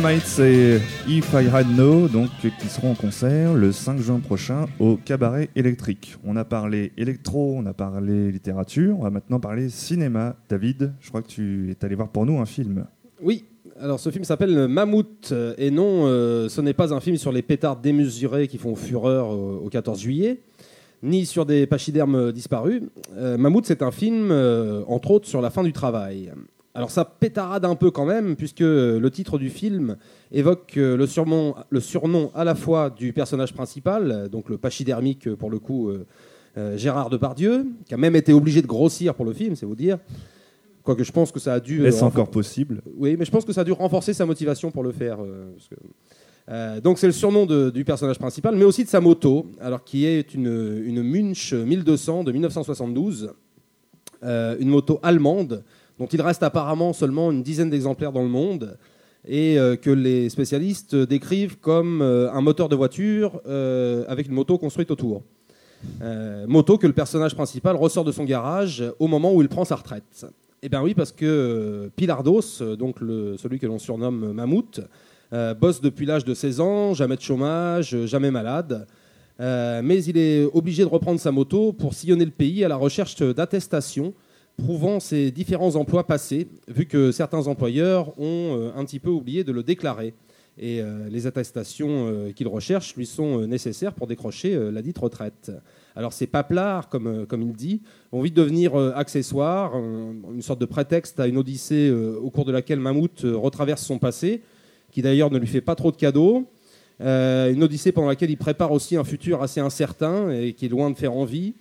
The 0.00 0.02
Dynamites 0.02 0.38
et 0.38 0.78
If 1.08 1.34
I 1.34 1.48
Had 1.52 1.66
No, 1.76 2.08
donc, 2.08 2.30
qui 2.40 2.68
seront 2.68 2.92
en 2.92 2.94
concert 2.94 3.54
le 3.54 3.70
5 3.70 3.98
juin 3.98 4.18
prochain 4.18 4.66
au 4.78 4.96
Cabaret 4.96 5.50
Électrique. 5.56 6.16
On 6.24 6.36
a 6.36 6.44
parlé 6.44 6.92
électro, 6.96 7.54
on 7.56 7.66
a 7.66 7.74
parlé 7.74 8.30
littérature, 8.32 8.96
on 8.98 9.02
va 9.02 9.10
maintenant 9.10 9.40
parler 9.40 9.68
cinéma. 9.68 10.36
David, 10.48 10.92
je 11.00 11.08
crois 11.08 11.22
que 11.22 11.28
tu 11.28 11.70
es 11.70 11.84
allé 11.84 11.94
voir 11.96 12.08
pour 12.08 12.24
nous 12.24 12.38
un 12.38 12.46
film. 12.46 12.86
Oui, 13.22 13.44
alors 13.78 14.00
ce 14.00 14.10
film 14.10 14.24
s'appelle 14.24 14.68
Mammouth, 14.68 15.34
et 15.58 15.70
non, 15.70 16.06
euh, 16.06 16.48
ce 16.48 16.60
n'est 16.60 16.74
pas 16.74 16.94
un 16.94 17.00
film 17.00 17.16
sur 17.16 17.32
les 17.32 17.42
pétards 17.42 17.76
démesurés 17.76 18.48
qui 18.48 18.58
font 18.58 18.76
fureur 18.76 19.30
au 19.30 19.68
14 19.68 20.00
juillet, 20.00 20.40
ni 21.02 21.26
sur 21.26 21.44
des 21.44 21.66
pachydermes 21.66 22.32
disparus. 22.32 22.82
Euh, 23.16 23.36
Mammouth, 23.36 23.66
c'est 23.66 23.82
un 23.82 23.90
film, 23.90 24.30
euh, 24.30 24.82
entre 24.86 25.10
autres, 25.10 25.28
sur 25.28 25.42
la 25.42 25.50
fin 25.50 25.62
du 25.62 25.72
travail. 25.72 26.32
Alors 26.74 26.90
ça 26.90 27.04
pétarade 27.04 27.64
un 27.64 27.74
peu 27.74 27.90
quand 27.90 28.06
même, 28.06 28.36
puisque 28.36 28.60
le 28.60 29.08
titre 29.10 29.38
du 29.38 29.50
film 29.50 29.96
évoque 30.30 30.74
euh, 30.76 30.96
le, 30.96 31.06
surnom, 31.06 31.54
le 31.68 31.80
surnom 31.80 32.30
à 32.34 32.44
la 32.44 32.54
fois 32.54 32.90
du 32.90 33.12
personnage 33.12 33.52
principal, 33.52 34.10
euh, 34.12 34.28
donc 34.28 34.48
le 34.48 34.56
pachydermique 34.56 35.26
euh, 35.26 35.34
pour 35.36 35.50
le 35.50 35.58
coup 35.58 35.88
euh, 35.88 36.06
euh, 36.58 36.76
Gérard 36.76 37.10
Depardieu, 37.10 37.66
qui 37.86 37.94
a 37.94 37.96
même 37.96 38.14
été 38.14 38.32
obligé 38.32 38.62
de 38.62 38.68
grossir 38.68 39.14
pour 39.16 39.24
le 39.24 39.32
film, 39.32 39.56
c'est 39.56 39.66
vous 39.66 39.74
dire. 39.74 39.98
Quoique 40.84 41.02
je 41.02 41.10
pense 41.12 41.32
que 41.32 41.40
ça 41.40 41.54
a 41.54 41.60
dû... 41.60 41.84
Est-ce 41.84 42.04
euh, 42.04 42.06
encore 42.06 42.30
possible? 42.30 42.82
Oui, 42.96 43.16
mais 43.18 43.24
je 43.24 43.30
pense 43.32 43.44
que 43.44 43.52
ça 43.52 43.62
a 43.62 43.64
dû 43.64 43.72
renforcer 43.72 44.14
sa 44.14 44.24
motivation 44.24 44.70
pour 44.70 44.82
le 44.84 44.92
faire. 44.92 45.18
euh, 45.22 45.50
parce 45.54 45.68
que- 45.68 45.74
Euh, 46.48 46.80
donc 46.80 46.98
c'est 46.98 47.06
le 47.06 47.12
surnom 47.12 47.46
de- 47.46 47.70
du 47.70 47.84
personnage 47.84 48.18
principal, 48.18 48.56
mais 48.56 48.64
aussi 48.64 48.82
de 48.82 48.88
sa 48.88 49.00
moto, 49.00 49.46
alors 49.60 49.84
qui 49.84 50.04
est 50.06 50.34
une, 50.34 50.82
une 50.84 51.00
Munch 51.02 51.52
1200 51.52 52.24
de 52.24 52.32
1972, 52.32 53.32
euh, 54.24 54.56
une 54.58 54.68
moto 54.68 54.98
allemande 55.02 55.62
dont 56.00 56.06
il 56.06 56.22
reste 56.22 56.42
apparemment 56.42 56.94
seulement 56.94 57.30
une 57.30 57.42
dizaine 57.42 57.68
d'exemplaires 57.68 58.10
dans 58.10 58.22
le 58.22 58.28
monde 58.28 58.78
et 59.28 59.58
euh, 59.58 59.76
que 59.76 59.90
les 59.90 60.30
spécialistes 60.30 60.96
décrivent 60.96 61.58
comme 61.58 62.00
euh, 62.00 62.32
un 62.32 62.40
moteur 62.40 62.70
de 62.70 62.74
voiture 62.74 63.42
euh, 63.46 64.04
avec 64.08 64.26
une 64.26 64.32
moto 64.32 64.56
construite 64.56 64.90
autour. 64.90 65.22
Moto 66.46 66.76
que 66.76 66.86
le 66.86 66.92
personnage 66.92 67.34
principal 67.34 67.74
ressort 67.74 68.04
de 68.04 68.12
son 68.12 68.24
garage 68.24 68.84
au 68.98 69.06
moment 69.06 69.32
où 69.32 69.40
il 69.40 69.48
prend 69.48 69.64
sa 69.64 69.76
retraite. 69.76 70.26
Eh 70.62 70.68
bien 70.68 70.82
oui, 70.82 70.92
parce 70.92 71.10
que 71.10 71.90
Pilardos, 71.96 72.76
donc 72.78 72.96
celui 72.98 73.58
que 73.58 73.66
l'on 73.66 73.78
surnomme 73.78 74.34
Mammouth, 74.34 74.82
bosse 75.58 75.80
depuis 75.80 76.04
l'âge 76.04 76.26
de 76.26 76.34
16 76.34 76.60
ans, 76.60 76.92
jamais 76.92 77.16
de 77.16 77.22
chômage, 77.22 77.96
jamais 78.04 78.30
malade. 78.30 78.86
Mais 79.38 80.04
il 80.04 80.18
est 80.18 80.44
obligé 80.52 80.82
de 80.82 80.88
reprendre 80.88 81.18
sa 81.18 81.32
moto 81.32 81.72
pour 81.72 81.94
sillonner 81.94 82.26
le 82.26 82.30
pays 82.30 82.62
à 82.62 82.68
la 82.68 82.76
recherche 82.76 83.16
d'attestations 83.16 84.12
prouvant 84.56 85.00
ses 85.00 85.30
différents 85.30 85.76
emplois 85.76 86.06
passés, 86.06 86.48
vu 86.68 86.86
que 86.86 87.12
certains 87.12 87.46
employeurs 87.46 88.18
ont 88.18 88.56
euh, 88.58 88.70
un 88.76 88.84
petit 88.84 88.98
peu 88.98 89.10
oublié 89.10 89.44
de 89.44 89.52
le 89.52 89.62
déclarer. 89.62 90.14
Et 90.58 90.82
euh, 90.82 91.08
les 91.08 91.26
attestations 91.26 92.08
euh, 92.08 92.32
qu'il 92.32 92.46
recherche 92.46 92.94
lui 92.96 93.06
sont 93.06 93.46
nécessaires 93.46 93.94
pour 93.94 94.06
décrocher 94.06 94.58
la 94.70 94.82
dite 94.82 94.98
retraite. 94.98 95.50
Alors 95.96 96.12
ces 96.12 96.26
paplards, 96.26 96.88
comme, 96.88 97.26
il 97.32 97.52
dit, 97.52 97.80
vont 98.12 98.20
vite 98.20 98.34
devenir 98.34 98.76
accessoires, 98.76 99.74
un- 99.74 100.14
une 100.32 100.42
sorte 100.42 100.60
de 100.60 100.66
prétexte 100.66 101.18
à 101.20 101.26
une 101.26 101.38
odyssée 101.38 101.90
au 101.90 102.30
cours 102.30 102.44
de 102.44 102.52
laquelle 102.52 102.80
Mammouth 102.80 103.22
retraverse 103.24 103.82
son 103.82 103.98
passé, 103.98 104.42
qui 104.92 105.02
d'ailleurs 105.02 105.30
ne 105.30 105.38
lui 105.38 105.46
fait 105.46 105.60
pas 105.60 105.74
trop 105.74 105.90
de 105.90 105.96
cadeaux. 105.96 106.46
Une 107.00 107.62
odyssée 107.62 107.92
pendant 107.92 108.08
laquelle 108.08 108.30
il 108.30 108.36
prépare 108.36 108.72
aussi 108.72 108.96
un 108.96 109.04
futur 109.04 109.42
assez 109.42 109.60
incertain 109.60 110.30
et 110.30 110.52
qui 110.52 110.66
est 110.66 110.68
loin 110.68 110.90
de 110.90 110.96
faire 110.96 111.14
envie. 111.14 111.54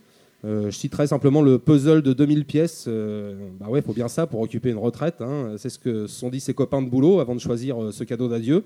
Euh, 0.46 0.72
je 0.72 0.78
citerai 0.78 1.06
simplement 1.06 1.42
le 1.42 1.60
puzzle 1.60 2.02
de 2.02 2.14
2000 2.14 2.46
pièces. 2.46 2.86
Euh, 2.88 3.50
bah 3.60 3.68
ouais, 3.68 3.82
faut 3.82 3.94
bien 3.94 4.08
ça 4.08 4.26
pour 4.26 4.40
occuper 4.40 4.70
une 4.70 4.78
retraite. 4.78 5.22
hein. 5.22 5.56
C'est 5.58 5.70
ce 5.70 5.78
que 5.80 6.08
se 6.08 6.18
sont 6.18 6.30
dit 6.30 6.40
ses 6.40 6.54
copains 6.54 6.82
de 6.82 6.90
boulot 6.90 7.20
avant 7.20 7.36
de 7.36 7.42
choisir 7.42 7.82
euh, 7.82 7.92
ce 7.92 8.04
cadeau 8.06 8.30
d'adieu. 8.30 8.64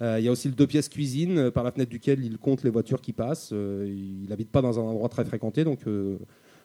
Euh, 0.00 0.20
Il 0.20 0.24
y 0.24 0.28
a 0.28 0.30
aussi 0.30 0.46
le 0.46 0.54
deux 0.54 0.66
pièces 0.68 0.88
cuisine 0.88 1.50
par 1.50 1.64
la 1.64 1.72
fenêtre 1.72 1.90
duquel 1.90 2.24
il 2.24 2.38
compte 2.38 2.62
les 2.62 2.70
voitures 2.70 3.00
qui 3.00 3.12
passent. 3.12 3.50
Il 3.52 4.26
n'habite 4.28 4.50
pas 4.50 4.62
dans 4.62 4.78
un 4.78 4.82
endroit 4.82 5.08
très 5.08 5.24
fréquenté, 5.24 5.64
donc 5.64 5.80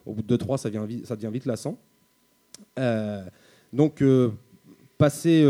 au 0.06 0.14
bout 0.14 0.22
de 0.22 0.38
2-3, 0.38 0.58
ça, 0.58 0.70
ça 1.04 1.16
devient 1.16 1.30
vite 1.34 1.46
lassant. 1.48 1.80
Donc, 3.74 4.04
passé 5.00 5.44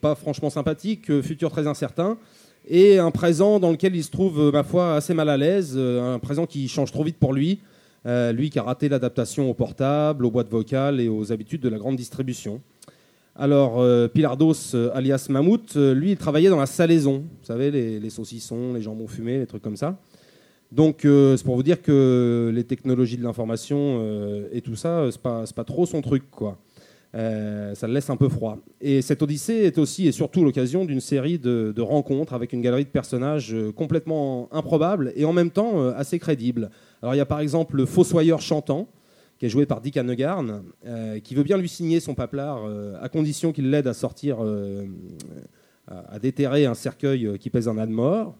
pas 0.00 0.14
franchement 0.14 0.48
sympathique, 0.48 1.22
futur 1.22 1.50
très 1.50 1.66
incertain, 1.66 2.18
et 2.68 3.00
un 3.00 3.10
présent 3.10 3.58
dans 3.58 3.72
lequel 3.72 3.96
il 3.96 4.04
se 4.04 4.12
trouve, 4.12 4.52
ma 4.52 4.62
foi, 4.62 4.94
assez 4.94 5.12
mal 5.12 5.28
à 5.28 5.36
l'aise, 5.36 5.76
un 5.76 6.20
présent 6.20 6.46
qui 6.46 6.68
change 6.68 6.92
trop 6.92 7.02
vite 7.02 7.16
pour 7.18 7.32
lui, 7.32 7.58
euh, 8.06 8.32
lui 8.32 8.50
qui 8.50 8.58
a 8.58 8.62
raté 8.62 8.88
l'adaptation 8.88 9.50
au 9.50 9.54
portable, 9.54 10.24
aux 10.26 10.30
boîtes 10.30 10.50
vocales 10.50 11.00
et 11.00 11.08
aux 11.08 11.32
habitudes 11.32 11.60
de 11.60 11.68
la 11.68 11.78
grande 11.78 11.96
distribution. 11.96 12.60
Alors, 13.36 13.80
euh, 13.80 14.06
Pilardos, 14.06 14.74
euh, 14.74 14.90
alias 14.94 15.26
Mammouth, 15.28 15.76
euh, 15.76 15.92
lui, 15.92 16.12
il 16.12 16.16
travaillait 16.16 16.50
dans 16.50 16.60
la 16.60 16.66
salaison. 16.66 17.24
Vous 17.40 17.46
savez, 17.46 17.72
les, 17.72 18.10
saucissons, 18.10 18.74
les 18.74 18.82
jambons 18.82 19.08
fumés, 19.08 19.38
les 19.38 19.46
trucs 19.46 19.62
comme 19.62 19.76
ça. 19.76 19.98
Donc, 20.70 21.00
c'est 21.02 21.44
pour 21.44 21.54
vous 21.54 21.62
dire 21.62 21.82
que 21.82 22.50
les 22.52 22.64
technologies 22.64 23.16
de 23.16 23.22
l'information 23.22 24.02
et 24.50 24.60
tout 24.60 24.74
ça, 24.74 25.06
c'est 25.08 25.20
pas, 25.20 25.44
pas 25.54 25.62
trop 25.62 25.86
son 25.86 26.00
truc, 26.00 26.24
quoi. 26.32 26.58
Ça 27.12 27.86
le 27.86 27.92
laisse 27.92 28.10
un 28.10 28.16
peu 28.16 28.28
froid. 28.28 28.58
Et 28.80 29.00
cette 29.00 29.22
Odyssée 29.22 29.66
est 29.66 29.78
aussi 29.78 30.08
et 30.08 30.12
surtout 30.12 30.42
l'occasion 30.42 30.84
d'une 30.84 30.98
série 30.98 31.38
de, 31.38 31.72
de 31.76 31.82
rencontres 31.82 32.34
avec 32.34 32.52
une 32.52 32.60
galerie 32.60 32.86
de 32.86 32.90
personnages 32.90 33.54
complètement 33.76 34.48
improbables 34.50 35.12
et 35.14 35.24
en 35.24 35.32
même 35.32 35.50
temps 35.50 35.90
assez 35.90 36.18
crédibles. 36.18 36.70
Alors, 37.04 37.14
il 37.14 37.18
y 37.18 37.20
a 37.20 37.26
par 37.26 37.40
exemple 37.40 37.76
le 37.76 37.84
Fossoyeur 37.84 38.40
chantant, 38.40 38.88
qui 39.38 39.44
est 39.44 39.50
joué 39.50 39.66
par 39.66 39.82
Dick 39.82 39.98
Hannegarn, 39.98 40.62
euh, 40.86 41.20
qui 41.20 41.34
veut 41.34 41.42
bien 41.42 41.58
lui 41.58 41.68
signer 41.68 42.00
son 42.00 42.14
paplard 42.14 42.64
euh, 42.64 42.96
à 43.02 43.10
condition 43.10 43.52
qu'il 43.52 43.68
l'aide 43.68 43.86
à 43.86 43.92
sortir, 43.92 44.38
euh, 44.42 44.86
à, 45.86 46.18
déterrer 46.18 46.64
un 46.64 46.72
cercueil 46.72 47.38
qui 47.38 47.50
pèse 47.50 47.68
un 47.68 47.76
âne 47.76 47.90
mort. 47.90 48.36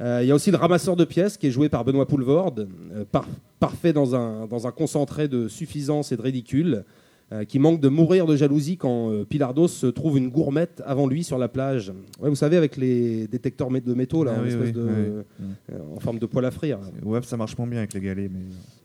Il 0.00 0.24
y 0.24 0.30
a 0.30 0.34
aussi 0.34 0.50
le 0.50 0.56
ramasseur 0.56 0.96
de 0.96 1.04
pièces 1.04 1.36
qui 1.36 1.48
est 1.48 1.50
joué 1.50 1.68
par 1.68 1.84
Benoît 1.84 2.06
Poulvorde, 2.06 2.66
par- 3.12 3.26
parfait 3.60 3.92
dans 3.92 4.14
un 4.14 4.70
concentré 4.70 5.28
de 5.28 5.46
suffisance 5.46 6.10
et 6.10 6.16
de 6.16 6.22
ridicule, 6.22 6.86
euh, 7.32 7.44
qui 7.44 7.58
manque 7.58 7.80
de 7.80 7.88
mourir 7.88 8.24
de 8.26 8.36
jalousie 8.36 8.76
quand 8.78 9.10
euh, 9.12 9.24
Pilardos 9.24 9.68
se 9.68 9.86
trouve 9.86 10.16
une 10.16 10.30
gourmette 10.30 10.82
avant 10.86 11.06
lui 11.06 11.22
sur 11.24 11.36
la 11.38 11.48
plage. 11.48 11.92
Ouais, 12.20 12.30
vous 12.30 12.36
savez, 12.36 12.56
avec 12.56 12.76
les 12.78 13.26
détecteurs 13.28 13.68
de 13.70 13.94
métaux 13.94 14.24
là, 14.24 14.32
Ah 14.36 14.40
en, 14.40 14.42
oui, 14.42 14.48
espèce 14.48 14.66
oui, 14.68 14.72
de- 14.72 14.80
oui. 14.82 15.44
euh, 15.74 15.78
en 15.96 16.00
forme 16.00 16.18
de 16.18 16.26
poêle 16.26 16.46
à 16.46 16.50
frire. 16.50 16.78
Ouais, 17.04 17.20
ça 17.22 17.36
marche 17.36 17.56
moins 17.58 17.66
bien 17.66 17.78
avec 17.80 17.92
les 17.94 18.00
galets, 18.00 18.30
mais. 18.32 18.40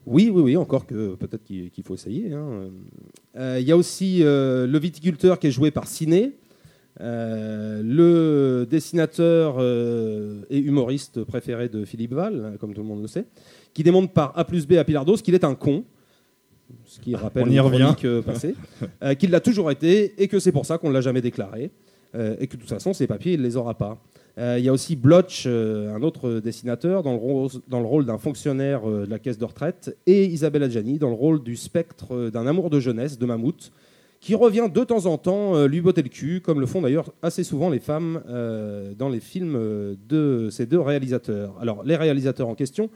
Oui, 0.05 0.29
oui, 0.33 0.41
oui, 0.41 0.57
encore 0.57 0.85
que 0.85 1.15
peut-être 1.15 1.45
qu'il 1.45 1.83
faut 1.85 1.93
essayer. 1.95 2.33
hein. 2.33 2.69
Euh, 3.37 3.57
Il 3.61 3.65
y 3.65 3.71
a 3.71 3.77
aussi 3.77 4.19
euh, 4.23 4.67
le 4.67 4.77
viticulteur 4.77 5.39
qui 5.39 5.47
est 5.47 5.51
joué 5.51 5.71
par 5.71 5.87
Ciné, 5.87 6.33
euh, 7.01 7.81
le 7.83 8.65
dessinateur 8.69 9.55
euh, 9.59 10.41
et 10.49 10.59
humoriste 10.59 11.23
préféré 11.23 11.69
de 11.69 11.85
Philippe 11.85 12.13
Val, 12.13 12.57
comme 12.59 12.73
tout 12.73 12.81
le 12.81 12.87
monde 12.87 13.01
le 13.01 13.07
sait, 13.07 13.25
qui 13.73 13.83
démontre 13.83 14.11
par 14.13 14.37
A 14.37 14.45
plus 14.45 14.67
B 14.67 14.73
à 14.73 14.83
Pilardos 14.83 15.15
qu'il 15.15 15.33
est 15.33 15.43
un 15.43 15.55
con, 15.55 15.85
ce 16.93 16.99
qui 16.99 17.15
rappelle 17.15 17.43
On 17.43 17.49
y 17.49 17.55
une 17.55 17.61
revient. 17.61 17.77
chronique, 17.79 18.05
euh, 18.05 18.21
passée, 18.21 18.55
euh, 19.03 19.15
qu'il 19.15 19.31
l'a 19.31 19.39
toujours 19.39 19.71
été 19.71 20.13
et 20.21 20.27
que 20.27 20.39
c'est 20.39 20.51
pour 20.51 20.65
ça 20.65 20.77
qu'on 20.77 20.89
ne 20.89 20.93
l'a 20.93 21.01
jamais 21.01 21.21
déclaré, 21.21 21.71
euh, 22.15 22.35
et 22.39 22.47
que 22.47 22.55
de 22.55 22.61
toute 22.61 22.69
façon, 22.69 22.93
ces 22.93 23.07
papiers, 23.07 23.33
il 23.33 23.39
ne 23.39 23.45
les 23.45 23.57
aura 23.57 23.73
pas. 23.73 23.97
Euh, 24.37 24.57
Il 24.59 24.65
y 24.65 24.69
a 24.69 24.73
aussi 24.73 24.95
Blotch, 24.95 25.45
euh, 25.47 25.93
un 25.95 26.01
autre 26.03 26.39
dessinateur, 26.39 27.01
dans 27.03 27.13
le 27.13 27.17
rôle, 27.17 27.49
dans 27.67 27.79
le 27.79 27.85
rôle 27.87 28.05
d'un 28.05 28.17
fonctionnaire 28.19 28.87
euh, 28.87 29.05
de 29.05 29.09
la 29.11 29.17
caisse 29.19 29.37
de 29.39 29.45
retraite, 29.45 29.97
et 30.05 30.25
Isabelle 30.25 30.63
Adjani, 30.63 30.99
dans 30.99 31.09
le 31.09 31.15
rôle 31.15 31.41
du 31.43 31.55
spectre 31.55 32.29
d'un 32.29 32.45
amour 32.45 32.69
de 32.69 32.79
jeunesse, 32.79 33.17
de 33.17 33.25
Mammouth, 33.25 33.71
qui 34.19 34.35
revient 34.35 34.69
de 34.73 34.83
temps 34.83 35.05
en 35.07 35.17
temps 35.17 35.65
lui 35.65 35.81
botter 35.81 36.01
le 36.01 36.07
cul, 36.09 36.39
comme 36.39 36.61
le 36.61 36.65
font 36.65 36.81
d'ailleurs 36.81 37.11
assez 37.21 37.43
souvent 37.43 37.69
les 37.69 37.79
femmes 37.79 38.21
dans 38.97 39.09
les 39.09 39.19
films 39.19 39.97
de 40.07 40.47
ces 40.49 40.65
deux 40.65 40.79
réalisateurs. 40.79 41.53
Alors, 41.59 41.83
les 41.83 41.97
réalisateurs 41.97 42.47
en 42.47 42.55
question, 42.55 42.89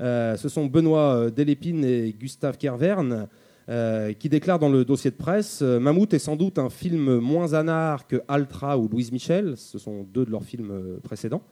ce 0.00 0.48
sont 0.48 0.66
Benoît 0.66 1.30
Delépine 1.30 1.84
et 1.84 2.12
Gustave 2.18 2.58
Kervern, 2.58 3.28
euh, 3.68 4.12
qui 4.12 4.28
déclarent 4.28 4.58
dans 4.58 4.68
le 4.68 4.84
dossier 4.84 5.10
de 5.10 5.16
presse 5.16 5.60
euh, 5.62 5.78
Mammouth 5.78 6.12
est 6.14 6.18
sans 6.18 6.36
doute 6.36 6.58
un 6.58 6.68
film 6.68 7.18
moins 7.18 7.54
anard 7.54 8.06
que 8.06 8.22
Altra 8.26 8.76
ou 8.76 8.88
Louise 8.88 9.12
Michel, 9.12 9.56
ce 9.56 9.78
sont 9.78 10.02
deux 10.12 10.24
de 10.24 10.30
leurs 10.30 10.44
films 10.44 10.70
euh, 10.70 10.98
précédents. 11.02 11.42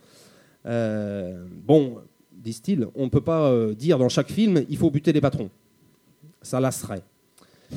Euh, 0.67 1.45
bon, 1.67 1.99
disent-ils, 2.33 2.87
on 2.95 3.05
ne 3.05 3.11
peut 3.11 3.21
pas 3.21 3.55
dire 3.75 3.99
dans 3.99 4.09
chaque 4.09 4.31
film 4.31 4.65
il 4.69 4.77
faut 4.77 4.91
buter 4.91 5.13
les 5.13 5.21
patrons. 5.21 5.51
Ça 6.43 6.59
lasserait. 6.59 7.03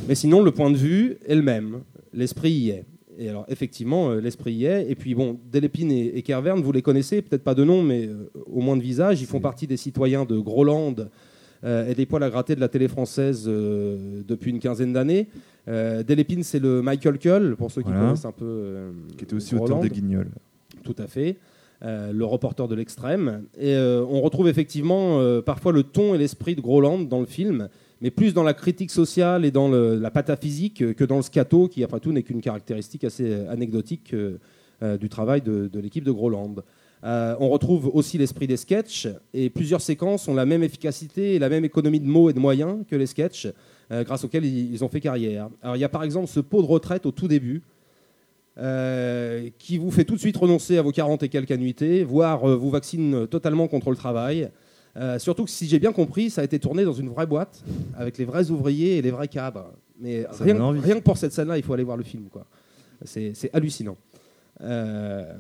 Mais 0.07 0.15
sinon, 0.15 0.41
le 0.41 0.51
point 0.51 0.71
de 0.71 0.77
vue 0.77 1.17
est 1.25 1.36
le 1.36 1.41
même. 1.41 1.81
L'esprit 2.13 2.51
y 2.51 2.69
est. 2.71 2.86
Et 3.17 3.29
alors, 3.29 3.45
effectivement, 3.47 4.09
euh, 4.09 4.19
l'esprit 4.19 4.53
y 4.53 4.65
est. 4.65 4.89
Et 4.89 4.95
puis, 4.95 5.13
bon, 5.13 5.39
Delépine 5.51 5.91
et, 5.91 6.17
et 6.17 6.21
Kervern, 6.23 6.61
vous 6.61 6.71
les 6.71 6.81
connaissez, 6.81 7.21
peut-être 7.21 7.43
pas 7.43 7.55
de 7.55 7.63
nom, 7.63 7.84
mais 7.84 8.07
euh, 8.07 8.31
au 8.47 8.61
moins 8.61 8.75
de 8.75 8.81
visage. 8.81 9.21
Ils 9.21 9.27
font 9.27 9.39
partie 9.39 9.67
des 9.67 9.77
citoyens 9.77 10.25
de 10.25 10.38
Groland 10.39 10.95
et 11.64 11.95
des 11.95 12.05
poils 12.05 12.24
à 12.24 12.30
gratter 12.30 12.55
de 12.55 12.59
la 12.59 12.68
télé 12.68 12.88
française 12.88 13.45
euh, 13.47 14.22
depuis 14.28 14.51
une 14.51 14.59
quinzaine 14.59 14.93
d'années. 14.93 15.28
Euh, 15.68 16.03
Delépine, 16.03 16.43
c'est 16.43 16.59
le 16.59 16.82
Michael 16.82 17.18
Cull, 17.20 17.55
pour 17.57 17.72
ceux 17.72 17.82
qui 17.82 17.88
Voilà. 17.89 18.05
connaissent 18.07 18.26
un 18.26 18.32
peu. 18.34 18.45
euh, 18.45 18.91
qui 19.18 19.24
était 19.24 19.34
aussi 19.36 19.55
auteur 19.55 19.80
des 19.80 19.89
Guignols. 19.89 20.30
Tout 20.84 20.95
à 20.97 21.07
fait. 21.07 21.38
Euh, 21.86 22.11
le 22.14 22.24
reporter 22.26 22.68
de 22.68 22.76
l'extrême. 22.76 23.43
Et 23.57 23.76
euh, 23.76 24.05
on 24.09 24.22
retrouve 24.22 24.47
effectivement 24.47 25.20
euh, 25.20 25.41
parfois 25.41 25.72
le 25.74 25.84
ton 25.84 26.14
et 26.16 26.18
l'esprit 26.18 26.55
de 26.55 26.61
Groland 26.61 26.99
dans 26.99 27.20
le 27.20 27.26
film, 27.26 27.68
mais 28.01 28.09
plus 28.11 28.34
dans 28.34 28.43
la 28.43 28.53
critique 28.53 28.91
sociale 28.91 29.43
et 29.45 29.51
dans 29.51 29.68
le- 29.70 29.97
la 29.97 30.09
pataphysique 30.11 30.82
euh, 30.82 30.93
que 30.93 31.03
dans 31.03 31.18
le 31.18 31.22
scato, 31.24 31.68
qui 31.68 31.84
après 31.84 31.99
tout 31.99 32.11
n'est 32.14 32.24
qu'une 32.24 32.39
caractéristique 32.41 33.03
assez 33.03 33.26
euh, 33.30 33.51
anecdotique 33.51 34.14
euh, 34.14 34.38
euh, 34.82 34.97
du 34.97 35.09
travail 35.09 35.41
de, 35.41 35.68
de 35.68 35.80
l'équipe 35.80 36.03
de 36.05 36.11
Groland. 36.11 36.55
Euh, 37.03 37.35
on 37.39 37.49
retrouve 37.49 37.91
aussi 37.93 38.17
l'esprit 38.17 38.47
des 38.47 38.55
sketchs 38.55 39.09
et 39.33 39.49
plusieurs 39.49 39.81
séquences 39.81 40.27
ont 40.29 40.33
la 40.33 40.45
même 40.45 40.63
efficacité 40.63 41.35
et 41.35 41.39
la 41.39 41.49
même 41.49 41.65
économie 41.65 41.99
de 41.99 42.07
mots 42.07 42.29
et 42.29 42.33
de 42.33 42.39
moyens 42.39 42.85
que 42.89 42.95
les 42.95 43.07
sketchs, 43.07 43.47
euh, 43.91 44.03
grâce 44.03 44.23
auxquels 44.23 44.45
ils, 44.45 44.73
ils 44.73 44.83
ont 44.85 44.87
fait 44.87 45.01
carrière. 45.01 45.49
Alors 45.61 45.75
il 45.75 45.79
y 45.79 45.83
a 45.83 45.89
par 45.89 46.03
exemple 46.03 46.27
ce 46.27 46.39
pot 46.39 46.61
de 46.61 46.67
retraite 46.67 47.05
au 47.05 47.11
tout 47.11 47.27
début, 47.27 47.61
euh, 48.57 49.49
qui 49.57 49.77
vous 49.77 49.91
fait 49.91 50.05
tout 50.05 50.13
de 50.15 50.19
suite 50.19 50.37
renoncer 50.37 50.77
à 50.77 50.81
vos 50.81 50.91
40 50.91 51.23
et 51.23 51.29
quelques 51.29 51.51
annuités, 51.51 52.05
voire 52.05 52.47
vous 52.47 52.69
vaccine 52.69 53.27
totalement 53.27 53.67
contre 53.67 53.89
le 53.89 53.97
travail. 53.97 54.49
Surtout 55.17 55.45
que 55.45 55.49
si 55.49 55.67
j'ai 55.67 55.79
bien 55.79 55.91
compris, 55.91 56.29
ça 56.29 56.41
a 56.41 56.43
été 56.43 56.59
tourné 56.59 56.85
dans 56.85 56.93
une 56.93 57.09
vraie 57.09 57.25
boîte, 57.25 57.63
avec 57.97 58.19
les 58.19 58.25
vrais 58.25 58.51
ouvriers 58.51 58.97
et 58.97 59.01
les 59.01 59.09
vrais 59.09 59.27
cadres. 59.27 59.73
Mais 59.99 60.23
rien, 60.39 60.55
que 60.55 60.99
pour 60.99 61.17
cette 61.17 61.33
scène-là, 61.33 61.57
il 61.57 61.63
faut 61.63 61.73
aller 61.73 61.83
voir 61.83 61.97
le 61.97 62.03
film. 62.03 62.25
quoi. 62.31 62.45
C'est 63.03 63.33
c'est 63.33 63.49
hallucinant. 63.55 63.97
Euh, 64.61 65.33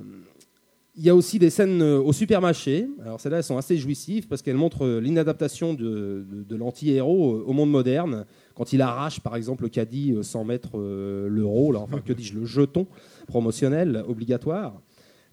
Il 0.95 1.03
y 1.03 1.09
a 1.09 1.15
aussi 1.15 1.39
des 1.39 1.49
scènes 1.49 1.81
euh, 1.81 1.99
au 1.99 2.13
supermarché. 2.13 2.87
Alors 3.03 3.19
celles-là, 3.19 3.37
elles 3.37 3.43
sont 3.43 3.57
assez 3.57 3.77
jouissives 3.77 4.27
parce 4.27 4.43
qu'elles 4.43 4.57
montrent 4.57 4.85
euh, 4.85 4.99
l'inadaptation 4.99 5.73
de, 5.73 6.23
de- 6.47 6.55
l'anti-héros 6.55 7.33
euh, 7.33 7.43
au 7.47 7.53
monde 7.53 7.71
moderne. 7.71 8.25
Quand 8.53 8.73
il 8.73 8.81
arrache, 8.81 9.19
par 9.19 9.35
exemple, 9.35 9.63
le 9.63 9.69
caddie 9.69 10.15
sans 10.21 10.43
mettre 10.43 10.77
l'euro, 10.77 11.75
enfin 11.75 11.99
que 12.01 12.13
dis-je, 12.13 12.35
le 12.37 12.45
jeton 12.45 12.85
promotionnel 13.25 14.03
obligatoire. 14.07 14.79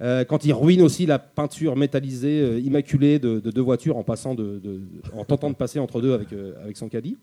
Quand 0.01 0.47
il 0.47 0.55
ruine 0.55 0.81
aussi 0.81 1.05
la 1.05 1.19
peinture 1.19 1.77
métallisée 1.77 2.59
immaculée 2.61 3.19
de, 3.19 3.39
de 3.39 3.51
deux 3.51 3.61
voitures 3.61 3.99
en 3.99 4.03
passant 4.03 4.35
en 5.15 5.25
tentant 5.27 5.51
de 5.51 5.55
passer 5.55 5.79
entre 5.79 6.01
deux 6.01 6.15
avec, 6.15 6.29
son 6.79 6.89
caddie. 6.89 7.19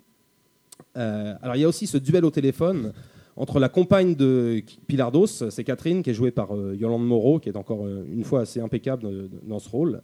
Alors 0.93 1.55
il 1.55 1.61
y 1.61 1.63
a 1.63 1.67
aussi 1.67 1.87
ce 1.87 1.97
duel 1.97 2.23
au 2.23 2.29
téléphone 2.29 2.93
entre 3.37 3.59
la 3.59 3.69
compagne 3.69 4.15
de 4.15 4.63
Pilardos, 4.87 5.27
c'est 5.27 5.63
Catherine, 5.63 6.01
qui 6.01 6.09
est 6.09 6.13
jouée 6.13 6.31
par 6.31 6.55
euh, 6.55 6.75
Yolande 6.75 7.05
Moreau, 7.05 7.39
qui 7.39 7.49
est 7.49 7.55
encore 7.55 7.85
euh, 7.85 8.03
une 8.11 8.23
fois 8.23 8.41
assez 8.41 8.59
impeccable 8.59 9.29
dans 9.43 9.59
ce 9.59 9.69
rôle. 9.69 10.01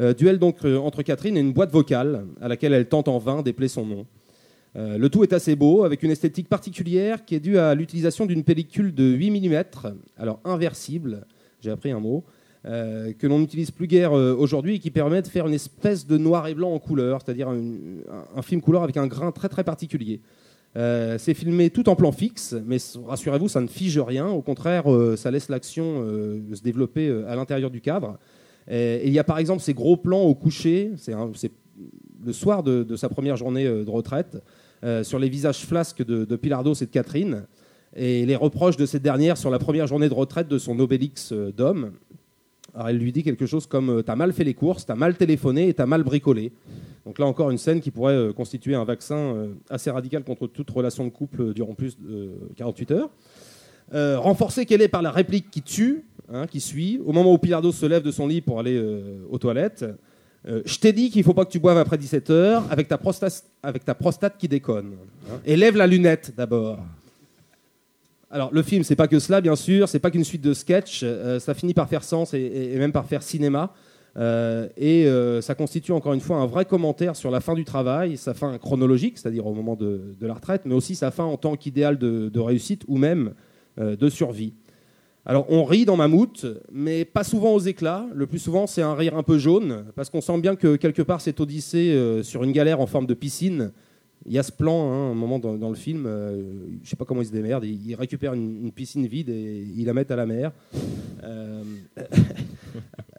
Euh, 0.00 0.12
duel 0.12 0.38
donc 0.38 0.64
entre 0.64 1.02
Catherine 1.02 1.36
et 1.36 1.40
une 1.40 1.52
boîte 1.52 1.70
vocale 1.70 2.26
à 2.40 2.48
laquelle 2.48 2.74
elle 2.74 2.86
tente 2.86 3.08
en 3.08 3.18
vain 3.18 3.42
d'épeler 3.42 3.68
son 3.68 3.86
nom. 3.86 4.06
Le 4.76 5.06
tout 5.06 5.22
est 5.22 5.32
assez 5.32 5.54
beau, 5.54 5.84
avec 5.84 6.02
une 6.02 6.10
esthétique 6.10 6.48
particulière 6.48 7.24
qui 7.24 7.36
est 7.36 7.40
due 7.40 7.58
à 7.58 7.76
l'utilisation 7.76 8.26
d'une 8.26 8.42
pellicule 8.42 8.92
de 8.92 9.04
8 9.04 9.30
mm, 9.30 9.64
alors 10.18 10.40
inversible, 10.44 11.28
j'ai 11.60 11.70
appris 11.70 11.92
un 11.92 12.00
mot, 12.00 12.24
que 12.64 13.26
l'on 13.28 13.38
n'utilise 13.38 13.70
plus 13.70 13.86
guère 13.86 14.10
aujourd'hui 14.10 14.74
et 14.74 14.78
qui 14.80 14.90
permet 14.90 15.22
de 15.22 15.28
faire 15.28 15.46
une 15.46 15.54
espèce 15.54 16.08
de 16.08 16.18
noir 16.18 16.48
et 16.48 16.54
blanc 16.54 16.72
en 16.72 16.80
couleur, 16.80 17.20
c'est-à-dire 17.24 17.50
un 17.50 18.42
film 18.42 18.60
couleur 18.60 18.82
avec 18.82 18.96
un 18.96 19.06
grain 19.06 19.30
très 19.30 19.48
très 19.48 19.62
particulier. 19.62 20.20
Euh, 20.76 21.18
c'est 21.18 21.34
filmé 21.34 21.70
tout 21.70 21.88
en 21.88 21.94
plan 21.94 22.10
fixe, 22.10 22.54
mais 22.66 22.78
rassurez-vous, 23.06 23.48
ça 23.48 23.60
ne 23.60 23.68
fige 23.68 23.98
rien. 23.98 24.28
Au 24.28 24.42
contraire, 24.42 24.92
euh, 24.92 25.16
ça 25.16 25.30
laisse 25.30 25.48
l'action 25.48 26.02
euh, 26.04 26.40
se 26.52 26.62
développer 26.62 27.08
à 27.28 27.36
l'intérieur 27.36 27.70
du 27.70 27.80
cadre. 27.80 28.18
Il 28.70 29.10
y 29.10 29.18
a 29.18 29.24
par 29.24 29.38
exemple 29.38 29.62
ces 29.62 29.74
gros 29.74 29.96
plans 29.98 30.22
au 30.22 30.34
coucher, 30.34 30.92
c'est 30.96 31.12
le 32.24 32.32
soir 32.32 32.62
de, 32.62 32.96
sa 32.96 33.10
première 33.10 33.36
journée 33.36 33.64
de 33.64 33.90
retraite, 33.90 34.42
sur 35.02 35.18
les 35.18 35.28
visages 35.28 35.66
flasques 35.66 36.02
de, 36.02 36.24
de 36.24 36.36
Pilardos 36.36 36.72
et 36.72 36.86
de 36.86 36.90
Catherine, 36.90 37.44
et 37.94 38.24
les 38.24 38.36
reproches 38.36 38.78
de 38.78 38.86
cette 38.86 39.02
dernière 39.02 39.36
sur 39.36 39.50
la 39.50 39.58
première 39.58 39.86
journée 39.86 40.08
de 40.08 40.14
retraite 40.14 40.48
de 40.48 40.56
son 40.56 40.78
Obélix 40.80 41.34
d'homme. 41.34 41.92
Alors 42.74 42.88
elle 42.88 42.98
lui 42.98 43.12
dit 43.12 43.22
quelque 43.22 43.46
chose 43.46 43.66
comme 43.66 43.88
euh, 43.90 44.02
T'as 44.02 44.16
mal 44.16 44.32
fait 44.32 44.44
les 44.44 44.54
courses, 44.54 44.84
t'as 44.84 44.96
mal 44.96 45.16
téléphoné 45.16 45.68
et 45.68 45.74
t'as 45.74 45.86
mal 45.86 46.02
bricolé. 46.02 46.52
Donc 47.06 47.18
là 47.18 47.26
encore 47.26 47.50
une 47.50 47.58
scène 47.58 47.80
qui 47.80 47.90
pourrait 47.90 48.14
euh, 48.14 48.32
constituer 48.32 48.74
un 48.74 48.84
vaccin 48.84 49.16
euh, 49.16 49.48
assez 49.70 49.90
radical 49.90 50.24
contre 50.24 50.46
toute 50.48 50.70
relation 50.70 51.04
de 51.04 51.10
couple 51.10 51.54
durant 51.54 51.74
plus 51.74 51.96
de 52.00 52.32
48 52.56 52.90
heures. 52.90 53.10
Renforcée 53.92 54.64
qu'elle 54.66 54.82
est 54.82 54.88
par 54.88 55.02
la 55.02 55.10
réplique 55.10 55.50
qui 55.50 55.62
tue, 55.62 56.04
hein, 56.32 56.46
qui 56.46 56.58
suit, 56.60 57.00
au 57.04 57.12
moment 57.12 57.32
où 57.32 57.38
Pilardo 57.38 57.70
se 57.70 57.84
lève 57.86 58.02
de 58.02 58.10
son 58.10 58.26
lit 58.26 58.40
pour 58.40 58.58
aller 58.58 58.82
aux 59.30 59.38
toilettes. 59.38 59.84
je 60.44 60.78
t'ai 60.78 60.92
dit 60.92 61.10
qu'il 61.10 61.20
ne 61.20 61.24
faut 61.24 61.34
pas 61.34 61.44
que 61.44 61.50
tu 61.50 61.60
boives 61.60 61.76
après 61.76 61.98
17 61.98 62.30
heures 62.30 62.64
avec 62.70 62.88
ta 62.88 62.96
prostate, 62.96 63.44
avec 63.62 63.84
ta 63.84 63.94
prostate 63.94 64.36
qui 64.38 64.48
déconne. 64.48 64.94
hein. 65.30 65.38
Et 65.44 65.54
lève 65.54 65.76
la 65.76 65.86
lunette 65.86 66.32
d'abord. 66.34 66.78
Alors 68.34 68.48
le 68.52 68.64
film, 68.64 68.82
c'est 68.82 68.96
pas 68.96 69.06
que 69.06 69.20
cela, 69.20 69.40
bien 69.40 69.54
sûr, 69.54 69.88
c'est 69.88 70.00
pas 70.00 70.10
qu'une 70.10 70.24
suite 70.24 70.42
de 70.42 70.54
sketchs, 70.54 71.02
euh, 71.04 71.38
ça 71.38 71.54
finit 71.54 71.72
par 71.72 71.88
faire 71.88 72.02
sens 72.02 72.34
et, 72.34 72.74
même 72.78 72.90
par 72.90 73.06
faire 73.06 73.22
cinéma. 73.22 73.72
Euh, 74.16 74.66
et 74.76 75.06
euh, 75.06 75.40
ça 75.40 75.54
constitue 75.54 75.92
encore 75.92 76.14
une 76.14 76.20
fois 76.20 76.38
un 76.38 76.46
vrai 76.46 76.64
commentaire 76.64 77.14
sur 77.14 77.30
la 77.30 77.38
fin 77.38 77.54
du 77.54 77.64
travail, 77.64 78.16
sa 78.16 78.34
fin 78.34 78.58
chronologique, 78.58 79.18
c'est-à-dire 79.18 79.46
au 79.46 79.54
moment 79.54 79.76
de, 79.76 80.16
la 80.20 80.34
retraite, 80.34 80.62
mais 80.64 80.74
aussi 80.74 80.96
sa 80.96 81.12
fin 81.12 81.22
en 81.22 81.36
tant 81.36 81.54
qu'idéal 81.54 81.96
de, 81.96 82.40
réussite 82.40 82.82
ou 82.88 82.98
même 82.98 83.34
de 83.78 84.08
survie. 84.08 84.54
Alors 85.26 85.46
on 85.48 85.62
rit 85.62 85.84
dans 85.84 85.96
Mammouth, 85.96 86.44
mais 86.72 87.04
pas 87.04 87.22
souvent 87.22 87.54
aux 87.54 87.60
éclats. 87.60 88.04
Le 88.12 88.26
plus 88.26 88.40
souvent, 88.40 88.66
c'est 88.66 88.82
un 88.82 88.96
rire 88.96 89.16
un 89.16 89.22
peu 89.22 89.38
jaune, 89.38 89.84
parce 89.94 90.10
qu'on 90.10 90.20
sent 90.20 90.40
bien 90.40 90.56
que 90.56 90.74
quelque 90.74 91.02
part, 91.02 91.20
cette 91.20 91.38
odyssée 91.38 92.20
sur 92.24 92.42
une 92.42 92.50
galère 92.50 92.80
en 92.80 92.86
forme 92.88 93.06
de 93.06 93.14
piscine. 93.14 93.70
Il 94.26 94.32
y 94.32 94.38
a 94.38 94.42
ce 94.42 94.52
plan, 94.52 94.90
hein, 94.90 95.10
un 95.10 95.14
moment 95.14 95.38
dans, 95.38 95.54
dans 95.56 95.68
le 95.68 95.74
film, 95.74 96.04
euh, 96.06 96.42
je 96.82 96.88
sais 96.88 96.96
pas 96.96 97.04
comment 97.04 97.20
il 97.20 97.26
se 97.26 97.32
démerde, 97.32 97.64
il, 97.64 97.86
il 97.90 97.94
récupère 97.94 98.32
une, 98.32 98.64
une 98.64 98.72
piscine 98.72 99.06
vide 99.06 99.28
et 99.28 99.66
il 99.76 99.84
la 99.84 99.92
met 99.92 100.10
à 100.10 100.16
la 100.16 100.24
mer. 100.24 100.50
Euh, 101.24 101.62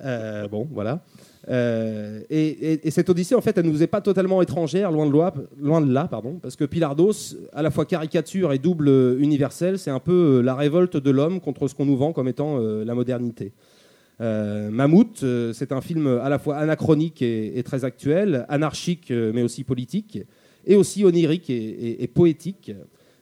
euh, 0.04 0.48
bon, 0.48 0.68
voilà. 0.72 1.02
Euh, 1.48 2.22
et, 2.32 2.48
et- 2.74 2.88
et 2.88 2.91
cette 2.91 3.08
odyssée, 3.10 3.36
en 3.36 3.41
fait, 3.41 3.56
elle 3.58 3.66
ne 3.68 3.72
nous 3.72 3.84
est 3.84 3.88
pas 3.88 4.02
totalement 4.02 4.41
étrangère, 4.41 4.91
loin 4.91 5.06
de, 5.06 5.12
loi- 5.12 5.34
loin 5.60 5.80
de 5.82 5.91
là, 5.93 6.08
pardon, 6.08 6.39
parce 6.41 6.56
que 6.56 6.66
Pilardos, 6.66 7.12
à 7.54 7.62
la 7.62 7.70
fois 7.70 7.86
caricature 7.86 8.52
et 8.52 8.58
double 8.58 8.89
universel, 9.20 9.78
c'est 9.78 9.91
un 9.91 10.00
peu 10.00 10.41
la 10.41 10.56
révolte 10.56 10.98
de 10.98 11.12
l'homme 11.12 11.39
contre 11.39 11.68
ce 11.68 11.76
qu'on 11.76 11.86
nous 11.86 11.98
vend 11.98 12.14
comme 12.14 12.28
étant 12.28 12.58
la 12.58 12.96
modernité. 12.96 13.52
Euh, 14.22 14.70
Mammouth, 14.72 15.22
euh, 15.24 15.52
c'est 15.54 15.72
un 15.74 15.82
film 15.82 16.08
à 16.08 16.30
la 16.30 16.39
fois 16.39 16.56
anachronique 16.56 17.22
et, 17.22 17.60
et 17.60 17.64
très 17.64 17.84
actuel, 17.84 18.46
anarchique 18.48 19.12
euh, 19.12 19.32
mais 19.36 19.43
aussi 19.43 19.66
politique, 19.66 20.20
et 20.66 20.76
aussi 20.76 21.03
onirique 21.05 21.49
et, 21.49 21.55
et- 21.55 22.03
et 22.03 22.07
poétique. 22.07 22.72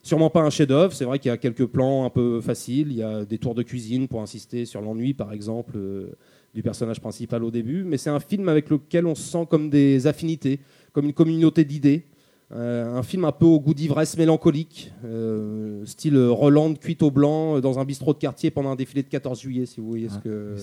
Sûrement 0.01 0.29
pas 0.29 0.41
un 0.41 0.49
chef-d'œuvre, 0.49 0.93
c'est 0.93 1.05
vrai 1.05 1.17
qu'il 1.19 1.29
y 1.29 1.31
a 1.31 1.37
quelques 1.37 1.65
plans 1.65 2.03
un 2.05 2.09
peu 2.09 2.41
faciles, 2.41 2.87
il 2.91 2.97
y 2.97 3.03
a 3.03 3.23
des 3.23 3.37
tours 3.37 3.55
de 3.55 3.63
cuisine 3.63 4.07
pour 4.09 4.21
insister 4.21 4.65
sur 4.65 4.81
l'ennui, 4.81 5.13
par 5.13 5.31
exemple, 5.31 5.73
euh, 5.77 6.07
du 6.53 6.61
personnage 6.61 6.99
principal 6.99 7.41
au 7.43 7.51
début, 7.51 7.83
mais 7.85 7.97
c'est 7.97 8.09
un 8.09 8.19
film 8.19 8.49
avec 8.49 8.69
lequel 8.69 9.05
on 9.05 9.15
se 9.15 9.23
sent 9.23 9.47
comme 9.49 9.69
des 9.69 10.05
affinités, 10.05 10.59
comme 10.91 11.05
une 11.05 11.13
communauté 11.13 11.63
d'idées. 11.63 12.03
Euh, 12.51 12.93
un 12.95 13.01
film 13.01 13.23
un 13.25 13.31
peu 13.31 13.45
au 13.45 13.59
goût 13.61 13.73
d'ivresse 13.73 14.15
mélancolique, 14.17 14.91
euh, 15.05 15.83
style 15.85 16.17
Roland 16.19 16.73
cuite 16.75 17.01
au 17.01 17.09
blanc 17.09 17.59
dans 17.61 17.79
un 17.79 17.85
bistrot 17.85 18.13
de 18.13 18.19
quartier 18.19 18.51
pendant 18.51 18.69
un 18.71 18.75
défilé 18.75 19.01
de 19.03 19.07
14 19.07 19.39
juillet, 19.41 19.65
si 19.65 19.79
vous 19.79 19.87
voyez 19.87 20.09
ce 20.09 20.15
Ah, 20.17 20.21
que. 20.23 20.55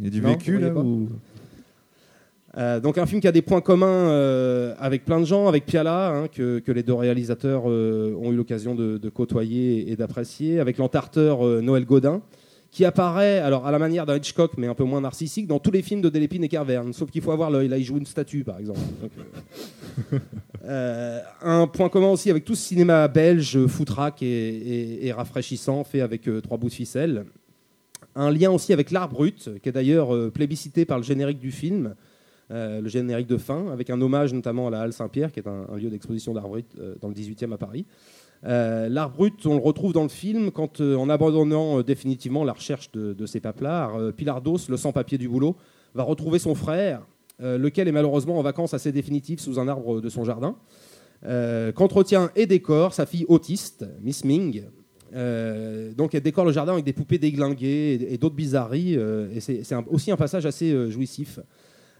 Il 0.00 0.04
y 0.04 0.06
a 0.08 0.10
du 0.10 0.20
vécu 0.22 0.58
là 0.58 0.74
ou... 0.74 1.08
Euh, 2.56 2.80
donc 2.80 2.96
un 2.96 3.06
film 3.06 3.20
qui 3.20 3.28
a 3.28 3.32
des 3.32 3.42
points 3.42 3.60
communs 3.60 3.86
euh, 3.86 4.74
avec 4.78 5.04
plein 5.04 5.20
de 5.20 5.26
gens, 5.26 5.48
avec 5.48 5.66
Piala, 5.66 6.08
hein, 6.08 6.28
que, 6.28 6.62
les 6.66 6.82
deux 6.82 6.94
réalisateurs 6.94 7.64
euh, 7.66 8.14
ont 8.20 8.32
eu 8.32 8.36
l'occasion 8.36 8.74
de, 8.74 9.08
côtoyer 9.10 9.90
et 9.90 9.96
d'apprécier, 9.96 10.60
avec 10.60 10.78
l'entarteur 10.78 11.42
Noël 11.62 11.84
Godin, 11.84 12.22
qui 12.70 12.84
apparaît 12.84 13.38
alors 13.38 13.66
à 13.66 13.70
la 13.70 13.78
manière 13.78 14.06
d'un 14.06 14.16
Hitchcock, 14.16 14.52
mais 14.56 14.66
un 14.66 14.74
peu 14.74 14.84
moins 14.84 15.00
narcissique, 15.00 15.46
dans 15.46 15.58
tous 15.58 15.70
les 15.70 15.82
films 15.82 16.00
de 16.00 16.08
Delépine 16.08 16.44
et 16.44 16.48
Carverne, 16.48 16.92
sauf 16.92 17.10
qu'il 17.10 17.22
faut 17.22 17.32
avoir 17.32 17.50
l'œil. 17.50 17.68
Là, 17.68 17.78
il 17.78 17.84
joue 17.84 17.98
une 17.98 18.06
statue, 18.06 18.44
par 18.44 18.58
exemple. 18.58 18.80
Un 20.66 21.66
point 21.66 21.88
commun 21.88 22.08
aussi 22.08 22.30
avec 22.30 22.44
tout 22.44 22.54
ce 22.54 22.62
cinéma 22.62 23.08
belge, 23.08 23.66
foutraque 23.66 24.22
et, 24.22 24.26
et- 24.26 25.06
et 25.06 25.12
rafraîchissant, 25.12 25.82
fait 25.84 26.02
avec 26.02 26.28
trois 26.42 26.58
bouts 26.58 26.68
de 26.68 26.74
ficelle. 26.74 27.24
Un 28.14 28.30
lien 28.30 28.50
aussi 28.50 28.72
avec 28.72 28.90
l'art 28.90 29.08
brut, 29.08 29.48
qui 29.62 29.68
est 29.68 29.72
d'ailleurs 29.72 30.30
plébiscité 30.32 30.84
par 30.84 30.98
le 30.98 31.04
générique 31.04 31.38
du 31.38 31.50
film, 31.52 31.94
euh, 32.50 32.80
le 32.80 32.88
générique 32.88 33.26
de 33.26 33.36
fin, 33.36 33.68
avec 33.70 33.90
un 33.90 34.00
hommage 34.00 34.32
notamment 34.32 34.68
à 34.68 34.70
la 34.70 34.80
Halle 34.80 34.92
Saint-Pierre, 34.94 35.32
qui 35.32 35.40
est 35.40 35.46
un, 35.46 35.76
lieu 35.76 35.90
d'exposition 35.90 36.32
d'art 36.32 36.48
brut 36.48 36.66
euh, 36.78 36.94
dans 37.00 37.08
le 37.08 37.14
18e 37.14 37.52
à 37.52 37.58
Paris. 37.58 37.84
Euh, 38.46 38.88
L'art 38.88 39.10
brut, 39.10 39.44
on 39.44 39.54
le 39.54 39.60
retrouve 39.60 39.92
dans 39.92 40.04
le 40.04 40.08
film 40.08 40.50
quand, 40.50 40.80
euh, 40.80 40.96
en 40.96 41.10
abandonnant 41.10 41.82
définitivement 41.82 42.44
la 42.44 42.54
recherche 42.54 42.90
de, 42.92 43.12
de 43.12 43.26
ses 43.26 43.40
paplards, 43.40 44.14
Pilardos, 44.14 44.60
le 44.68 44.78
sans-papier 44.78 45.18
du 45.18 45.28
boulot, 45.28 45.56
va 45.94 46.04
retrouver 46.04 46.38
son 46.38 46.54
frère, 46.54 47.02
lequel 47.40 47.88
est 47.88 47.92
malheureusement 47.92 48.38
en 48.38 48.42
vacances 48.42 48.74
assez 48.74 48.92
définitives 48.92 49.40
sous 49.40 49.58
un 49.58 49.68
arbre 49.68 50.00
de 50.00 50.08
son 50.08 50.24
jardin. 50.24 50.56
Qu'entretient 51.22 52.30
et 52.36 52.46
décore 52.46 52.94
sa 52.94 53.06
fille 53.06 53.24
autiste, 53.28 53.86
Miss 54.02 54.24
Ming. 54.24 54.64
Donc 55.12 56.14
elle 56.14 56.20
décore 56.20 56.44
le 56.44 56.52
jardin 56.52 56.74
avec 56.74 56.84
des 56.84 56.92
poupées 56.92 57.18
déglinguées 57.18 58.06
et, 58.10 58.18
d'autres 58.18 58.34
bizarreries. 58.36 58.94
et 58.94 59.40
c'est 59.40 59.62
aussi 59.88 60.10
un 60.10 60.16
passage 60.16 60.46
assez 60.46 60.90
jouissif. 60.90 61.40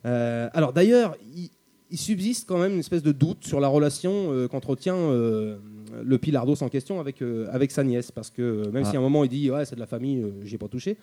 Euh, 0.07 0.49
alors 0.53 0.73
d'ailleurs, 0.73 1.17
il, 1.35 1.51
il 1.91 1.99
subsiste 1.99 2.49
quand 2.49 2.59
même 2.59 2.73
une 2.75 2.81
espèce 2.81 3.03
de 3.03 3.13
doute 3.13 3.45
sur 3.45 3.61
la 3.61 3.69
relation 3.69 4.33
euh, 4.33 4.49
qu'entretient 4.49 4.97
euh, 4.97 5.57
le 6.05 6.19
Pilardos 6.19 6.63
en 6.63 6.69
question 6.69 7.01
avec, 7.01 7.23
avec 7.51 7.71
sa 7.71 7.83
nièce, 7.85 8.11
parce 8.13 8.31
que 8.31 8.69
même 8.71 8.85
Ah. 8.85 8.91
si 8.91 8.97
à 8.97 8.99
un 8.99 9.03
moment 9.03 9.25
il 9.25 9.31
dit 9.31 9.51
ouais 9.51 9.65
c'est 9.65 9.75
de 9.75 9.81
la 9.81 9.87
famille, 9.87 10.25
j'y 10.45 10.55
ai 10.55 10.59
pas 10.59 10.69
touché. 10.69 10.97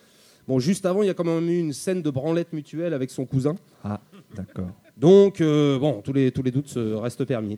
Bon, 0.47 0.59
juste 0.59 0.85
avant, 0.85 1.01
il 1.01 1.07
y 1.07 1.09
a 1.09 1.15
quand 1.15 1.23
même 1.23 1.49
eu 1.49 1.57
une 1.59 1.73
scène 1.73 2.03
de 2.03 2.09
branlette 2.11 2.53
mutuelle 2.53 2.93
avec 2.93 3.09
son 3.09 3.25
cousin. 3.25 3.55
Ah, 3.83 3.99
d'accord. 4.35 4.67
Donc, 4.95 5.41
bon, 5.41 6.01
tous 6.03 6.13
les, 6.13 6.31
tous 6.31 6.43
les 6.43 6.51
doutes 6.51 6.77
restent 6.77 7.25
permis. 7.25 7.57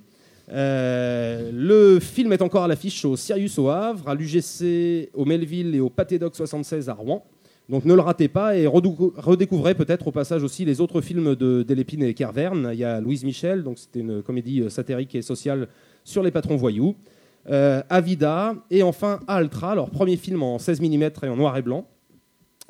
Euh, 0.50 1.52
le 1.54 2.00
film 2.00 2.32
est 2.32 2.42
encore 2.42 2.64
à 2.64 2.68
l'affiche 2.68 3.04
au 3.04 3.18
Sirius 3.18 3.60
au 3.60 3.68
Havre, 3.70 4.08
à 4.08 4.16
l'UGC, 4.16 5.10
au 5.14 5.26
Melville 5.26 5.76
et 5.76 5.80
au 5.80 5.90
Pâté 5.90 6.18
Doc 6.18 6.36
76 6.36 6.88
à 6.90 6.94
Rouen. 6.94 7.26
Donc 7.70 7.84
ne 7.84 7.94
le 7.94 8.02
ratez 8.02 8.30
pas 8.30 8.56
et 8.56 8.66
redécouvrez 8.66 9.76
peut-être 9.76 10.08
au 10.08 10.12
passage 10.12 10.42
aussi 10.42 10.64
les 10.64 10.80
autres 10.80 11.02
films 11.02 11.36
de 11.36 11.64
Delépine 11.64 12.04
et 12.04 12.14
Kervern. 12.14 12.70
Il 12.72 12.80
y 12.80 12.86
a 12.86 13.02
Louise 13.02 13.26
Michel, 13.26 13.64
donc 13.64 13.78
c'était 13.78 14.00
une 14.00 14.24
comédie 14.24 14.62
euh, 14.62 14.70
satirique 14.70 15.16
et 15.16 15.22
sociale 15.22 15.68
sur 16.06 16.24
les 16.24 16.32
patrons 16.32 16.56
voyous. 16.56 16.96
Euh, 17.50 17.82
Avida 17.90 18.56
et 18.72 18.84
enfin 18.84 19.20
Altra, 19.28 19.76
leur 19.76 19.90
premier 19.90 20.18
film 20.18 20.44
en 20.44 20.60
16 20.60 20.82
mm 20.82 21.04
et 21.24 21.28
en 21.28 21.36
noir 21.36 21.58
et 21.58 21.62
blanc. 21.62 21.88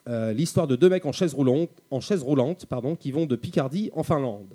Euh, 0.08 0.34
L'histoire 0.34 0.68
de 0.68 0.76
deux 0.76 0.89
mecs 0.89 1.06
en 1.06 1.12
chaise 1.12 1.34
roulante, 1.34 1.70
en 1.91 2.00
chaise 2.00 2.24
roulante 2.24 2.66
pardon, 2.66 2.95
qui 2.95 3.12
vont 3.12 3.26
de 3.26 3.36
Picardie 3.36 3.91
en 3.93 4.04
Finlande. 4.04 4.54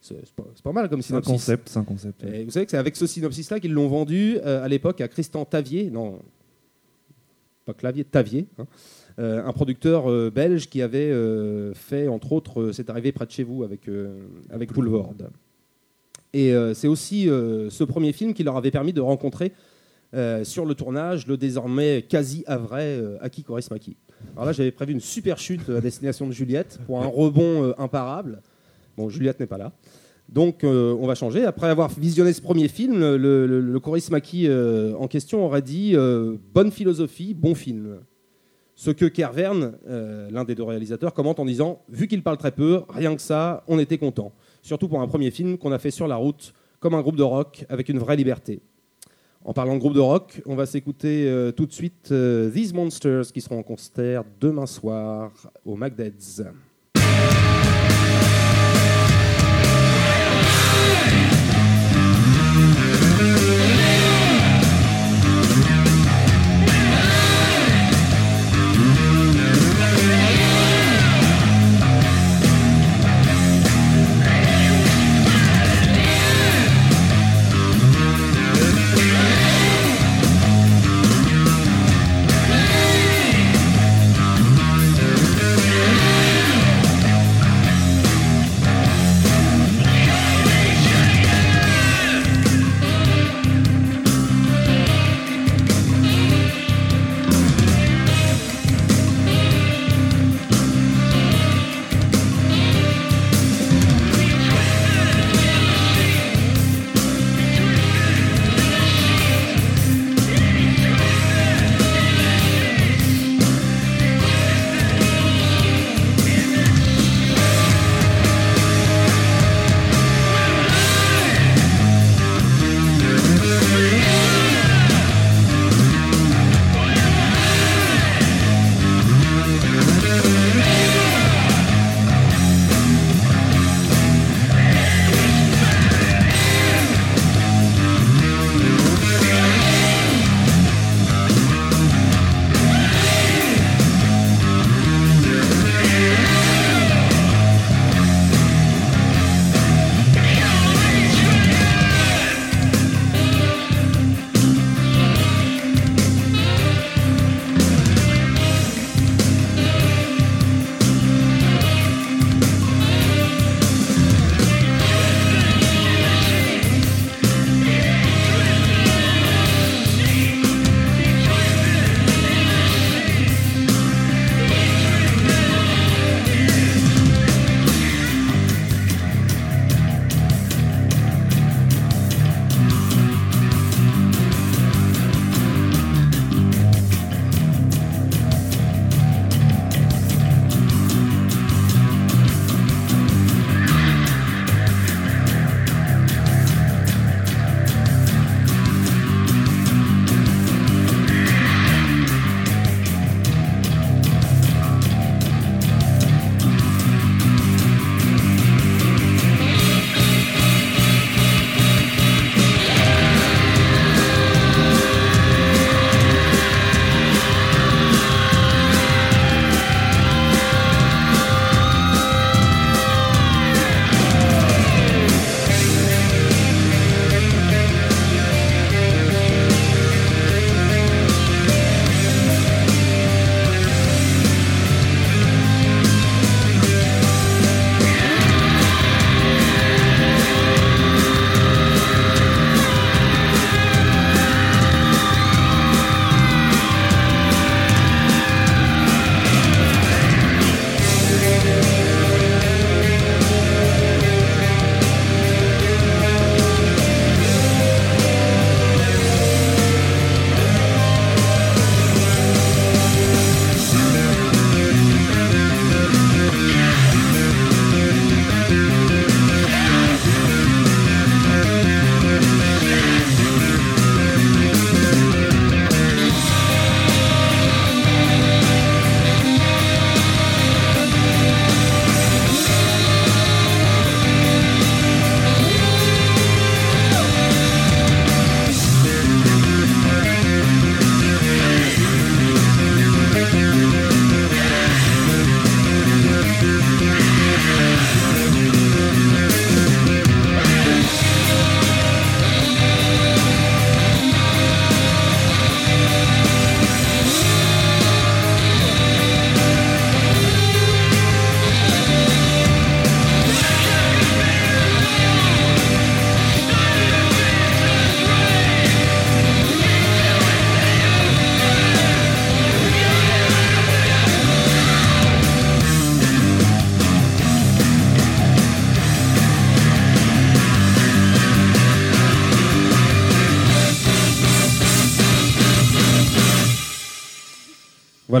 C'est 0.00 0.16
pas, 0.62 0.72
mal 0.72 0.90
comme 0.90 0.98
un 0.98 1.02
synopsis. 1.02 1.32
concept, 1.32 1.68
c'est 1.70 1.78
un 1.78 1.84
concept. 1.84 2.24
Et 2.24 2.44
vous 2.44 2.50
savez 2.50 2.66
que 2.66 2.70
c'est 2.70 2.76
avec 2.76 2.94
ce 2.94 3.06
synopsis-là 3.06 3.58
qu'ils 3.58 3.72
l'ont 3.72 3.88
vendu 3.88 4.36
euh, 4.44 4.62
à 4.62 4.68
l'époque 4.68 5.00
à 5.00 5.08
Christian 5.08 5.46
Tavier, 5.46 5.90
non, 5.90 6.18
pas 7.64 7.72
Clavier, 7.72 8.04
Tavier, 8.04 8.46
hein, 8.58 8.66
un 9.18 9.52
producteur 9.52 10.10
euh, 10.10 10.30
belge 10.30 10.68
qui 10.68 10.82
avait 10.82 11.10
euh, 11.10 11.72
fait, 11.74 12.08
entre 12.08 12.32
autres, 12.32 12.60
euh, 12.60 12.72
C'est 12.72 12.90
arrivé 12.90 13.12
près 13.12 13.26
de 13.26 13.30
chez 13.30 13.44
vous 13.44 13.62
avec, 13.62 13.88
euh, 13.88 14.08
avec 14.50 14.72
Boulevard. 14.72 15.10
Et 16.32 16.52
euh, 16.52 16.74
c'est 16.74 16.88
aussi 16.88 17.28
euh, 17.28 17.70
ce 17.70 17.84
premier 17.84 18.12
film 18.12 18.34
qui 18.34 18.42
leur 18.42 18.56
avait 18.56 18.72
permis 18.72 18.92
de 18.92 19.00
rencontrer 19.00 19.52
euh, 20.14 20.42
sur 20.42 20.66
le 20.66 20.74
tournage 20.74 21.26
le 21.28 21.36
désormais 21.36 22.02
quasi 22.08 22.42
avray 22.46 22.98
euh, 22.98 23.16
Aki 23.20 23.44
Kaurismäki. 23.44 23.96
Alors 24.34 24.46
là, 24.46 24.52
j'avais 24.52 24.72
prévu 24.72 24.92
une 24.92 25.00
super 25.00 25.38
chute 25.38 25.68
à 25.68 25.80
destination 25.80 26.26
de 26.26 26.32
Juliette 26.32 26.80
pour 26.86 27.00
un 27.02 27.06
rebond 27.06 27.64
euh, 27.64 27.72
imparable. 27.78 28.40
Bon, 28.96 29.08
Juliette 29.08 29.38
n'est 29.38 29.46
pas 29.46 29.58
là. 29.58 29.72
Donc, 30.28 30.64
euh, 30.64 30.96
on 30.98 31.06
va 31.06 31.14
changer. 31.14 31.44
Après 31.44 31.68
avoir 31.68 31.88
visionné 31.88 32.32
ce 32.32 32.40
premier 32.40 32.66
film, 32.68 32.98
le, 32.98 33.16
le, 33.16 33.60
le 33.60 33.80
Kaurismäki, 33.80 34.48
euh, 34.48 34.94
en 34.96 35.06
question 35.06 35.44
aurait 35.44 35.62
dit 35.62 35.92
euh, 35.94 36.36
Bonne 36.52 36.72
philosophie, 36.72 37.34
bon 37.34 37.54
film. 37.54 37.98
Ce 38.76 38.90
que 38.90 39.04
Kervern, 39.04 39.74
euh, 39.88 40.28
l'un 40.30 40.44
des 40.44 40.54
deux 40.54 40.64
réalisateurs, 40.64 41.14
commente 41.14 41.38
en 41.38 41.44
disant 41.44 41.82
Vu 41.88 42.08
qu'il 42.08 42.22
parle 42.22 42.38
très 42.38 42.50
peu, 42.50 42.82
rien 42.88 43.14
que 43.14 43.22
ça, 43.22 43.62
on 43.68 43.78
était 43.78 43.98
content. 43.98 44.32
Surtout 44.62 44.88
pour 44.88 45.00
un 45.00 45.06
premier 45.06 45.30
film 45.30 45.58
qu'on 45.58 45.72
a 45.72 45.78
fait 45.78 45.90
sur 45.92 46.08
la 46.08 46.16
route, 46.16 46.52
comme 46.80 46.94
un 46.94 47.00
groupe 47.00 47.16
de 47.16 47.22
rock, 47.22 47.64
avec 47.68 47.88
une 47.88 47.98
vraie 47.98 48.16
liberté. 48.16 48.60
En 49.44 49.52
parlant 49.52 49.74
de 49.74 49.78
groupe 49.78 49.94
de 49.94 50.00
rock, 50.00 50.42
on 50.46 50.56
va 50.56 50.66
s'écouter 50.66 51.28
euh, 51.28 51.52
tout 51.52 51.66
de 51.66 51.72
suite 51.72 52.10
euh, 52.10 52.50
These 52.50 52.72
Monsters 52.72 53.30
qui 53.32 53.40
seront 53.40 53.58
en 53.58 53.62
concert 53.62 54.24
demain 54.40 54.66
soir 54.66 55.30
au 55.64 55.76
McDead's. 55.76 56.42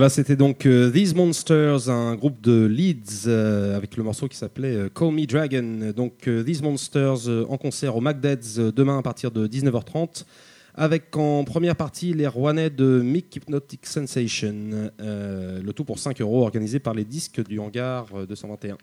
Voilà, 0.04 0.12
c'était 0.16 0.36
donc 0.36 0.66
euh, 0.66 0.90
These 0.90 1.14
Monsters, 1.14 1.88
un 1.88 2.14
groupe 2.14 2.38
de 2.42 2.66
Leeds 2.66 3.26
euh, 3.26 3.74
avec 3.74 3.96
le 3.96 4.02
morceau 4.02 4.28
qui 4.28 4.36
s'appelait 4.36 4.76
euh, 4.76 4.88
Call 4.94 5.12
Me 5.12 5.24
Dragon. 5.24 5.94
Donc 5.96 6.28
euh, 6.28 6.44
These 6.44 6.60
Monsters 6.60 7.26
euh, 7.26 7.46
en 7.48 7.56
concert 7.56 7.96
au 7.96 8.02
MacDeads 8.02 8.58
euh, 8.58 8.70
demain 8.70 8.98
à 8.98 9.02
partir 9.02 9.30
de 9.30 9.46
19h30. 9.46 10.26
Avec 10.74 11.16
en 11.16 11.44
première 11.44 11.74
partie 11.74 12.12
les 12.12 12.26
Rouennais 12.26 12.68
de 12.68 13.00
Mick 13.00 13.34
Hypnotic 13.34 13.86
Sensation. 13.86 14.90
Euh, 15.00 15.62
le 15.62 15.72
tout 15.72 15.84
pour 15.84 15.98
5 15.98 16.20
euros, 16.20 16.42
organisé 16.42 16.80
par 16.80 16.92
les 16.92 17.06
disques 17.06 17.42
du 17.42 17.58
hangar 17.58 18.08
euh, 18.14 18.26
221. 18.26 18.76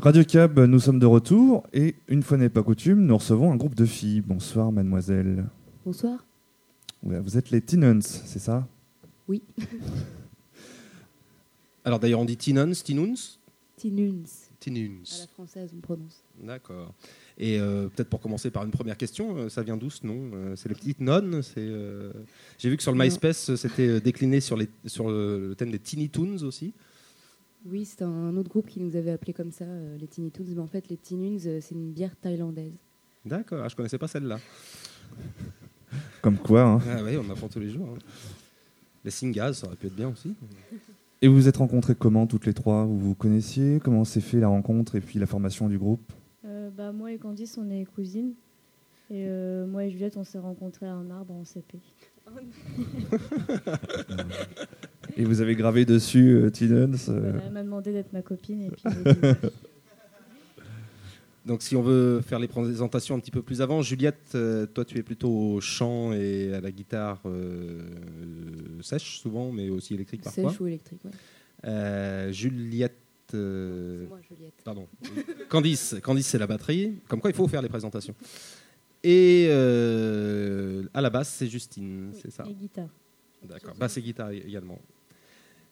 Radio 0.00 0.24
Cab, 0.24 0.58
nous 0.58 0.80
sommes 0.80 0.98
de 0.98 1.06
retour 1.06 1.62
et 1.72 1.94
une 2.08 2.24
fois 2.24 2.38
n'est 2.38 2.48
pas 2.48 2.64
coutume, 2.64 3.06
nous 3.06 3.16
recevons 3.18 3.52
un 3.52 3.56
groupe 3.56 3.76
de 3.76 3.86
filles. 3.86 4.20
Bonsoir 4.20 4.72
mademoiselle. 4.72 5.44
Bonsoir. 5.86 6.26
Ouais, 7.04 7.20
Vous 7.20 7.38
êtes 7.38 7.52
les 7.52 7.62
c'est 8.00 8.40
ça? 8.40 8.66
Oui. 9.32 9.42
Alors 11.84 11.98
d'ailleurs, 11.98 12.20
on 12.20 12.24
dit 12.26 12.36
Tinuns, 12.36 12.72
Tinuns 12.84 13.38
Tinuns. 13.76 14.24
À 14.24 14.54
Tinuns. 14.64 15.02
la 15.20 15.26
française, 15.26 15.70
on 15.74 15.80
prononce. 15.80 16.22
D'accord. 16.40 16.92
Et 17.38 17.58
euh, 17.58 17.88
peut-être 17.88 18.10
pour 18.10 18.20
commencer 18.20 18.50
par 18.50 18.62
une 18.64 18.70
première 18.70 18.96
question, 18.98 19.36
euh, 19.36 19.48
ça 19.48 19.62
vient 19.62 19.76
d'où 19.78 19.88
ce 19.90 20.06
nom 20.06 20.30
Euh, 20.34 20.54
C'est 20.54 20.68
les 20.68 20.74
petites 20.74 21.00
nonnes 21.00 21.42
c'est, 21.42 21.54
euh, 21.58 22.12
J'ai 22.58 22.68
vu 22.70 22.76
que 22.76 22.82
sur 22.82 22.92
le 22.92 22.98
Non. 22.98 23.04
MySpace, 23.04 23.54
c'était 23.56 24.00
décliné 24.02 24.40
sur, 24.40 24.56
les, 24.56 24.68
sur 24.86 25.08
le, 25.08 25.54
thème 25.56 25.70
des 25.70 25.78
Teeny 25.80 26.10
Toons 26.10 26.42
aussi. 26.44 26.74
Oui, 27.64 27.84
c'est 27.86 28.02
un 28.02 28.36
autre 28.36 28.50
groupe 28.50 28.68
qui 28.68 28.80
nous 28.80 28.94
avait 28.94 29.12
appelé 29.12 29.32
comme 29.32 29.50
ça, 29.50 29.64
les 29.98 30.06
Tiny 30.06 30.30
Toons. 30.30 30.44
Mais 30.48 30.60
en 30.60 30.66
fait, 30.68 30.88
les 30.90 30.96
Tinuns, 30.98 31.38
c'est 31.38 31.70
une 31.74 31.90
bière 31.92 32.14
thaïlandaise. 32.20 32.74
D'accord, 33.24 33.62
ah, 33.64 33.68
je 33.68 33.74
connaissais 33.76 33.98
pas 33.98 34.08
celle-là. 34.08 34.38
Comme 36.20 36.38
quoi. 36.38 36.62
hein. 36.62 36.80
Ah 36.88 37.02
oui, 37.02 37.16
on 37.16 37.28
apprend 37.30 37.48
tous 37.48 37.60
les 37.60 37.70
jours. 37.70 37.88
hein. 37.96 37.98
Les 39.04 39.10
Singas, 39.10 39.54
ça 39.54 39.66
aurait 39.66 39.76
pu 39.76 39.86
être 39.86 39.96
bien 39.96 40.08
aussi. 40.08 40.34
Et 41.20 41.28
vous 41.28 41.34
vous 41.34 41.48
êtes 41.48 41.56
rencontrés 41.56 41.94
comment 41.94 42.26
toutes 42.26 42.46
les 42.46 42.54
trois? 42.54 42.84
Vous 42.84 42.98
vous 42.98 43.14
connaissiez? 43.14 43.80
Comment 43.82 44.04
s'est 44.04 44.20
fait 44.20 44.40
la 44.40 44.48
rencontre 44.48 44.96
et 44.96 45.00
puis 45.00 45.18
la 45.18 45.26
formation 45.26 45.68
du 45.68 45.78
groupe? 45.78 46.12
Euh, 46.44 46.70
bah, 46.76 46.92
moi 46.92 47.12
et 47.12 47.18
Candice, 47.18 47.58
on 47.58 47.70
est 47.70 47.84
cousines. 47.84 48.32
Et 49.10 49.26
euh, 49.28 49.66
moi 49.66 49.84
et 49.84 49.90
Juliette, 49.90 50.16
on 50.16 50.24
s'est 50.24 50.38
rencontrés 50.38 50.86
à 50.86 50.94
un 50.94 51.10
arbre 51.10 51.34
en 51.34 51.44
CP. 51.44 51.78
Et 55.16 55.24
vous 55.24 55.40
avez 55.40 55.54
gravé 55.54 55.84
dessus 55.84 56.30
euh, 56.30 56.50
Teenons 56.50 56.92
euh, 57.08 57.32
Voilà, 57.32 57.44
elle 57.46 57.52
m'a 57.52 57.62
demandé 57.62 57.92
d'être 57.92 58.12
ma 58.12 58.22
copine. 58.22 58.62
Et 58.62 58.70
puis 58.70 58.82
Donc 61.44 61.62
si 61.62 61.74
on 61.74 61.82
veut 61.82 62.20
faire 62.20 62.38
les 62.38 62.46
présentations 62.46 63.16
un 63.16 63.18
petit 63.18 63.32
peu 63.32 63.42
plus 63.42 63.60
avant, 63.62 63.82
Juliette, 63.82 64.30
euh, 64.36 64.64
toi 64.66 64.84
tu 64.84 64.96
es 64.98 65.02
plutôt 65.02 65.28
au 65.54 65.60
chant 65.60 66.12
et 66.12 66.54
à 66.54 66.60
la 66.60 66.70
guitare 66.70 67.20
euh, 67.26 67.82
sèche 68.80 69.18
souvent, 69.18 69.50
mais 69.50 69.68
aussi 69.68 69.94
électrique 69.94 70.22
parfois. 70.22 70.50
Sèche 70.50 70.60
ou 70.60 70.66
électrique, 70.68 71.00
ouais. 71.04 71.10
Euh, 71.64 72.30
Juliette... 72.32 72.96
euh, 73.34 74.02
C'est 74.02 74.08
moi, 74.08 74.20
Juliette. 74.28 74.54
Pardon. 74.64 74.86
Candice, 75.48 75.96
Candice 76.00 76.28
c'est 76.28 76.38
la 76.38 76.46
batterie. 76.46 76.94
Comme 77.08 77.20
quoi, 77.20 77.30
il 77.30 77.36
faut 77.36 77.48
faire 77.48 77.62
les 77.62 77.68
présentations. 77.68 78.14
Et 79.02 79.48
à 79.50 81.00
la 81.00 81.10
basse, 81.10 81.34
c'est 81.38 81.48
Justine, 81.48 82.10
oui, 82.12 82.20
c'est 82.22 82.30
ça 82.30 82.44
Et 82.48 82.54
guitare. 82.54 82.88
D'accord. 83.42 83.74
Basse 83.74 83.96
et 83.96 84.02
guitare 84.02 84.30
également. 84.30 84.78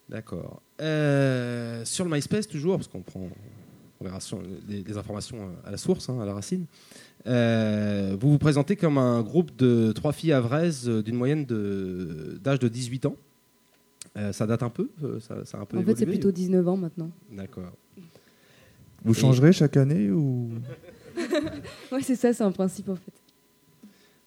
D'accord. 0.08 0.62
Sur 0.78 2.04
le 2.04 2.10
MySpace, 2.10 2.48
toujours, 2.48 2.76
parce 2.76 2.88
qu'on 2.88 3.02
prend 3.02 3.28
on 4.00 4.04
verra 4.04 4.20
sur 4.20 4.40
les, 4.68 4.82
les 4.82 4.96
informations 4.96 5.50
à 5.64 5.70
la 5.70 5.76
source, 5.76 6.08
hein, 6.08 6.20
à 6.20 6.24
la 6.24 6.34
racine, 6.34 6.66
euh, 7.26 8.16
vous 8.18 8.30
vous 8.30 8.38
présentez 8.38 8.76
comme 8.76 8.98
un 8.98 9.20
groupe 9.22 9.54
de 9.56 9.92
trois 9.92 10.12
filles 10.12 10.32
havraises 10.32 10.88
euh, 10.88 11.02
d'une 11.02 11.16
moyenne 11.16 11.44
d'âge 11.44 12.58
de, 12.58 12.68
18 12.68 13.06
ans. 13.06 13.16
Euh, 14.16 14.32
ça 14.32 14.46
date 14.46 14.62
un 14.62 14.70
peu 14.70 14.90
ça, 15.20 15.44
ça 15.44 15.58
a 15.58 15.60
un 15.60 15.64
peu 15.66 15.78
En 15.78 15.82
fait, 15.82 15.96
c'est 15.96 16.06
plutôt 16.06 16.32
19 16.32 16.66
ans 16.66 16.76
maintenant. 16.76 17.10
D'accord. 17.30 17.72
Vous 19.04 19.14
changerez 19.14 19.52
chaque 19.52 19.76
année 19.76 20.10
ou 20.10 20.50
Ouais, 21.92 22.02
c'est 22.02 22.16
ça, 22.16 22.32
c'est 22.32 22.42
un 22.42 22.52
principe 22.52 22.88
en 22.88 22.96
fait. 22.96 23.12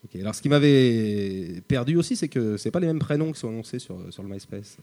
Ok, 0.05 0.15
Alors, 0.19 0.35
ce 0.35 0.41
qui 0.41 0.49
m'avait 0.49 1.61
perdu 1.67 1.95
aussi, 1.95 2.15
c'est 2.15 2.27
que 2.27 2.57
c'est 2.57 2.71
pas 2.71 2.79
les 2.79 2.87
mêmes 2.87 2.99
prénoms 2.99 3.31
qui 3.31 3.39
sont 3.39 3.49
annoncés 3.49 3.79
sur, 3.79 3.97
sur 4.09 4.21
le 4.21 4.29
MySpace. 4.29 4.77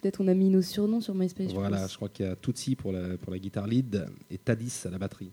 Peut-être 0.00 0.20
on 0.20 0.28
a 0.28 0.34
mis 0.34 0.48
nos 0.48 0.62
surnoms 0.62 1.00
sur 1.00 1.14
MySpace. 1.14 1.50
je 1.50 1.54
Voilà, 1.54 1.86
je 1.86 1.96
crois 1.96 2.08
qu'il 2.08 2.26
y 2.26 2.28
a 2.28 2.36
Tutsi 2.36 2.76
pour 2.76 2.92
la, 2.92 3.16
pour 3.18 3.32
la 3.32 3.38
guitare 3.38 3.66
lead 3.66 4.06
et 4.30 4.38
Tadis 4.38 4.82
à 4.84 4.90
la 4.90 4.98
batterie. 4.98 5.32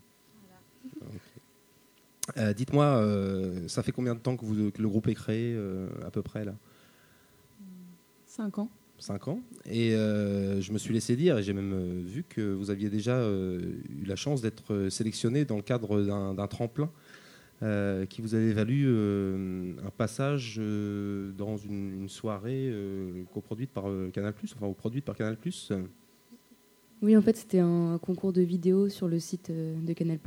Euh, 2.38 2.54
Dites-moi, 2.54 2.86
euh, 2.86 3.68
ça 3.68 3.84
fait 3.84 3.92
combien 3.92 4.16
de 4.16 4.20
temps 4.20 4.36
que, 4.36 4.46
vous, 4.46 4.72
que 4.72 4.82
le 4.82 4.88
groupe 4.88 5.08
est 5.08 5.14
créé, 5.14 5.54
euh, 5.56 5.88
à 6.06 6.10
peu 6.10 6.24
près 6.24 6.44
là? 6.46 6.56
5 8.26 8.58
ans. 8.58 8.70
5 8.98 9.28
ans. 9.28 9.42
Et 9.66 9.94
euh, 9.94 10.62
je 10.62 10.72
me 10.72 10.78
suis 10.78 10.94
laissé 10.94 11.16
dire, 11.16 11.38
et 11.38 11.44
j'ai 11.44 11.54
même 11.54 12.04
vu 12.04 12.24
que 12.28 12.42
vous 12.42 12.72
aviez 12.72 12.90
déjà 12.90 13.16
euh, 13.16 13.60
eu 13.90 14.06
la 14.06 14.16
chance 14.16 14.42
d'être 14.42 14.90
sélectionné 14.90 15.46
dans 15.46 15.58
le 15.58 15.62
cadre 15.62 16.02
d'un 16.02 16.34
d'un 16.34 16.48
tremplin 16.48 16.90
euh, 17.64 18.06
qui 18.06 18.22
vous 18.22 18.36
avait 18.36 18.52
valu 18.54 18.84
euh, 18.86 19.74
un 19.86 19.90
passage 19.90 20.58
euh, 20.60 21.32
dans 21.34 21.58
une, 21.58 22.02
une 22.02 22.10
soirée 22.10 22.74
coproduite 23.34 23.72
par 23.72 23.86
Canal+, 24.14 24.34
enfin 24.56 24.68
ou 24.68 24.74
produite 24.74 25.06
par 25.06 25.16
Canal+. 25.16 25.38
Oui, 27.02 27.16
en 27.18 27.22
fait, 27.22 27.36
c'était 27.38 27.60
un 27.60 27.98
concours 28.02 28.34
de 28.34 28.42
vidéos 28.42 28.90
sur 28.90 29.08
le 29.08 29.20
site 29.20 29.52
de 29.52 29.94
Canal+. 29.94 30.20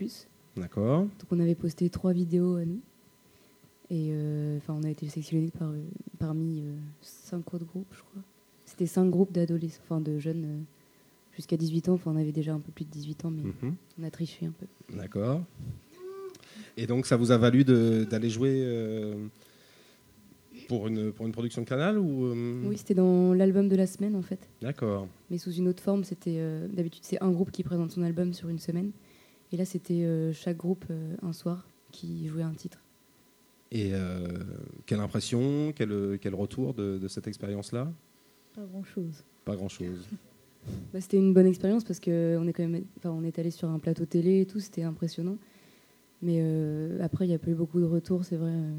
D'accord. 0.57 1.03
Donc 1.03 1.27
on 1.31 1.41
avait 1.41 1.55
posté 1.55 1.89
trois 1.91 2.13
vidéos 2.13 2.57
à 2.57 2.65
nous. 2.65 2.81
Et 3.91 4.13
enfin, 4.59 4.75
on 4.79 4.83
a 4.85 4.91
été 4.91 5.09
sélectionnés 5.09 5.51
par, 5.51 5.71
parmi 6.19 6.63
cinq 7.01 7.55
autres 7.55 7.65
groupes, 7.67 7.87
je 7.93 8.01
crois. 8.01 8.23
C'était 8.67 8.87
cinq 8.87 9.09
groupes 9.09 9.33
d'adolescents, 9.33 9.81
enfin 9.85 10.01
de 10.01 10.19
jeunes 10.19 10.65
jusqu'à 11.35 11.57
18 11.57 11.89
ans. 11.89 11.95
Enfin, 11.95 12.13
on 12.15 12.17
avait 12.17 12.33
déjà 12.33 12.53
un 12.53 12.61
peu 12.61 12.71
plus 12.71 12.85
de 12.85 12.91
18 12.91 13.25
ans, 13.25 13.31
mais 13.31 13.43
Mhm. 13.45 13.75
on 13.99 14.03
a 14.05 14.11
triché 14.11 14.45
un 14.47 14.51
peu. 14.53 14.67
D'accord. 14.95 15.43
Et 16.79 16.87
donc, 16.87 17.07
ça 17.07 17.17
vous 17.17 17.33
a 17.33 17.37
valu 17.37 17.65
d'aller 17.65 18.31
jouer 18.31 18.63
euh, 18.63 19.27
pour, 20.69 20.87
une, 20.87 21.13
pour 21.13 21.27
une 21.27 21.33
production 21.33 21.63
de 21.63 21.67
Canal 21.67 21.99
ou 21.99 22.27
euh, 22.27 22.63
Oui, 22.65 22.79
c'était 22.79 22.95
dans 22.95 23.35
l'album 23.35 23.69
de 23.69 23.75
la 23.75 23.89
semaine, 23.89 24.15
en 24.15 24.23
fait. 24.23 24.49
D'accord. 24.63 25.09
Mais 25.29 25.39
sous 25.39 25.53
une 25.53 25.67
autre 25.67 25.83
forme, 25.83 26.05
c'était 26.05 26.37
euh, 26.39 26.69
d'habitude 26.69 27.03
c'est 27.03 27.21
un 27.21 27.33
groupe 27.33 27.51
qui 27.51 27.65
présente 27.65 27.91
son 27.91 28.03
album 28.03 28.33
sur 28.33 28.49
une 28.49 28.61
semaine. 28.61 28.93
Et 29.51 29.57
là, 29.57 29.65
c'était 29.65 30.05
euh, 30.05 30.33
chaque 30.33 30.57
groupe 30.57 30.85
euh, 30.91 31.17
un 31.23 31.33
soir 31.33 31.67
qui 31.91 32.29
jouait 32.29 32.45
un 32.45 32.55
titre. 32.55 32.79
Et 33.73 33.91
euh, 33.93 34.29
quelle 34.87 35.01
impression, 35.01 35.73
quel, 35.75 36.19
quel 36.21 36.35
retour 36.37 36.75
de, 36.75 36.99
de 36.99 37.09
cette 37.09 37.27
expérience-là? 37.27 37.93
Pas 38.55 38.65
grand-chose. 38.65 39.25
Pas 39.45 39.57
grand-chose. 39.57 40.07
Bah, 40.93 41.01
c'était 41.01 41.17
une 41.17 41.33
bonne 41.33 41.47
expérience 41.47 41.83
parce 41.83 41.99
que 41.99 42.37
on 42.39 42.47
est 42.47 42.53
quand 42.53 42.67
même, 42.67 42.85
enfin, 42.99 43.09
on 43.09 43.23
est 43.23 43.39
allé 43.39 43.51
sur 43.51 43.71
un 43.71 43.79
plateau 43.79 44.05
télé 44.05 44.43
et 44.43 44.45
tout, 44.45 44.61
c'était 44.61 44.83
impressionnant. 44.83 45.39
Mais 46.23 46.39
euh, 46.41 46.99
après, 47.03 47.25
il 47.27 47.29
n'y 47.29 47.35
a 47.35 47.39
pas 47.39 47.51
eu 47.51 47.55
beaucoup 47.55 47.81
de 47.81 47.85
retours, 47.85 48.25
c'est 48.25 48.37
vrai. 48.37 48.51
euh. 48.53 48.73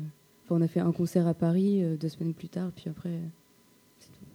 Enfin, 0.45 0.55
on 0.55 0.61
a 0.61 0.67
fait 0.67 0.79
un 0.81 0.91
concert 0.91 1.27
à 1.27 1.33
Paris 1.33 1.83
euh, 1.83 1.95
deux 1.95 2.09
semaines 2.09 2.33
plus 2.33 2.49
tard, 2.49 2.71
puis 2.75 2.89
après, 2.89 3.09
euh, 3.09 3.19
c'est 3.99 4.07
tout. 4.11 4.25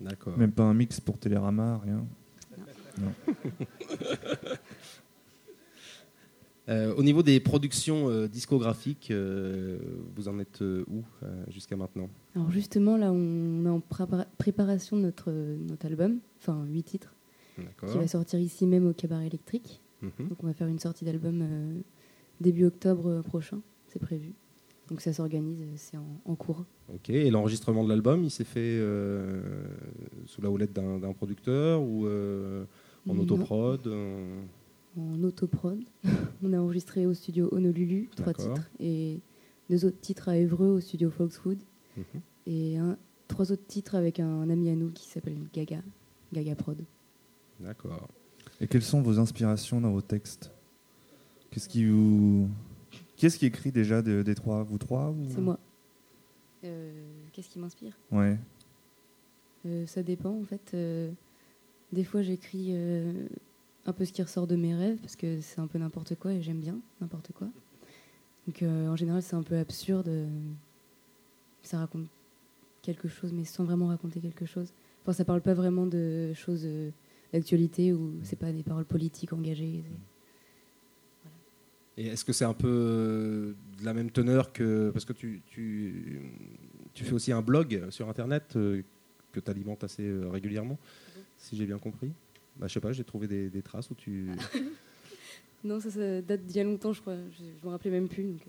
D'accord. 0.00 0.36
même 0.38 0.52
pas 0.52 0.64
un 0.64 0.74
mix 0.74 1.00
pour 1.00 1.18
Télérama, 1.18 1.80
rien 1.84 2.04
Euh, 6.70 6.94
au 6.94 7.02
niveau 7.02 7.22
des 7.22 7.40
productions 7.40 8.08
euh, 8.08 8.26
discographiques, 8.26 9.10
euh, 9.10 9.76
vous 10.16 10.28
en 10.28 10.38
êtes 10.38 10.62
euh, 10.62 10.82
où 10.88 11.02
euh, 11.22 11.44
jusqu'à 11.50 11.76
maintenant? 11.76 12.08
Alors 12.34 12.50
justement, 12.50 12.96
là, 12.96 13.12
on 13.12 13.66
est 13.66 13.68
en 13.68 13.80
prépa- 13.80 14.26
préparation 14.38 14.96
de 14.96 15.02
notre, 15.02 15.26
euh, 15.30 15.58
notre 15.68 15.84
album, 15.84 16.20
enfin 16.40 16.64
huit 16.64 16.84
titres, 16.84 17.12
qui 17.86 17.98
va 17.98 18.08
sortir 18.08 18.40
ici 18.40 18.64
même 18.66 18.86
au 18.86 18.94
Cabaret 18.94 19.26
électrique. 19.26 19.82
Mhm. 20.00 20.28
Donc 20.30 20.42
on 20.42 20.46
va 20.46 20.54
faire 20.54 20.68
une 20.68 20.78
sortie 20.78 21.04
d'album 21.04 21.40
euh, 21.42 21.74
début 22.40 22.64
octobre 22.66 23.08
euh, 23.08 23.22
prochain, 23.22 23.60
c'est 23.88 23.98
prévu. 23.98 24.34
Donc 24.90 25.00
ça 25.00 25.12
s'organise, 25.12 25.60
euh, 25.62 25.72
c'est 25.76 25.96
en, 25.96 26.20
en 26.24 26.34
cours. 26.34 26.64
Ok. 26.92 27.08
Et 27.10 27.30
l'enregistrement 27.30 27.84
de 27.84 27.88
l'album, 27.88 28.22
il 28.24 28.30
s'est 28.30 28.44
fait 28.44 28.60
euh, 28.78 29.64
sous 30.26 30.42
la 30.42 30.50
houlette 30.50 30.72
d'un 30.74 31.12
producteur 31.14 31.82
ou 31.82 32.06
euh, 32.06 32.64
en 33.08 33.14
Non. 33.14 33.22
autoprod 33.22 33.86
euh, 33.86 34.42
en 34.98 35.22
autoprod. 35.24 35.80
On 36.42 36.52
a 36.52 36.58
enregistré 36.58 37.06
au 37.06 37.14
studio 37.14 37.48
Honolulu 37.52 38.10
trois 38.14 38.34
titres 38.34 38.70
et 38.78 39.20
deux 39.70 39.84
autres 39.86 40.00
titres 40.00 40.28
à 40.28 40.36
Évreux 40.36 40.68
au 40.68 40.80
studio 40.80 41.10
Foxwood 41.10 41.58
Mhm. 41.96 42.20
et 42.46 42.76
un, 42.76 42.98
trois 43.28 43.52
autres 43.52 43.66
titres 43.68 43.94
avec 43.94 44.18
un 44.20 44.50
ami 44.50 44.68
à 44.68 44.74
nous 44.74 44.90
qui 44.90 45.08
s'appelle 45.08 45.36
Gaga, 45.52 45.80
Gaga 46.32 46.54
Prod. 46.56 46.82
D'accord. 47.60 48.08
Et 48.60 48.66
quelles 48.66 48.82
sont 48.82 49.00
vos 49.00 49.18
inspirations 49.20 49.80
dans 49.80 49.92
vos 49.92 50.00
textes? 50.02 50.50
Qu'est-ce 51.54 51.68
qui 51.68 51.86
vous 51.86 52.48
qui 53.16 53.26
est-ce 53.26 53.38
qui 53.38 53.46
écrit 53.46 53.70
déjà 53.70 54.02
de- 54.02 54.22
des 54.22 54.34
trois? 54.34 54.64
Vous 54.64 54.76
trois 54.76 55.10
ou- 55.10 55.28
C'est 55.28 55.40
moi. 55.40 55.56
Euh, 56.64 56.90
Qu'est-ce 57.32 57.48
qui 57.48 57.60
m'inspire? 57.60 57.96
Ouais. 58.10 58.36
Euh, 59.64 59.86
Ça 59.86 60.02
dépend 60.02 60.30
en 60.30 60.42
fait. 60.42 60.72
Euh, 60.74 61.12
des 61.92 62.02
fois 62.02 62.22
j'écris 62.22 62.74
un 63.86 63.92
peu 63.92 64.04
ce 64.04 64.12
qui 64.12 64.20
ressort 64.20 64.48
de 64.48 64.56
mes 64.56 64.74
rêves 64.74 64.98
parce 64.98 65.14
que 65.14 65.40
c'est 65.40 65.60
un 65.60 65.68
peu 65.68 65.78
n'importe 65.78 66.16
quoi 66.16 66.32
et 66.32 66.42
j'aime 66.42 66.58
bien 66.58 66.76
n'importe 67.00 67.30
quoi. 67.32 67.46
Donc 68.48 68.62
en 68.62 68.96
général 68.96 69.22
c'est 69.22 69.36
un 69.36 69.42
peu 69.44 69.56
absurde. 69.56 70.10
Ça 71.62 71.78
raconte 71.78 72.08
quelque 72.82 73.06
chose, 73.08 73.32
mais 73.32 73.44
sans 73.44 73.62
vraiment 73.64 73.86
raconter 73.86 74.20
quelque 74.20 74.44
chose. 74.44 74.72
Enfin, 75.02 75.12
ça 75.12 75.24
parle 75.24 75.40
pas 75.40 75.54
vraiment 75.54 75.86
de 75.86 76.32
choses 76.34 76.66
d'actualité 77.32 77.92
ou 77.92 78.14
c'est 78.24 78.36
pas 78.38 78.52
des 78.52 78.62
paroles 78.64 78.84
politiques 78.84 79.32
engagées. 79.32 79.76
Et 79.78 79.84
est-ce 81.96 82.24
que 82.24 82.32
c'est 82.32 82.44
un 82.44 82.54
peu 82.54 82.68
euh, 82.68 83.52
de 83.80 83.84
la 83.84 83.94
même 83.94 84.10
teneur 84.10 84.52
que. 84.52 84.90
Parce 84.90 85.04
que 85.04 85.12
tu, 85.12 85.42
tu, 85.46 86.20
tu 86.92 87.04
fais 87.04 87.12
aussi 87.12 87.32
un 87.32 87.42
blog 87.42 87.82
sur 87.90 88.08
Internet 88.08 88.54
euh, 88.56 88.82
que 89.32 89.40
tu 89.40 89.50
alimentes 89.50 89.84
assez 89.84 90.02
euh, 90.04 90.28
régulièrement, 90.28 90.78
si 91.36 91.56
j'ai 91.56 91.66
bien 91.66 91.78
compris? 91.78 92.10
Bah, 92.56 92.66
Je 92.68 92.72
sais 92.74 92.80
pas, 92.80 92.92
j'ai 92.92 93.04
trouvé 93.04 93.26
des, 93.28 93.48
des 93.50 93.62
traces 93.62 93.90
où 93.90 93.94
tu. 93.94 94.28
Non, 95.64 95.80
ça, 95.80 95.90
ça 95.90 96.20
date 96.20 96.44
d'il 96.44 96.56
y 96.56 96.60
a 96.60 96.64
longtemps, 96.64 96.92
je 96.92 97.00
crois. 97.00 97.16
Je, 97.32 97.38
je 97.38 97.66
me 97.66 97.70
rappelais 97.70 97.90
même 97.90 98.06
plus. 98.06 98.24
donc, 98.24 98.40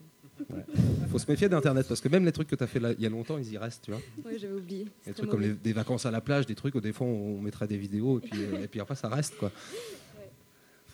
Il 0.50 1.08
faut 1.10 1.18
se 1.18 1.32
méfier 1.32 1.48
d'Internet 1.48 1.88
parce 1.88 2.02
que 2.02 2.10
même 2.10 2.26
les 2.26 2.34
trucs 2.34 2.50
que 2.50 2.58
tu 2.58 2.64
as 2.66 2.68
fait 2.68 2.82
là, 2.82 2.92
il 2.92 3.00
y 3.02 3.06
a 3.06 3.10
longtemps, 3.10 3.38
ils 3.38 3.54
y 3.54 3.58
restent, 3.58 3.86
tu 3.86 3.92
vois. 3.92 4.02
Ouais, 4.26 4.38
j'avais 4.38 4.54
oublié. 4.56 4.86
Des 5.08 5.14
trucs 5.14 5.30
comme 5.30 5.40
les- 5.40 5.54
des 5.54 5.72
vacances 5.72 6.06
à 6.06 6.12
la 6.12 6.20
plage, 6.20 6.46
des 6.46 6.56
trucs 6.56 6.76
où 6.76 6.82
des 6.82 6.92
fois 6.92 7.08
on 7.08 7.40
mettrait 7.40 7.68
des 7.70 7.78
vidéos 7.78 8.18
et 8.20 8.22
puis, 8.22 8.42
et 8.64 8.68
puis 8.68 8.82
après 8.82 8.96
ça 8.98 9.08
reste 9.08 9.38
quoi. 9.38 9.50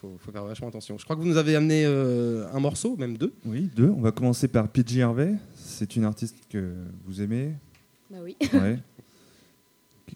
Faut, 0.01 0.15
faut 0.17 0.31
faire 0.31 0.43
vachement 0.43 0.67
attention. 0.69 0.97
Je 0.97 1.03
crois 1.03 1.15
que 1.15 1.21
vous 1.21 1.27
nous 1.27 1.37
avez 1.37 1.55
amené 1.55 1.83
euh, 1.85 2.47
un 2.51 2.59
morceau, 2.59 2.97
même 2.97 3.17
deux. 3.17 3.31
Oui, 3.45 3.69
deux. 3.75 3.89
On 3.89 4.01
va 4.01 4.11
commencer 4.11 4.47
par 4.47 4.67
PG 4.67 5.03
Harvey. 5.03 5.35
C'est 5.55 5.95
une 5.95 6.05
artiste 6.05 6.35
que 6.49 6.73
vous 7.05 7.21
aimez, 7.21 7.53
Bah 8.09 8.17
oui. 8.23 8.35
ouais. 8.53 8.79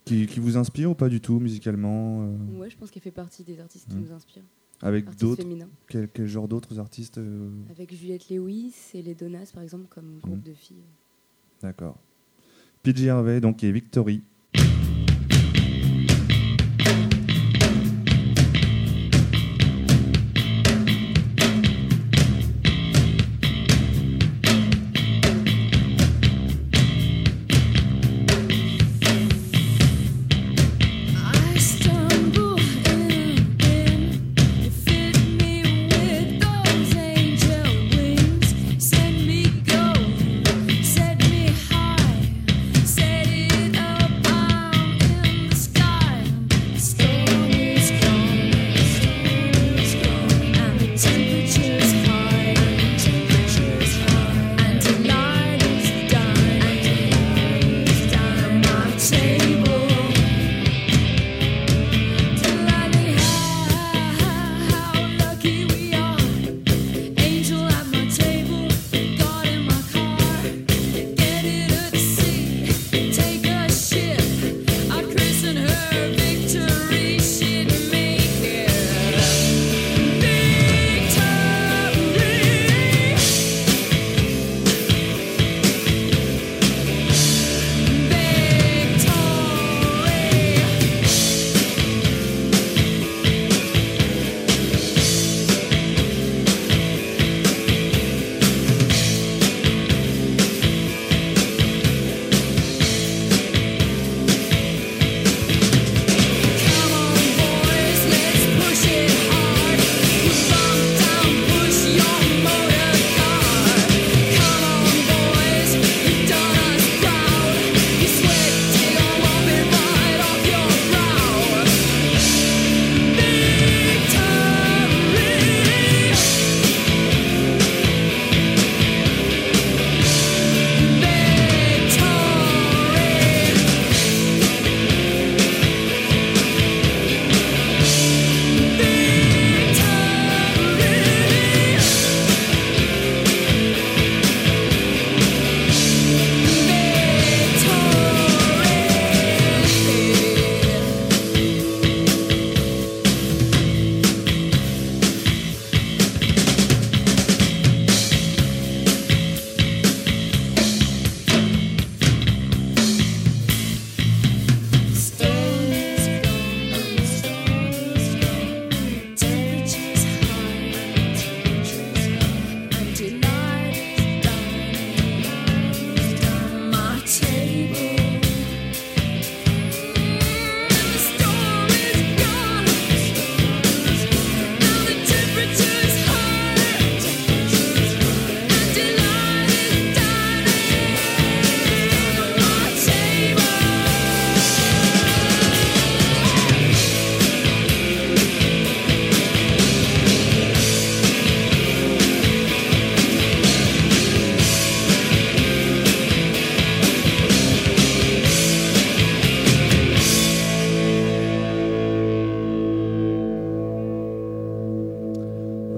qui, 0.03 0.26
qui 0.26 0.40
vous 0.40 0.57
inspire 0.57 0.90
ou 0.91 0.95
pas 0.95 1.07
du 1.07 1.22
tout 1.22 1.40
musicalement 1.40 2.24
euh, 2.24 2.60
Ouais, 2.60 2.70
je 2.70 2.78
pense 2.78 2.90
qu'elle 2.90 3.03
fait 3.03 3.12
partie 3.12 3.44
des 3.44 3.60
artistes 3.60 3.88
qui 3.88 3.95
Mm. 3.95 4.02
nous 4.02 4.12
inspirent. 4.12 4.44
Avec 4.82 5.16
d'autres 5.18 5.44
quel, 5.88 6.10
quel 6.10 6.28
genre 6.28 6.48
d'autres 6.48 6.80
artistes 6.80 7.18
euh, 7.20 7.48
Avec 7.70 7.94
Juliette 7.95 8.30
Lewis 8.30 8.74
et 8.95 9.02
les 9.03 9.14
Donas, 9.16 9.52
par 9.53 9.62
exemple, 9.64 9.86
comme 9.90 10.18
groupe 10.22 10.40
Mm. 10.45 10.49
de 10.49 10.53
filles. 10.53 10.84
D'accord. 11.62 11.95
PG 12.84 13.10
Harvey, 13.10 13.40
donc, 13.40 13.64
et 13.64 13.72
Victory. 13.72 14.22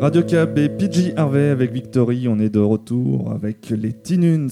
Radio 0.08 0.24
Cab 0.24 0.58
et 0.58 0.70
PG 0.70 1.18
Harvey 1.18 1.50
avec 1.50 1.74
Victory. 1.74 2.30
On 2.30 2.40
est 2.40 2.48
de 2.48 2.60
retour 2.60 3.30
avec 3.34 3.70
les 3.72 3.92
Tinuns, 3.92 4.48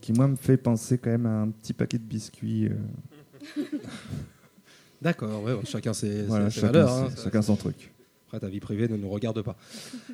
qui 0.00 0.14
moi 0.14 0.26
me 0.26 0.36
fait 0.36 0.56
penser 0.56 0.96
quand 0.96 1.10
même 1.10 1.26
à 1.26 1.42
un 1.42 1.50
petit 1.50 1.74
paquet 1.74 1.98
de 1.98 2.02
biscuits. 2.02 2.68
euh, 2.68 3.62
D'accord, 5.02 5.42
ouais, 5.42 5.52
chacun 5.64 5.92
ses, 5.92 6.22
voilà, 6.22 6.48
ses 6.48 6.60
chacun, 6.60 6.72
valeurs. 6.72 6.90
hein. 6.92 7.08
ses- 7.14 7.24
chacun 7.24 7.42
son 7.42 7.56
truc. 7.56 7.92
Après, 8.28 8.40
ta 8.40 8.48
vie 8.48 8.60
privée 8.60 8.88
ne 8.88 8.96
nous 8.96 9.10
regarde 9.10 9.42
pas. 9.42 9.54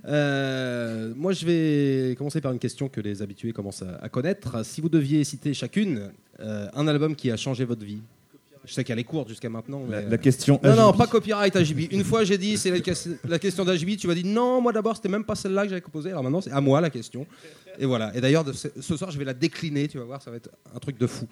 Euh, 0.07 1.13
moi, 1.15 1.33
je 1.33 1.47
vais 1.47 2.17
commencer 2.17 2.41
par 2.41 2.51
une 2.53 2.59
question 2.59 2.89
que 2.89 3.01
les 3.01 3.23
habitués 3.23 3.53
commencent 3.53 3.83
à, 3.83 3.95
à 4.03 4.09
connaître. 4.09 4.65
Si 4.67 4.81
vous 4.81 4.89
deviez 4.89 5.23
citer 5.23 5.55
chacune 5.55 6.11
euh, 6.41 6.67
un 6.75 6.89
album 6.89 7.15
qui 7.15 7.31
a 7.31 7.37
changé 7.37 7.65
votre 7.65 7.85
vie, 7.85 8.01
je 8.67 8.73
sais 8.75 8.85
qu'elle 8.85 8.99
est 8.99 9.05
courte 9.05 9.29
jusqu'à 9.29 9.49
maintenant. 9.49 9.87
La, 9.89 10.03
mais- 10.03 10.11
la 10.11 10.19
question. 10.19 10.61
Non, 10.63 10.75
non, 10.77 10.93
pas 10.93 11.07
copyright 11.07 11.55
AJB. 11.57 11.93
Une 11.93 12.05
fois, 12.05 12.25
j'ai 12.25 12.37
dit 12.37 12.57
c'est 12.59 12.71
la, 12.71 12.79
la 13.29 13.39
question 13.39 13.65
d'AJB. 13.65 13.97
Tu 13.97 14.07
m'as 14.07 14.15
dit 14.15 14.25
non, 14.25 14.61
moi 14.61 14.73
d'abord, 14.73 14.97
c'était 14.97 15.09
même 15.09 15.25
pas 15.25 15.35
celle-là 15.35 15.63
que 15.65 15.69
j'avais 15.71 15.81
posée. 15.81 16.11
Alors 16.11 16.23
maintenant, 16.23 16.41
c'est 16.41 16.51
à 16.51 16.61
moi 16.61 16.81
la 16.81 16.91
question. 16.91 17.27
Et 17.79 17.87
voilà. 17.87 18.15
Et 18.17 18.21
d'ailleurs, 18.21 18.45
ce, 18.55 18.97
soir, 18.97 19.11
je 19.11 19.19
vais 19.19 19.25
la 19.25 19.35
décliner. 19.35 19.89
Tu 19.89 19.99
vas 19.99 20.05
voir, 20.05 20.21
ça 20.21 20.31
va 20.31 20.37
être 20.37 20.51
un 20.75 20.79
truc 20.79 20.99
de 20.99 21.07
fou. 21.07 21.27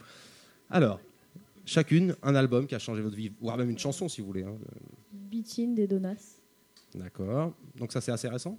Alors, 0.71 1.01
chacune, 1.67 2.15
un 2.23 2.35
album 2.35 2.67
qui 2.67 2.75
a 2.75 2.79
changé 2.79 3.03
votre 3.03 3.17
vie, 3.17 3.31
voire 3.41 3.57
même 3.59 3.71
une 3.71 3.79
chanson 3.79 4.09
si 4.09 4.21
vous 4.21 4.27
voulez. 4.29 4.45
hein. 4.45 4.55
Bitin 5.13 5.75
des 5.75 5.87
Donas. 5.87 6.37
D'accord. 6.95 7.53
Donc 7.77 7.91
ça 7.93 8.01
c'est 8.01 8.13
assez 8.13 8.29
récent? 8.29 8.57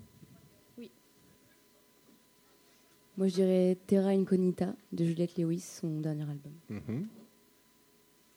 Moi, 3.18 3.30
je 3.30 3.35
dirais 3.35 3.77
Terra 3.88 4.10
Incognita 4.10 4.76
de 4.91 5.06
Juliette 5.06 5.38
Lewis, 5.38 5.61
son 5.61 6.02
dernier 6.02 6.23
album. 6.23 6.52
Mhm. 6.69 7.07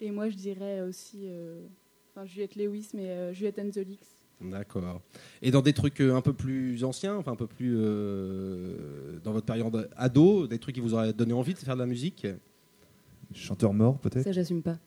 Et 0.01 0.11
moi, 0.11 0.29
je 0.29 0.37
dirais 0.37 0.81
aussi, 0.83 1.23
euh, 1.27 1.61
enfin 2.15 2.25
Juliette 2.25 2.57
Lewis, 2.57 2.89
mais 2.95 3.09
euh, 3.11 3.33
Juliette 3.33 3.59
and 3.59 3.71
the 3.71 3.79
Leaks. 3.79 4.07
D'accord. 4.41 5.01
Et 5.43 5.51
dans 5.51 5.63
des 5.63 5.73
trucs 5.73 6.01
euh, 6.01 6.15
un 6.15 6.21
peu 6.21 6.33
plus 6.33 6.85
anciens, 6.85 7.17
enfin 7.17 7.33
un 7.33 7.37
peu 7.37 7.49
plus 7.49 7.75
euh, 7.77 9.19
dans 9.25 9.33
votre 9.33 9.47
période 9.47 9.91
ado, 9.97 10.47
des 10.47 10.59
trucs 10.61 10.77
qui 10.77 10.81
vous 10.81 10.95
auraient 10.95 11.13
donné 11.13 11.33
envie 11.33 11.55
de 11.55 11.59
faire 11.59 11.75
de 11.75 11.81
la 11.81 11.87
musique? 11.87 12.27
Chanteur 13.35 13.73
mort, 13.75 13.99
peut-être? 13.99 14.23
Ça, 14.23 14.33
j'assume 14.33 14.63
pas. 14.63 14.79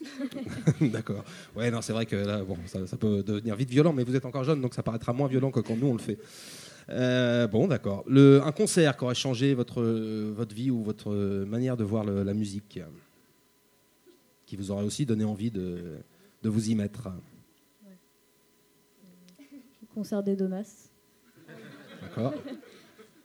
D'accord. 0.80 1.24
Ouais, 1.56 1.70
non, 1.70 1.80
c'est 1.80 1.92
vrai 1.92 2.06
que 2.06 2.16
là, 2.16 2.42
bon, 2.44 2.56
ça, 2.66 2.86
ça 2.86 2.96
peut 2.96 3.22
devenir 3.22 3.54
vite 3.56 3.70
violent, 3.70 3.92
mais 3.92 4.02
vous 4.04 4.16
êtes 4.16 4.24
encore 4.26 4.44
jeune, 4.44 4.60
donc 4.60 4.74
ça 4.74 4.82
paraîtra 4.82 5.12
moins 5.12 5.28
violent 5.28 5.50
que 5.52 5.60
quand 5.60 5.76
nous 5.76 5.86
on 5.88 5.92
le 5.94 5.98
fait. 6.00 6.18
Euh, 6.90 7.46
bon, 7.46 7.68
d'accord. 7.68 8.02
Le- 8.08 8.40
Un 8.42 8.52
concert 8.52 8.96
qui 8.96 9.04
aurait 9.04 9.14
changé 9.14 9.54
votre, 9.54 9.82
votre 9.82 10.54
vie 10.54 10.70
ou 10.70 10.82
votre 10.82 11.14
manière 11.44 11.76
de 11.76 11.84
voir 11.84 12.04
le- 12.04 12.22
la 12.24 12.34
musique, 12.34 12.80
qui 14.48 14.56
vous 14.56 14.70
aurait 14.70 14.84
aussi 14.84 15.04
donné 15.04 15.24
envie 15.24 15.50
de, 15.50 15.98
de 16.42 16.48
vous 16.48 16.70
y 16.70 16.74
mettre. 16.74 17.10
Concert 19.92 20.22
des 20.22 20.36
Donas. 20.36 20.88
D'accord. 22.00 22.32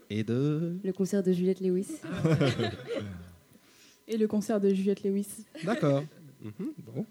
Et 0.09 0.23
de. 0.23 0.75
Le 0.83 0.91
concert 0.91 1.23
de 1.23 1.31
Juliette 1.31 1.61
Lewis. 1.61 1.87
Et 4.07 4.17
le 4.17 4.27
concert 4.27 4.59
de 4.59 4.73
Juliette 4.73 5.03
Lewis. 5.03 5.45
D'accord. 5.63 6.03
Mhm, 6.43 6.73
bon. 6.77 7.05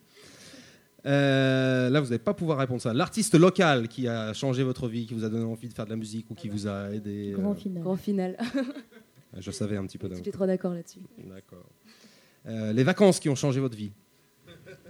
Euh, 1.07 1.89
là, 1.89 2.01
vous 2.01 2.09
n'allez 2.09 2.19
pas 2.19 2.35
pouvoir 2.35 2.59
répondre 2.59 2.83
ça. 2.83 2.93
L'artiste 2.93 3.35
local 3.35 3.89
qui 3.89 4.07
a 4.07 4.35
changé 4.35 4.63
votre 4.63 4.89
vie, 4.89 5.07
qui 5.07 5.15
vous 5.15 5.25
a 5.25 5.31
donné 5.31 5.47
envie 5.47 5.69
de 5.71 5.73
faire 5.73 5.87
de 5.87 5.91
la 5.91 5.97
musique 5.97 6.31
ou 6.31 6.35
qui 6.35 6.51
vous 6.51 6.69
a 6.69 6.91
aidé. 6.93 7.33
Grand 7.35 7.53
euh, 7.53 7.55
final. 7.55 7.83
Grand 7.83 7.97
final. 7.97 8.37
Je 9.39 9.51
savais 9.51 9.79
un 9.79 9.87
petit 9.87 9.97
peu 9.97 10.07
d'avance. 10.07 10.27
les 10.27 10.33
trois 10.33 10.47
d'accord 10.47 10.75
là-dessus. 10.75 11.01
D'accord. 11.17 11.65
Euh, 12.47 12.75
les 12.75 12.83
vacances 12.83 13.21
qui 13.21 13.29
ont 13.29 13.35
changé 13.35 13.59
votre 13.59 13.77
vie. 13.77 13.93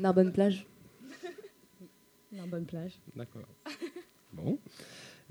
Narbonne 0.01 0.33
plage. 0.33 0.67
La 2.33 2.47
bonne 2.47 2.67
plage. 2.67 2.99
D'accord. 3.17 3.47
Bon. 4.35 4.59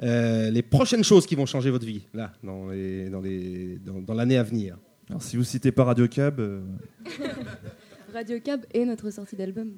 Euh, 0.04 0.52
les 0.52 0.62
prochaines 0.62 1.04
choses 1.04 1.26
qui 1.26 1.34
vont 1.34 1.48
changer 1.48 1.72
votre 1.72 1.86
vie, 1.88 2.06
là, 2.14 2.34
dans 2.44 2.70
les- 2.70 3.10
dans 3.10 3.20
les- 3.20 3.80
dans- 3.80 4.00
dans 4.00 4.14
l'année 4.14 4.38
à 4.38 4.44
venir. 4.44 4.78
Alors, 5.10 5.24
si 5.24 5.38
vous 5.38 5.44
citez 5.44 5.72
pas 5.72 5.84
Radio 5.86 6.08
Cab, 6.08 6.40
euh, 6.40 6.62
Radio 8.14 8.40
Cab 8.40 8.64
et 8.74 8.86
notre 8.86 9.10
sortie 9.10 9.36
d'album. 9.36 9.74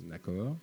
D'accord. 0.00 0.56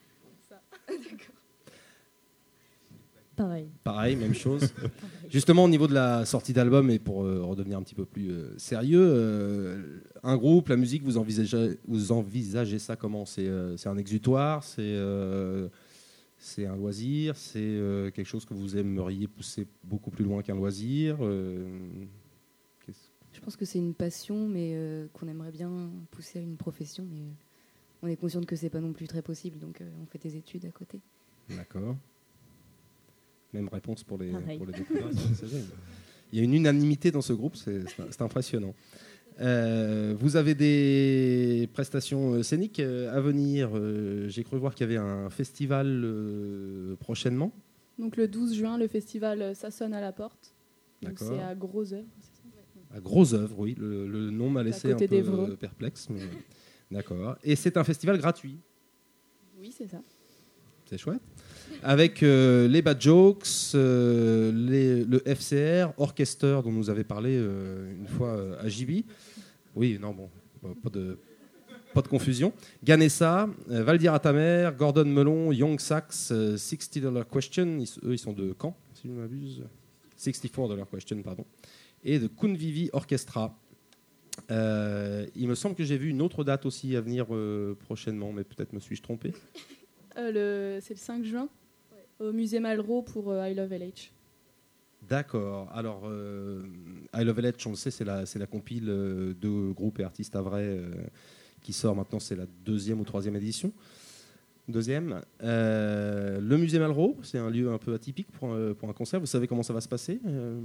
Pareil. 3.38 3.70
Pareil, 3.84 4.16
même 4.16 4.34
chose. 4.46 4.74
Justement, 5.30 5.64
au 5.66 5.70
niveau 5.70 5.88
de 5.88 5.94
la 5.94 6.26
sortie 6.26 6.54
d'album, 6.54 6.90
et 6.90 6.98
pour 6.98 7.24
euh, 7.24 7.44
redevenir 7.44 7.78
un 7.78 7.84
petit 7.84 7.94
peu 7.94 8.04
plus 8.04 8.32
euh, 8.32 8.58
sérieux, 8.58 9.00
euh, 9.00 10.00
un 10.24 10.36
groupe, 10.38 10.70
la 10.70 10.76
musique, 10.76 11.04
vous 11.04 11.18
envisagez, 11.18 11.78
vous 11.88 12.12
envisagez 12.12 12.80
ça 12.80 12.96
comment? 12.96 13.26
C'est 13.26 13.48
euh, 13.48 13.78
c'est 13.78 13.90
un 13.90 13.98
exutoire 13.98 14.64
C'est 14.64 14.82
euh, 14.82 15.70
c'est 16.40 16.66
un 16.66 16.76
loisir 16.76 17.36
C'est 17.38 17.60
euh, 17.60 18.10
quelque 18.10 18.26
chose 18.26 18.44
que 18.44 18.56
vous 18.56 18.76
aimeriez 18.76 19.28
pousser 19.28 19.68
beaucoup 19.84 20.10
plus 20.10 20.26
loin 20.26 20.42
qu'un 20.42 20.56
loisir 20.56 21.18
euh, 21.22 21.64
Je 23.34 23.40
pense 23.40 23.56
que 23.56 23.66
c'est 23.66 23.78
une 23.80 23.94
passion, 23.94 24.48
mais 24.48 24.72
euh, 24.74 25.06
qu'on 25.14 25.28
aimerait 25.28 25.52
bien 25.52 25.92
pousser 26.10 26.40
à 26.40 26.42
une 26.42 26.58
profession. 26.58 27.06
Mais 27.12 27.22
euh, 27.22 28.02
on 28.02 28.08
est 28.08 28.16
consciente 28.16 28.48
que 28.48 28.56
c'est 28.56 28.72
pas 28.72 28.82
non 28.82 28.94
plus 28.94 29.08
très 29.08 29.22
possible, 29.22 29.60
donc 29.60 29.82
euh, 29.82 29.90
on 30.02 30.08
fait 30.08 30.18
des 30.18 30.36
études 30.38 30.66
à 30.66 30.72
côté. 30.72 31.02
D'accord. 31.50 31.96
Même 33.54 33.70
réponse 33.72 34.04
pour 34.04 34.18
les, 34.18 34.32
Pareil. 34.32 34.58
pour 34.58 34.68
les. 34.68 34.74
Il 36.34 36.40
y 36.40 36.42
a 36.42 36.44
une 36.44 36.54
unanimité 36.54 37.12
dans 37.12 37.22
ce 37.22 37.32
groupe, 37.34 37.56
c'est 37.56 38.22
impressionnant. 38.22 38.74
Euh, 39.40 40.16
vous 40.20 40.36
avez 40.36 40.56
des 40.56 41.70
prestations 41.74 42.34
euh, 42.34 42.44
scéniques 42.44 42.80
euh, 42.80 43.16
à 43.16 43.22
venir. 43.22 43.70
J'ai 44.30 44.44
cru 44.44 44.58
voir 44.58 44.74
qu'il 44.74 44.86
y 44.86 44.90
avait 44.90 44.98
un 44.98 45.30
festival 45.30 46.06
prochainement. 47.00 47.52
Donc 48.00 48.18
le 48.18 48.28
12 48.28 48.56
juin, 48.56 48.78
le 48.78 48.88
festival 48.88 49.56
Ça 49.56 49.72
sonne 49.72 49.94
à 49.94 50.02
la 50.02 50.12
porte. 50.12 50.54
C'est 51.16 51.40
à 51.40 51.56
Gros 51.56 51.94
œuvre. 51.94 52.06
À 52.94 53.00
Gros 53.00 53.34
œuvre, 53.34 53.60
oui. 53.60 53.76
Le, 53.78 54.08
le 54.08 54.32
nom 54.32 54.50
m'a 54.50 54.64
laissé 54.64 54.92
un 54.92 54.98
peu 54.98 55.56
perplexe. 55.60 56.10
mais- 56.10 56.22
D'accord. 56.92 57.38
Et 57.44 57.56
c'est 57.56 57.78
un 57.78 57.84
festival 57.84 58.18
gratuit. 58.18 58.58
Oui, 59.60 59.74
c'est 59.76 59.88
ça. 59.88 60.02
C'est 60.86 60.98
chouette. 60.98 61.22
Avec 61.84 62.24
euh, 62.24 62.68
les 62.68 62.82
Bad 62.82 63.02
Jokes, 63.02 63.48
euh, 63.76 64.52
le 64.52 65.20
FCR, 65.26 65.94
Orchester, 65.98 66.60
dont 66.64 66.72
nous 66.72 66.90
avait 66.90 67.04
parlé 67.04 67.38
euh, 67.38 67.94
une 67.98 68.08
fois 68.08 68.38
à 68.60 68.68
JB. 68.68 69.04
Oui, 69.76 69.98
non, 70.02 70.14
bon, 70.14 70.30
pas 70.84 70.90
de, 70.90 71.20
pas 71.94 72.02
de 72.02 72.08
confusion. 72.08 72.52
Ganessa, 72.84 73.50
Valdir 73.68 74.14
à 74.14 74.20
ta 74.20 74.34
mère, 74.34 74.76
Gordon 74.76 75.06
Melon, 75.06 75.52
Young 75.52 75.80
Sax, 75.80 76.32
euh, 76.32 76.58
60 76.58 77.00
Dollar 77.00 77.28
Question, 77.28 77.78
eux 78.04 78.14
ils 78.14 78.20
sont 78.20 78.34
de 78.34 78.56
Caen, 78.60 78.76
si 78.94 79.08
je 79.08 79.14
ne 79.14 79.20
m'abuse. 79.20 79.64
64 80.18 80.68
Dollar 80.70 80.90
Question, 80.90 81.22
pardon. 81.22 81.46
Et 82.04 82.20
de 82.20 82.28
Kunvivi 82.28 82.90
Orchestra. 82.94 83.56
Il 84.50 85.48
me 85.48 85.56
semble 85.56 85.76
que 85.76 85.84
j'ai 85.84 85.98
vu 85.98 86.10
une 86.10 86.22
autre 86.22 86.44
date 86.44 86.66
aussi 86.66 86.96
à 86.96 87.02
venir 87.02 87.28
prochainement, 87.80 88.32
mais 88.32 88.44
peut-être 88.44 88.74
me 88.74 88.80
suis-je 88.80 89.02
trompé. 89.02 89.34
Euh, 90.18 90.80
c'est 90.82 90.94
le 90.94 91.00
5 91.00 91.24
juin 91.24 91.50
au 92.20 92.32
musée 92.32 92.60
Malraux 92.60 93.02
pour 93.02 93.32
euh, 93.32 93.48
I 93.50 93.54
Love 93.54 93.72
LH. 93.74 94.12
D'accord. 95.08 95.70
Alors, 95.74 96.02
euh, 96.06 96.64
I 97.14 97.24
Love 97.24 97.40
LH, 97.40 97.66
on 97.68 97.70
le 97.72 97.76
sait, 97.76 97.92
c'est 97.92 98.04
la, 98.04 98.26
c'est 98.26 98.40
la 98.40 98.48
compile 98.48 98.90
euh, 98.90 99.34
de 99.40 99.72
groupes 99.72 100.00
et 100.00 100.04
artistes 100.04 100.36
à 100.36 100.42
vrai 100.42 100.64
euh, 100.64 100.90
qui 101.62 101.72
sort 101.74 101.96
maintenant. 101.96 102.20
C'est 102.20 102.36
la 102.36 102.46
deuxième 102.66 103.00
ou 103.00 103.04
troisième 103.06 103.36
édition. 103.36 103.72
Deuxième. 104.68 105.22
Euh, 105.44 106.42
le 106.42 106.58
musée 106.58 106.78
Malraux, 106.80 107.16
c'est 107.24 107.38
un 107.38 107.50
lieu 107.50 107.72
un 107.72 107.78
peu 107.78 107.94
atypique 107.94 108.30
pour 108.32 108.54
un, 108.54 108.74
pour 108.74 108.90
un 108.90 108.94
concert. 108.94 109.20
Vous 109.20 109.26
savez 109.26 109.48
comment 109.48 109.64
ça 109.64 109.72
va 109.74 109.80
se 109.80 109.88
passer 109.88 110.20
Euh, 110.28 110.60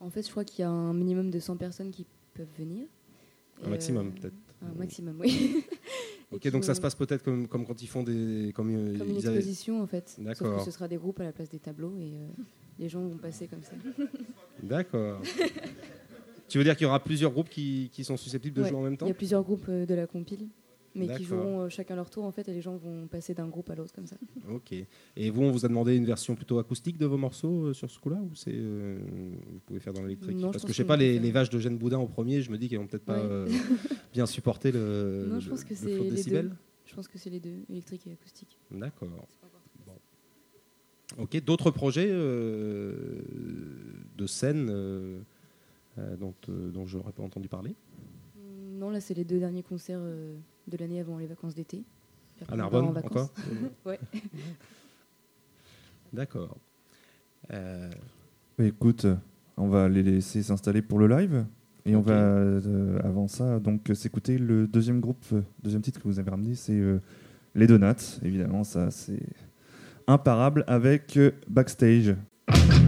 En 0.00 0.10
fait, 0.10 0.22
je 0.26 0.30
crois 0.30 0.44
qu'il 0.44 0.60
y 0.60 0.64
a 0.64 0.70
un 0.70 0.92
minimum 0.92 1.30
de 1.30 1.38
100 1.38 1.56
personnes 1.56 1.90
qui 1.90 2.04
peuvent 2.34 2.46
venir. 2.58 2.86
Un 3.64 3.70
maximum, 3.70 4.08
euh, 4.08 4.20
peut-être. 4.20 4.34
Un 4.60 4.74
maximum, 4.78 5.16
oui. 5.20 5.64
Ok, 6.32 6.48
donc 6.50 6.64
ça 6.64 6.74
se 6.74 6.80
passe 6.80 6.94
peut-être 6.94 7.22
comme, 7.22 7.46
comme 7.46 7.66
quand 7.66 7.80
ils 7.82 7.86
font 7.88 8.02
des. 8.02 8.52
Comme, 8.54 8.70
euh, 8.74 8.98
Comme 8.98 9.08
une 9.10 9.16
ils 9.16 9.26
avaient- 9.26 9.36
exposition, 9.36 9.82
en 9.82 9.86
fait. 9.86 10.08
Sauf 10.08 10.24
D'accord. 10.24 10.58
que 10.58 10.64
ce 10.64 10.70
sera 10.70 10.88
des 10.88 10.96
groupes 10.96 11.20
à 11.20 11.24
la 11.24 11.32
place 11.32 11.48
des 11.50 11.58
tableaux 11.58 11.94
et 11.98 12.14
euh, 12.16 12.26
les 12.78 12.88
gens 12.88 13.00
vont 13.02 13.16
passer 13.18 13.46
comme 13.48 13.62
ça. 13.62 13.72
D'accord. 14.62 15.20
tu 16.48 16.58
veux 16.58 16.64
dire 16.64 16.76
qu'il 16.76 16.84
y 16.84 16.88
aura 16.88 17.02
plusieurs 17.02 17.30
groupes 17.32 17.48
qui, 17.48 17.90
qui 17.92 18.04
sont 18.04 18.16
susceptibles 18.16 18.56
de 18.56 18.62
Ouais, 18.62 18.68
jouer 18.68 18.78
en 18.78 18.82
même 18.82 18.96
temps? 18.96 19.06
Il 19.06 19.10
y 19.10 19.12
a 19.12 19.14
plusieurs 19.14 19.42
groupes 19.42 19.66
euh, 19.68 19.86
de 19.86 19.94
la 19.94 20.06
compile, 20.06 20.48
mais 20.94 21.08
qui 21.16 21.24
joueront 21.24 21.62
euh, 21.62 21.68
chacun 21.68 21.96
leur 21.96 22.10
tour, 22.10 22.24
en 22.24 22.32
fait, 22.32 22.48
et 22.48 22.52
les 22.52 22.60
gens 22.60 22.76
vont 22.76 23.06
passer 23.06 23.34
d'un 23.34 23.48
groupe 23.48 23.70
à 23.70 23.74
l'autre 23.74 23.92
comme 23.94 24.06
ça. 24.06 24.16
Ok. 24.50 24.74
Et 25.16 25.30
vous, 25.30 25.42
on 25.42 25.50
vous 25.50 25.64
a 25.64 25.68
demandé 25.68 25.96
une 25.96 26.04
version 26.04 26.34
plutôt 26.34 26.58
acoustique 26.58 26.98
de 26.98 27.06
vos 27.06 27.16
morceaux 27.16 27.66
euh, 27.66 27.72
sur 27.72 27.90
ce 27.90 27.98
coup-là 27.98 28.16
ou 28.16 28.34
c'est 28.34 28.52
euh, 28.54 28.98
vous 29.50 29.60
pouvez 29.66 29.80
faire 29.80 29.92
dans 29.92 30.02
l'électrique 30.02 30.38
Parce 30.40 30.56
que 30.56 30.60
pense 30.62 30.70
je 30.70 30.76
sais 30.76 30.84
pas 30.84 30.96
les, 30.96 31.18
les 31.18 31.30
vaches 31.30 31.50
de 31.50 31.58
Jeanne 31.58 31.78
Boudin 31.78 31.98
au 31.98 32.06
premier, 32.06 32.42
je 32.42 32.50
me 32.50 32.58
dis 32.58 32.68
qu'elles 32.68 32.78
vont 32.78 32.86
peut-être 32.86 33.04
pas 33.04 33.18
Ouais. 33.18 33.28
euh, 33.30 33.48
bien 34.12 34.26
supporter 34.26 34.72
le, 34.72 35.26
non, 35.28 35.40
je 35.40 35.50
pense 35.50 35.64
que 35.64 35.74
c'est 35.74 35.86
les 35.86 36.22
deux. 36.24 36.50
Je 36.84 36.94
pense 36.94 37.08
que 37.08 37.18
c'est 37.18 37.30
les 37.30 37.40
deux, 37.40 37.62
électrique 37.70 38.06
et 38.06 38.12
acoustique. 38.12 38.58
D'accord. 38.70 39.08
Bon. 39.86 39.92
Ok. 41.18 41.42
D'autres 41.44 41.70
projets 41.70 42.08
de 42.08 43.22
scène 44.26 44.66
dont, 46.18 46.34
dont 46.48 46.86
je 46.86 46.98
n'aurais 46.98 47.12
pas 47.12 47.22
entendu 47.22 47.48
parler? 47.48 47.74
Non, 48.82 48.90
là, 48.90 49.00
c'est 49.00 49.14
les 49.14 49.24
deux 49.24 49.38
derniers 49.38 49.62
concerts 49.62 50.00
euh, 50.02 50.34
de 50.68 50.76
l'année 50.76 51.00
avant 51.00 51.18
les 51.18 51.26
vacances 51.26 51.54
d'été. 51.54 51.84
À 52.50 52.56
Narbonne 52.56 52.86
en 52.86 52.92
vacances. 52.92 53.12
encore 53.12 53.30
Ouais. 53.86 53.98
D'accord. 56.12 56.56
Euh, 57.52 57.90
écoute, 58.58 59.06
on 59.56 59.68
va 59.68 59.88
les 59.88 60.02
laisser 60.02 60.42
s'installer 60.42 60.82
pour 60.82 60.98
le 60.98 61.08
live. 61.08 61.44
Et 61.84 61.96
on 61.96 62.00
va, 62.00 62.12
euh, 62.14 62.98
avant 63.02 63.26
ça, 63.26 63.58
donc 63.58 63.90
s'écouter 63.94 64.38
le 64.38 64.68
deuxième 64.68 65.00
groupe, 65.00 65.24
euh, 65.32 65.40
deuxième 65.62 65.82
titre 65.82 66.00
que 66.00 66.06
vous 66.06 66.20
avez 66.20 66.30
ramené, 66.30 66.54
c'est 66.54 66.78
euh, 66.78 67.00
Les 67.56 67.66
Donuts. 67.66 68.20
Évidemment, 68.22 68.62
ça, 68.62 68.90
c'est 68.92 69.18
imparable 70.06 70.62
avec 70.68 71.16
euh, 71.16 71.32
Backstage. 71.48 72.14
Backstage 72.46 72.81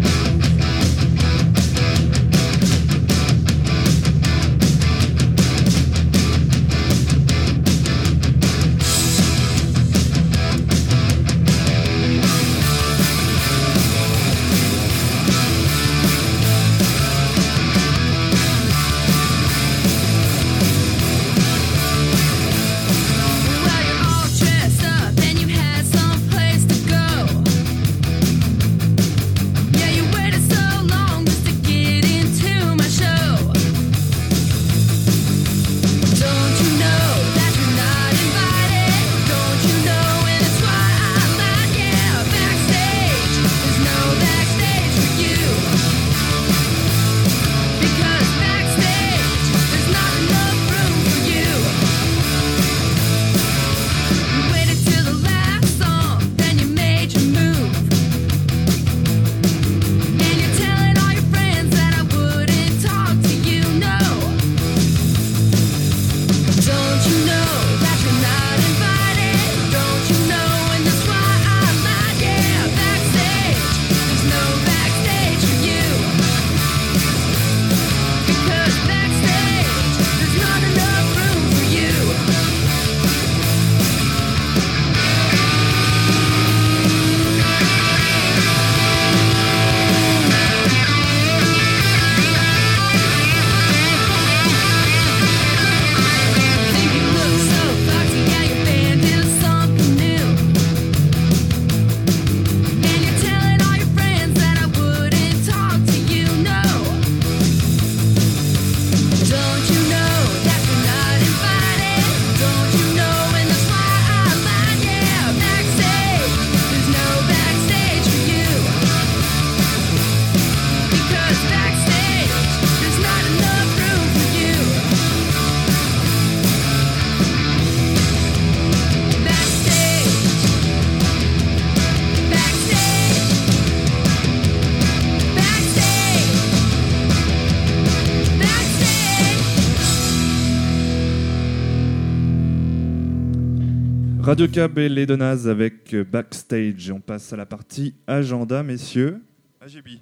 Radio 144.34 144.48
Cab 144.48 144.76
et 144.80 144.88
les 144.88 145.06
Donaz 145.06 145.48
avec 145.48 145.94
euh, 145.94 146.02
Backstage. 146.02 146.90
On 146.90 146.98
passe 146.98 147.32
à 147.32 147.36
la 147.36 147.46
partie 147.46 147.94
agenda, 148.08 148.64
messieurs. 148.64 149.22
AGB. 149.60 150.00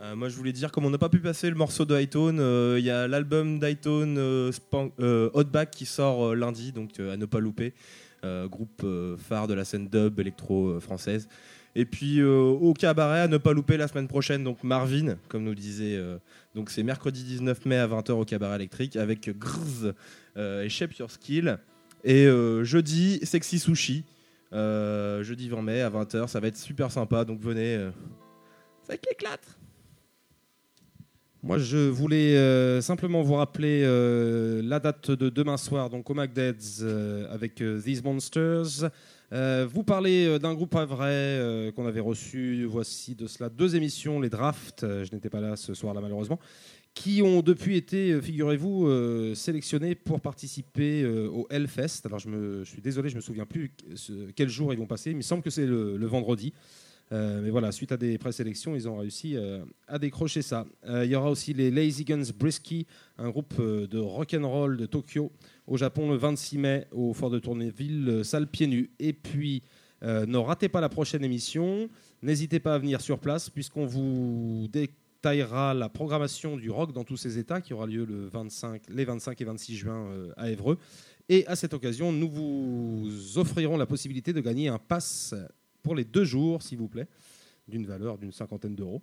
Euh, 0.00 0.14
moi, 0.14 0.28
je 0.28 0.36
voulais 0.36 0.52
dire, 0.52 0.70
comme 0.70 0.84
on 0.84 0.90
n'a 0.90 0.98
pas 0.98 1.08
pu 1.08 1.18
passer 1.18 1.50
le 1.50 1.56
morceau 1.56 1.84
de 1.84 1.96
Hightone, 1.96 2.38
euh, 2.38 2.76
il 2.78 2.84
y 2.84 2.90
a 2.90 3.08
l'album 3.08 3.58
d'Hightone 3.58 4.14
euh, 4.18 5.30
Hotback 5.34 5.72
qui 5.72 5.84
sort 5.84 6.36
lundi, 6.36 6.70
donc 6.70 7.00
à 7.00 7.16
ne 7.16 7.26
pas 7.26 7.40
louper. 7.40 7.74
Groupe 8.22 8.86
phare 9.18 9.48
de 9.48 9.54
la 9.54 9.64
scène 9.64 9.88
dub 9.88 10.20
électro 10.20 10.78
française. 10.78 11.26
Et 11.74 11.86
puis 11.86 12.22
au 12.22 12.72
cabaret 12.74 13.22
à 13.22 13.28
ne 13.28 13.38
pas 13.38 13.52
louper 13.52 13.78
la 13.78 13.88
semaine 13.88 14.06
prochaine, 14.06 14.44
donc 14.44 14.62
Marvin, 14.62 15.16
comme 15.28 15.42
nous 15.42 15.56
disait. 15.56 15.98
donc 16.54 16.70
c'est 16.70 16.82
mercredi 16.82 17.24
19 17.24 17.64
mai 17.64 17.78
à 17.78 17.88
20h 17.88 18.12
au 18.12 18.24
cabaret 18.24 18.56
électrique 18.56 18.94
avec 18.94 19.30
Grz 19.36 19.94
et 20.36 20.68
Shape 20.68 20.92
Your 20.98 21.10
Skill. 21.10 21.58
Et 22.04 22.26
euh, 22.26 22.64
jeudi, 22.64 23.20
Sexy 23.22 23.58
Sushi. 23.58 24.04
Euh, 24.52 25.22
jeudi 25.22 25.48
20 25.48 25.62
mai 25.62 25.80
à 25.80 25.90
20h, 25.90 26.26
ça 26.26 26.40
va 26.40 26.48
être 26.48 26.56
super 26.56 26.90
sympa, 26.90 27.24
donc 27.24 27.40
venez. 27.40 27.76
euh, 27.76 27.90
ça 28.82 28.94
éclate. 28.94 29.46
Moi, 31.42 31.58
je 31.58 31.88
voulais 31.88 32.82
simplement 32.82 33.22
vous 33.22 33.34
rappeler 33.34 33.82
la 34.62 34.78
date 34.78 35.10
de 35.10 35.30
demain 35.30 35.56
soir, 35.56 35.88
donc 35.88 36.10
au 36.10 36.14
McDead's 36.14 36.84
avec 37.30 37.62
These 37.82 38.02
Monsters. 38.04 38.90
Vous 39.32 39.82
parlez 39.82 40.38
d'un 40.38 40.52
groupe 40.52 40.74
à 40.76 40.84
vrai 40.84 41.72
qu'on 41.74 41.86
avait 41.86 42.00
reçu, 42.00 42.66
voici 42.66 43.14
de 43.14 43.26
cela 43.26 43.48
deux 43.48 43.74
émissions, 43.74 44.20
les 44.20 44.28
drafts, 44.28 44.82
je 44.82 45.14
n'étais 45.14 45.30
pas 45.30 45.40
là 45.40 45.56
ce 45.56 45.72
soir-là 45.72 46.02
malheureusement, 46.02 46.38
qui 47.00 47.22
ont 47.22 47.40
depuis 47.40 47.78
été, 47.78 48.12
euh, 48.12 48.20
figurez-vous, 48.20 48.86
euh, 48.86 49.34
sélectionnés 49.34 49.94
pour 49.94 50.20
participer 50.20 51.02
euh, 51.02 51.28
au 51.28 51.46
Hellfest. 51.48 52.02
Alors 52.04 52.18
je, 52.18 52.28
me, 52.28 52.62
je 52.62 52.68
suis 52.68 52.82
désolé, 52.82 53.08
je 53.08 53.16
me 53.16 53.22
souviens 53.22 53.46
plus 53.46 53.72
quel 54.36 54.50
jour 54.50 54.74
ils 54.74 54.78
vont 54.78 54.86
passer, 54.86 55.10
il 55.10 55.16
me 55.16 55.22
semble 55.22 55.42
que 55.42 55.48
c'est 55.48 55.64
le, 55.64 56.06
vendredi. 56.06 56.52
Mais 57.12 57.50
voilà, 57.50 57.72
suite 57.72 57.90
à 57.90 57.96
des 57.96 58.18
présélections, 58.18 58.76
ils 58.76 58.88
ont 58.88 58.98
réussi 58.98 59.36
à 59.88 59.98
décrocher 59.98 60.42
ça. 60.42 60.64
Il 60.86 61.06
y 61.06 61.16
aura 61.16 61.28
aussi 61.28 61.52
les 61.52 61.72
Lazy 61.72 62.04
Guns 62.04 62.30
Brisky, 62.38 62.86
un 63.18 63.30
groupe 63.30 63.60
de 63.60 63.98
rock 63.98 64.32
and 64.34 64.48
roll 64.48 64.76
de 64.76 64.86
Tokyo, 64.86 65.32
au 65.66 65.76
Japon 65.76 66.08
le 66.08 66.16
26 66.16 66.58
mai 66.58 66.86
au 66.92 67.12
Fort 67.12 67.30
de 67.30 67.40
Tourneville, 67.40 68.20
salle 68.22 68.46
pieds 68.46 68.68
nus. 68.68 68.90
Et 69.00 69.12
puis, 69.12 69.64
ne 70.02 70.36
ratez 70.36 70.68
pas 70.68 70.80
la 70.80 70.88
prochaine 70.88 71.24
émission. 71.24 71.88
N'hésitez 72.22 72.60
pas 72.60 72.74
à 72.74 72.78
venir 72.78 73.00
sur 73.00 73.18
place, 73.18 73.50
puisqu'on 73.50 73.86
vous 73.86 74.68
détaillera 75.20 75.74
la 75.74 75.90
programmation 75.90 76.56
du 76.56 76.70
rock 76.70 76.92
dans 76.92 77.04
tous 77.04 77.18
ces 77.18 77.38
états, 77.38 77.60
qui 77.60 77.74
aura 77.74 77.86
lieu 77.86 78.06
le 78.06 78.26
25, 78.28 78.84
les 78.88 79.04
25 79.04 79.38
et 79.38 79.44
26 79.44 79.76
juin 79.76 80.06
euh, 80.06 80.32
à 80.38 80.50
Évreux. 80.50 80.78
Et 81.28 81.46
à 81.46 81.56
cette 81.56 81.74
occasion, 81.74 82.10
nous 82.10 82.30
vous 82.30 83.38
offrirons 83.38 83.76
la 83.76 83.84
possibilité 83.84 84.32
de 84.32 84.40
gagner 84.40 84.68
un 84.68 84.78
pass 84.78 85.34
pour 85.82 85.94
les 85.94 86.04
deux 86.04 86.24
jours, 86.24 86.62
s'il 86.62 86.78
vous 86.78 86.88
plaît, 86.88 87.06
d'une 87.68 87.84
valeur 87.84 88.16
d'une 88.16 88.32
cinquantaine 88.32 88.74
d'euros, 88.74 89.02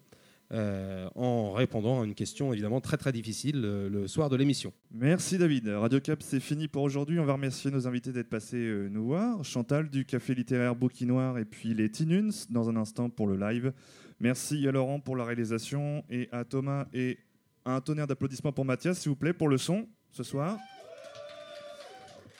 euh, 0.51 1.07
en 1.13 1.51
répondant 1.51 2.01
à 2.01 2.05
une 2.05 2.15
question 2.15 2.51
évidemment 2.51 2.81
très 2.81 2.97
très 2.97 3.11
difficile 3.11 3.61
euh, 3.63 3.87
le 3.87 4.07
soir 4.07 4.29
de 4.29 4.35
l'émission. 4.35 4.73
Merci 4.91 5.37
David. 5.37 5.67
Radio 5.67 5.99
Cap, 5.99 6.23
c'est 6.23 6.39
fini 6.39 6.67
pour 6.67 6.81
aujourd'hui. 6.81 7.19
On 7.19 7.25
va 7.25 7.33
remercier 7.33 7.69
nos 7.69 7.87
invités 7.87 8.11
d'être 8.11 8.29
passés 8.29 8.87
nous 8.89 9.05
voir. 9.05 9.43
Chantal 9.43 9.89
du 9.89 10.03
Café 10.03 10.33
littéraire 10.33 10.75
Bouquinoir 10.75 11.37
et 11.37 11.45
puis 11.45 11.75
les 11.75 11.91
Tinuns 11.91 12.47
dans 12.49 12.69
un 12.69 12.75
instant 12.75 13.11
pour 13.11 13.27
le 13.27 13.37
live. 13.37 13.71
Merci 14.19 14.67
à 14.67 14.71
Laurent 14.71 14.99
pour 14.99 15.15
la 15.15 15.25
réalisation 15.25 16.03
et 16.09 16.27
à 16.31 16.43
Thomas 16.43 16.87
et 16.93 17.19
un 17.65 17.81
tonnerre 17.81 18.07
d'applaudissements 18.07 18.51
pour 18.51 18.65
Mathias, 18.65 18.99
s'il 18.99 19.09
vous 19.09 19.15
plaît, 19.15 19.33
pour 19.33 19.47
le 19.47 19.57
son 19.57 19.87
ce 20.11 20.23
soir. 20.23 20.57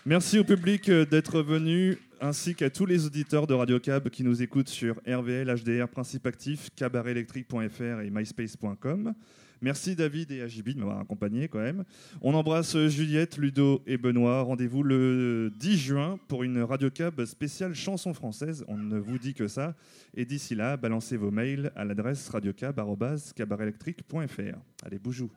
Merci 0.06 0.40
au 0.40 0.44
public 0.44 0.88
euh, 0.90 1.06
d'être 1.06 1.42
venu, 1.42 1.98
ainsi 2.22 2.56
qu'à 2.56 2.70
tous 2.70 2.86
les 2.86 3.06
auditeurs 3.06 3.46
de 3.46 3.54
Radio 3.54 3.78
Cab 3.80 4.10
qui 4.10 4.24
nous 4.24 4.42
écoutent 4.42 4.70
sur 4.70 4.96
RVL, 5.06 5.54
HDR, 5.54 5.90
Principe 5.90 6.26
Actif, 6.26 6.70
cabaretélectrique.fr 6.76 8.00
et 8.02 8.10
myspace.com. 8.10 9.14
Merci 9.62 9.96
David 9.96 10.32
et 10.32 10.42
Agibi 10.42 10.74
de 10.74 10.80
m'avoir 10.80 11.00
accompagné 11.00 11.48
quand 11.48 11.60
même. 11.60 11.86
On 12.22 12.34
embrasse 12.34 12.76
Juliette, 12.88 13.38
Ludo 13.38 13.82
et 13.88 13.98
Benoît. 13.98 14.42
Rendez-vous 14.42 14.84
le 14.84 15.50
10 15.58 15.78
juin 15.78 16.20
pour 16.28 16.44
une 16.44 16.62
Radio 16.62 16.90
Cab 16.90 17.24
spéciale 17.26 17.74
chanson 17.74 18.14
française. 18.14 18.66
On 18.68 18.78
ne 18.78 19.00
vous 19.00 19.18
dit 19.18 19.34
que 19.34 19.48
ça. 19.48 19.76
Et 20.14 20.26
d'ici 20.26 20.56
là, 20.56 20.76
balancez 20.78 21.18
vos 21.18 21.32
mails 21.32 21.72
à 21.76 21.84
l'adresse 21.86 22.30
radiocab.cabaretélectrique.fr. 22.30 24.60
Allez, 24.84 25.00
boujou. 25.00 25.32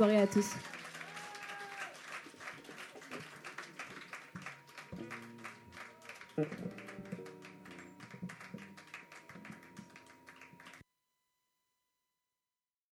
Soirée 0.00 0.22
à 0.22 0.26
tous. 0.26 0.56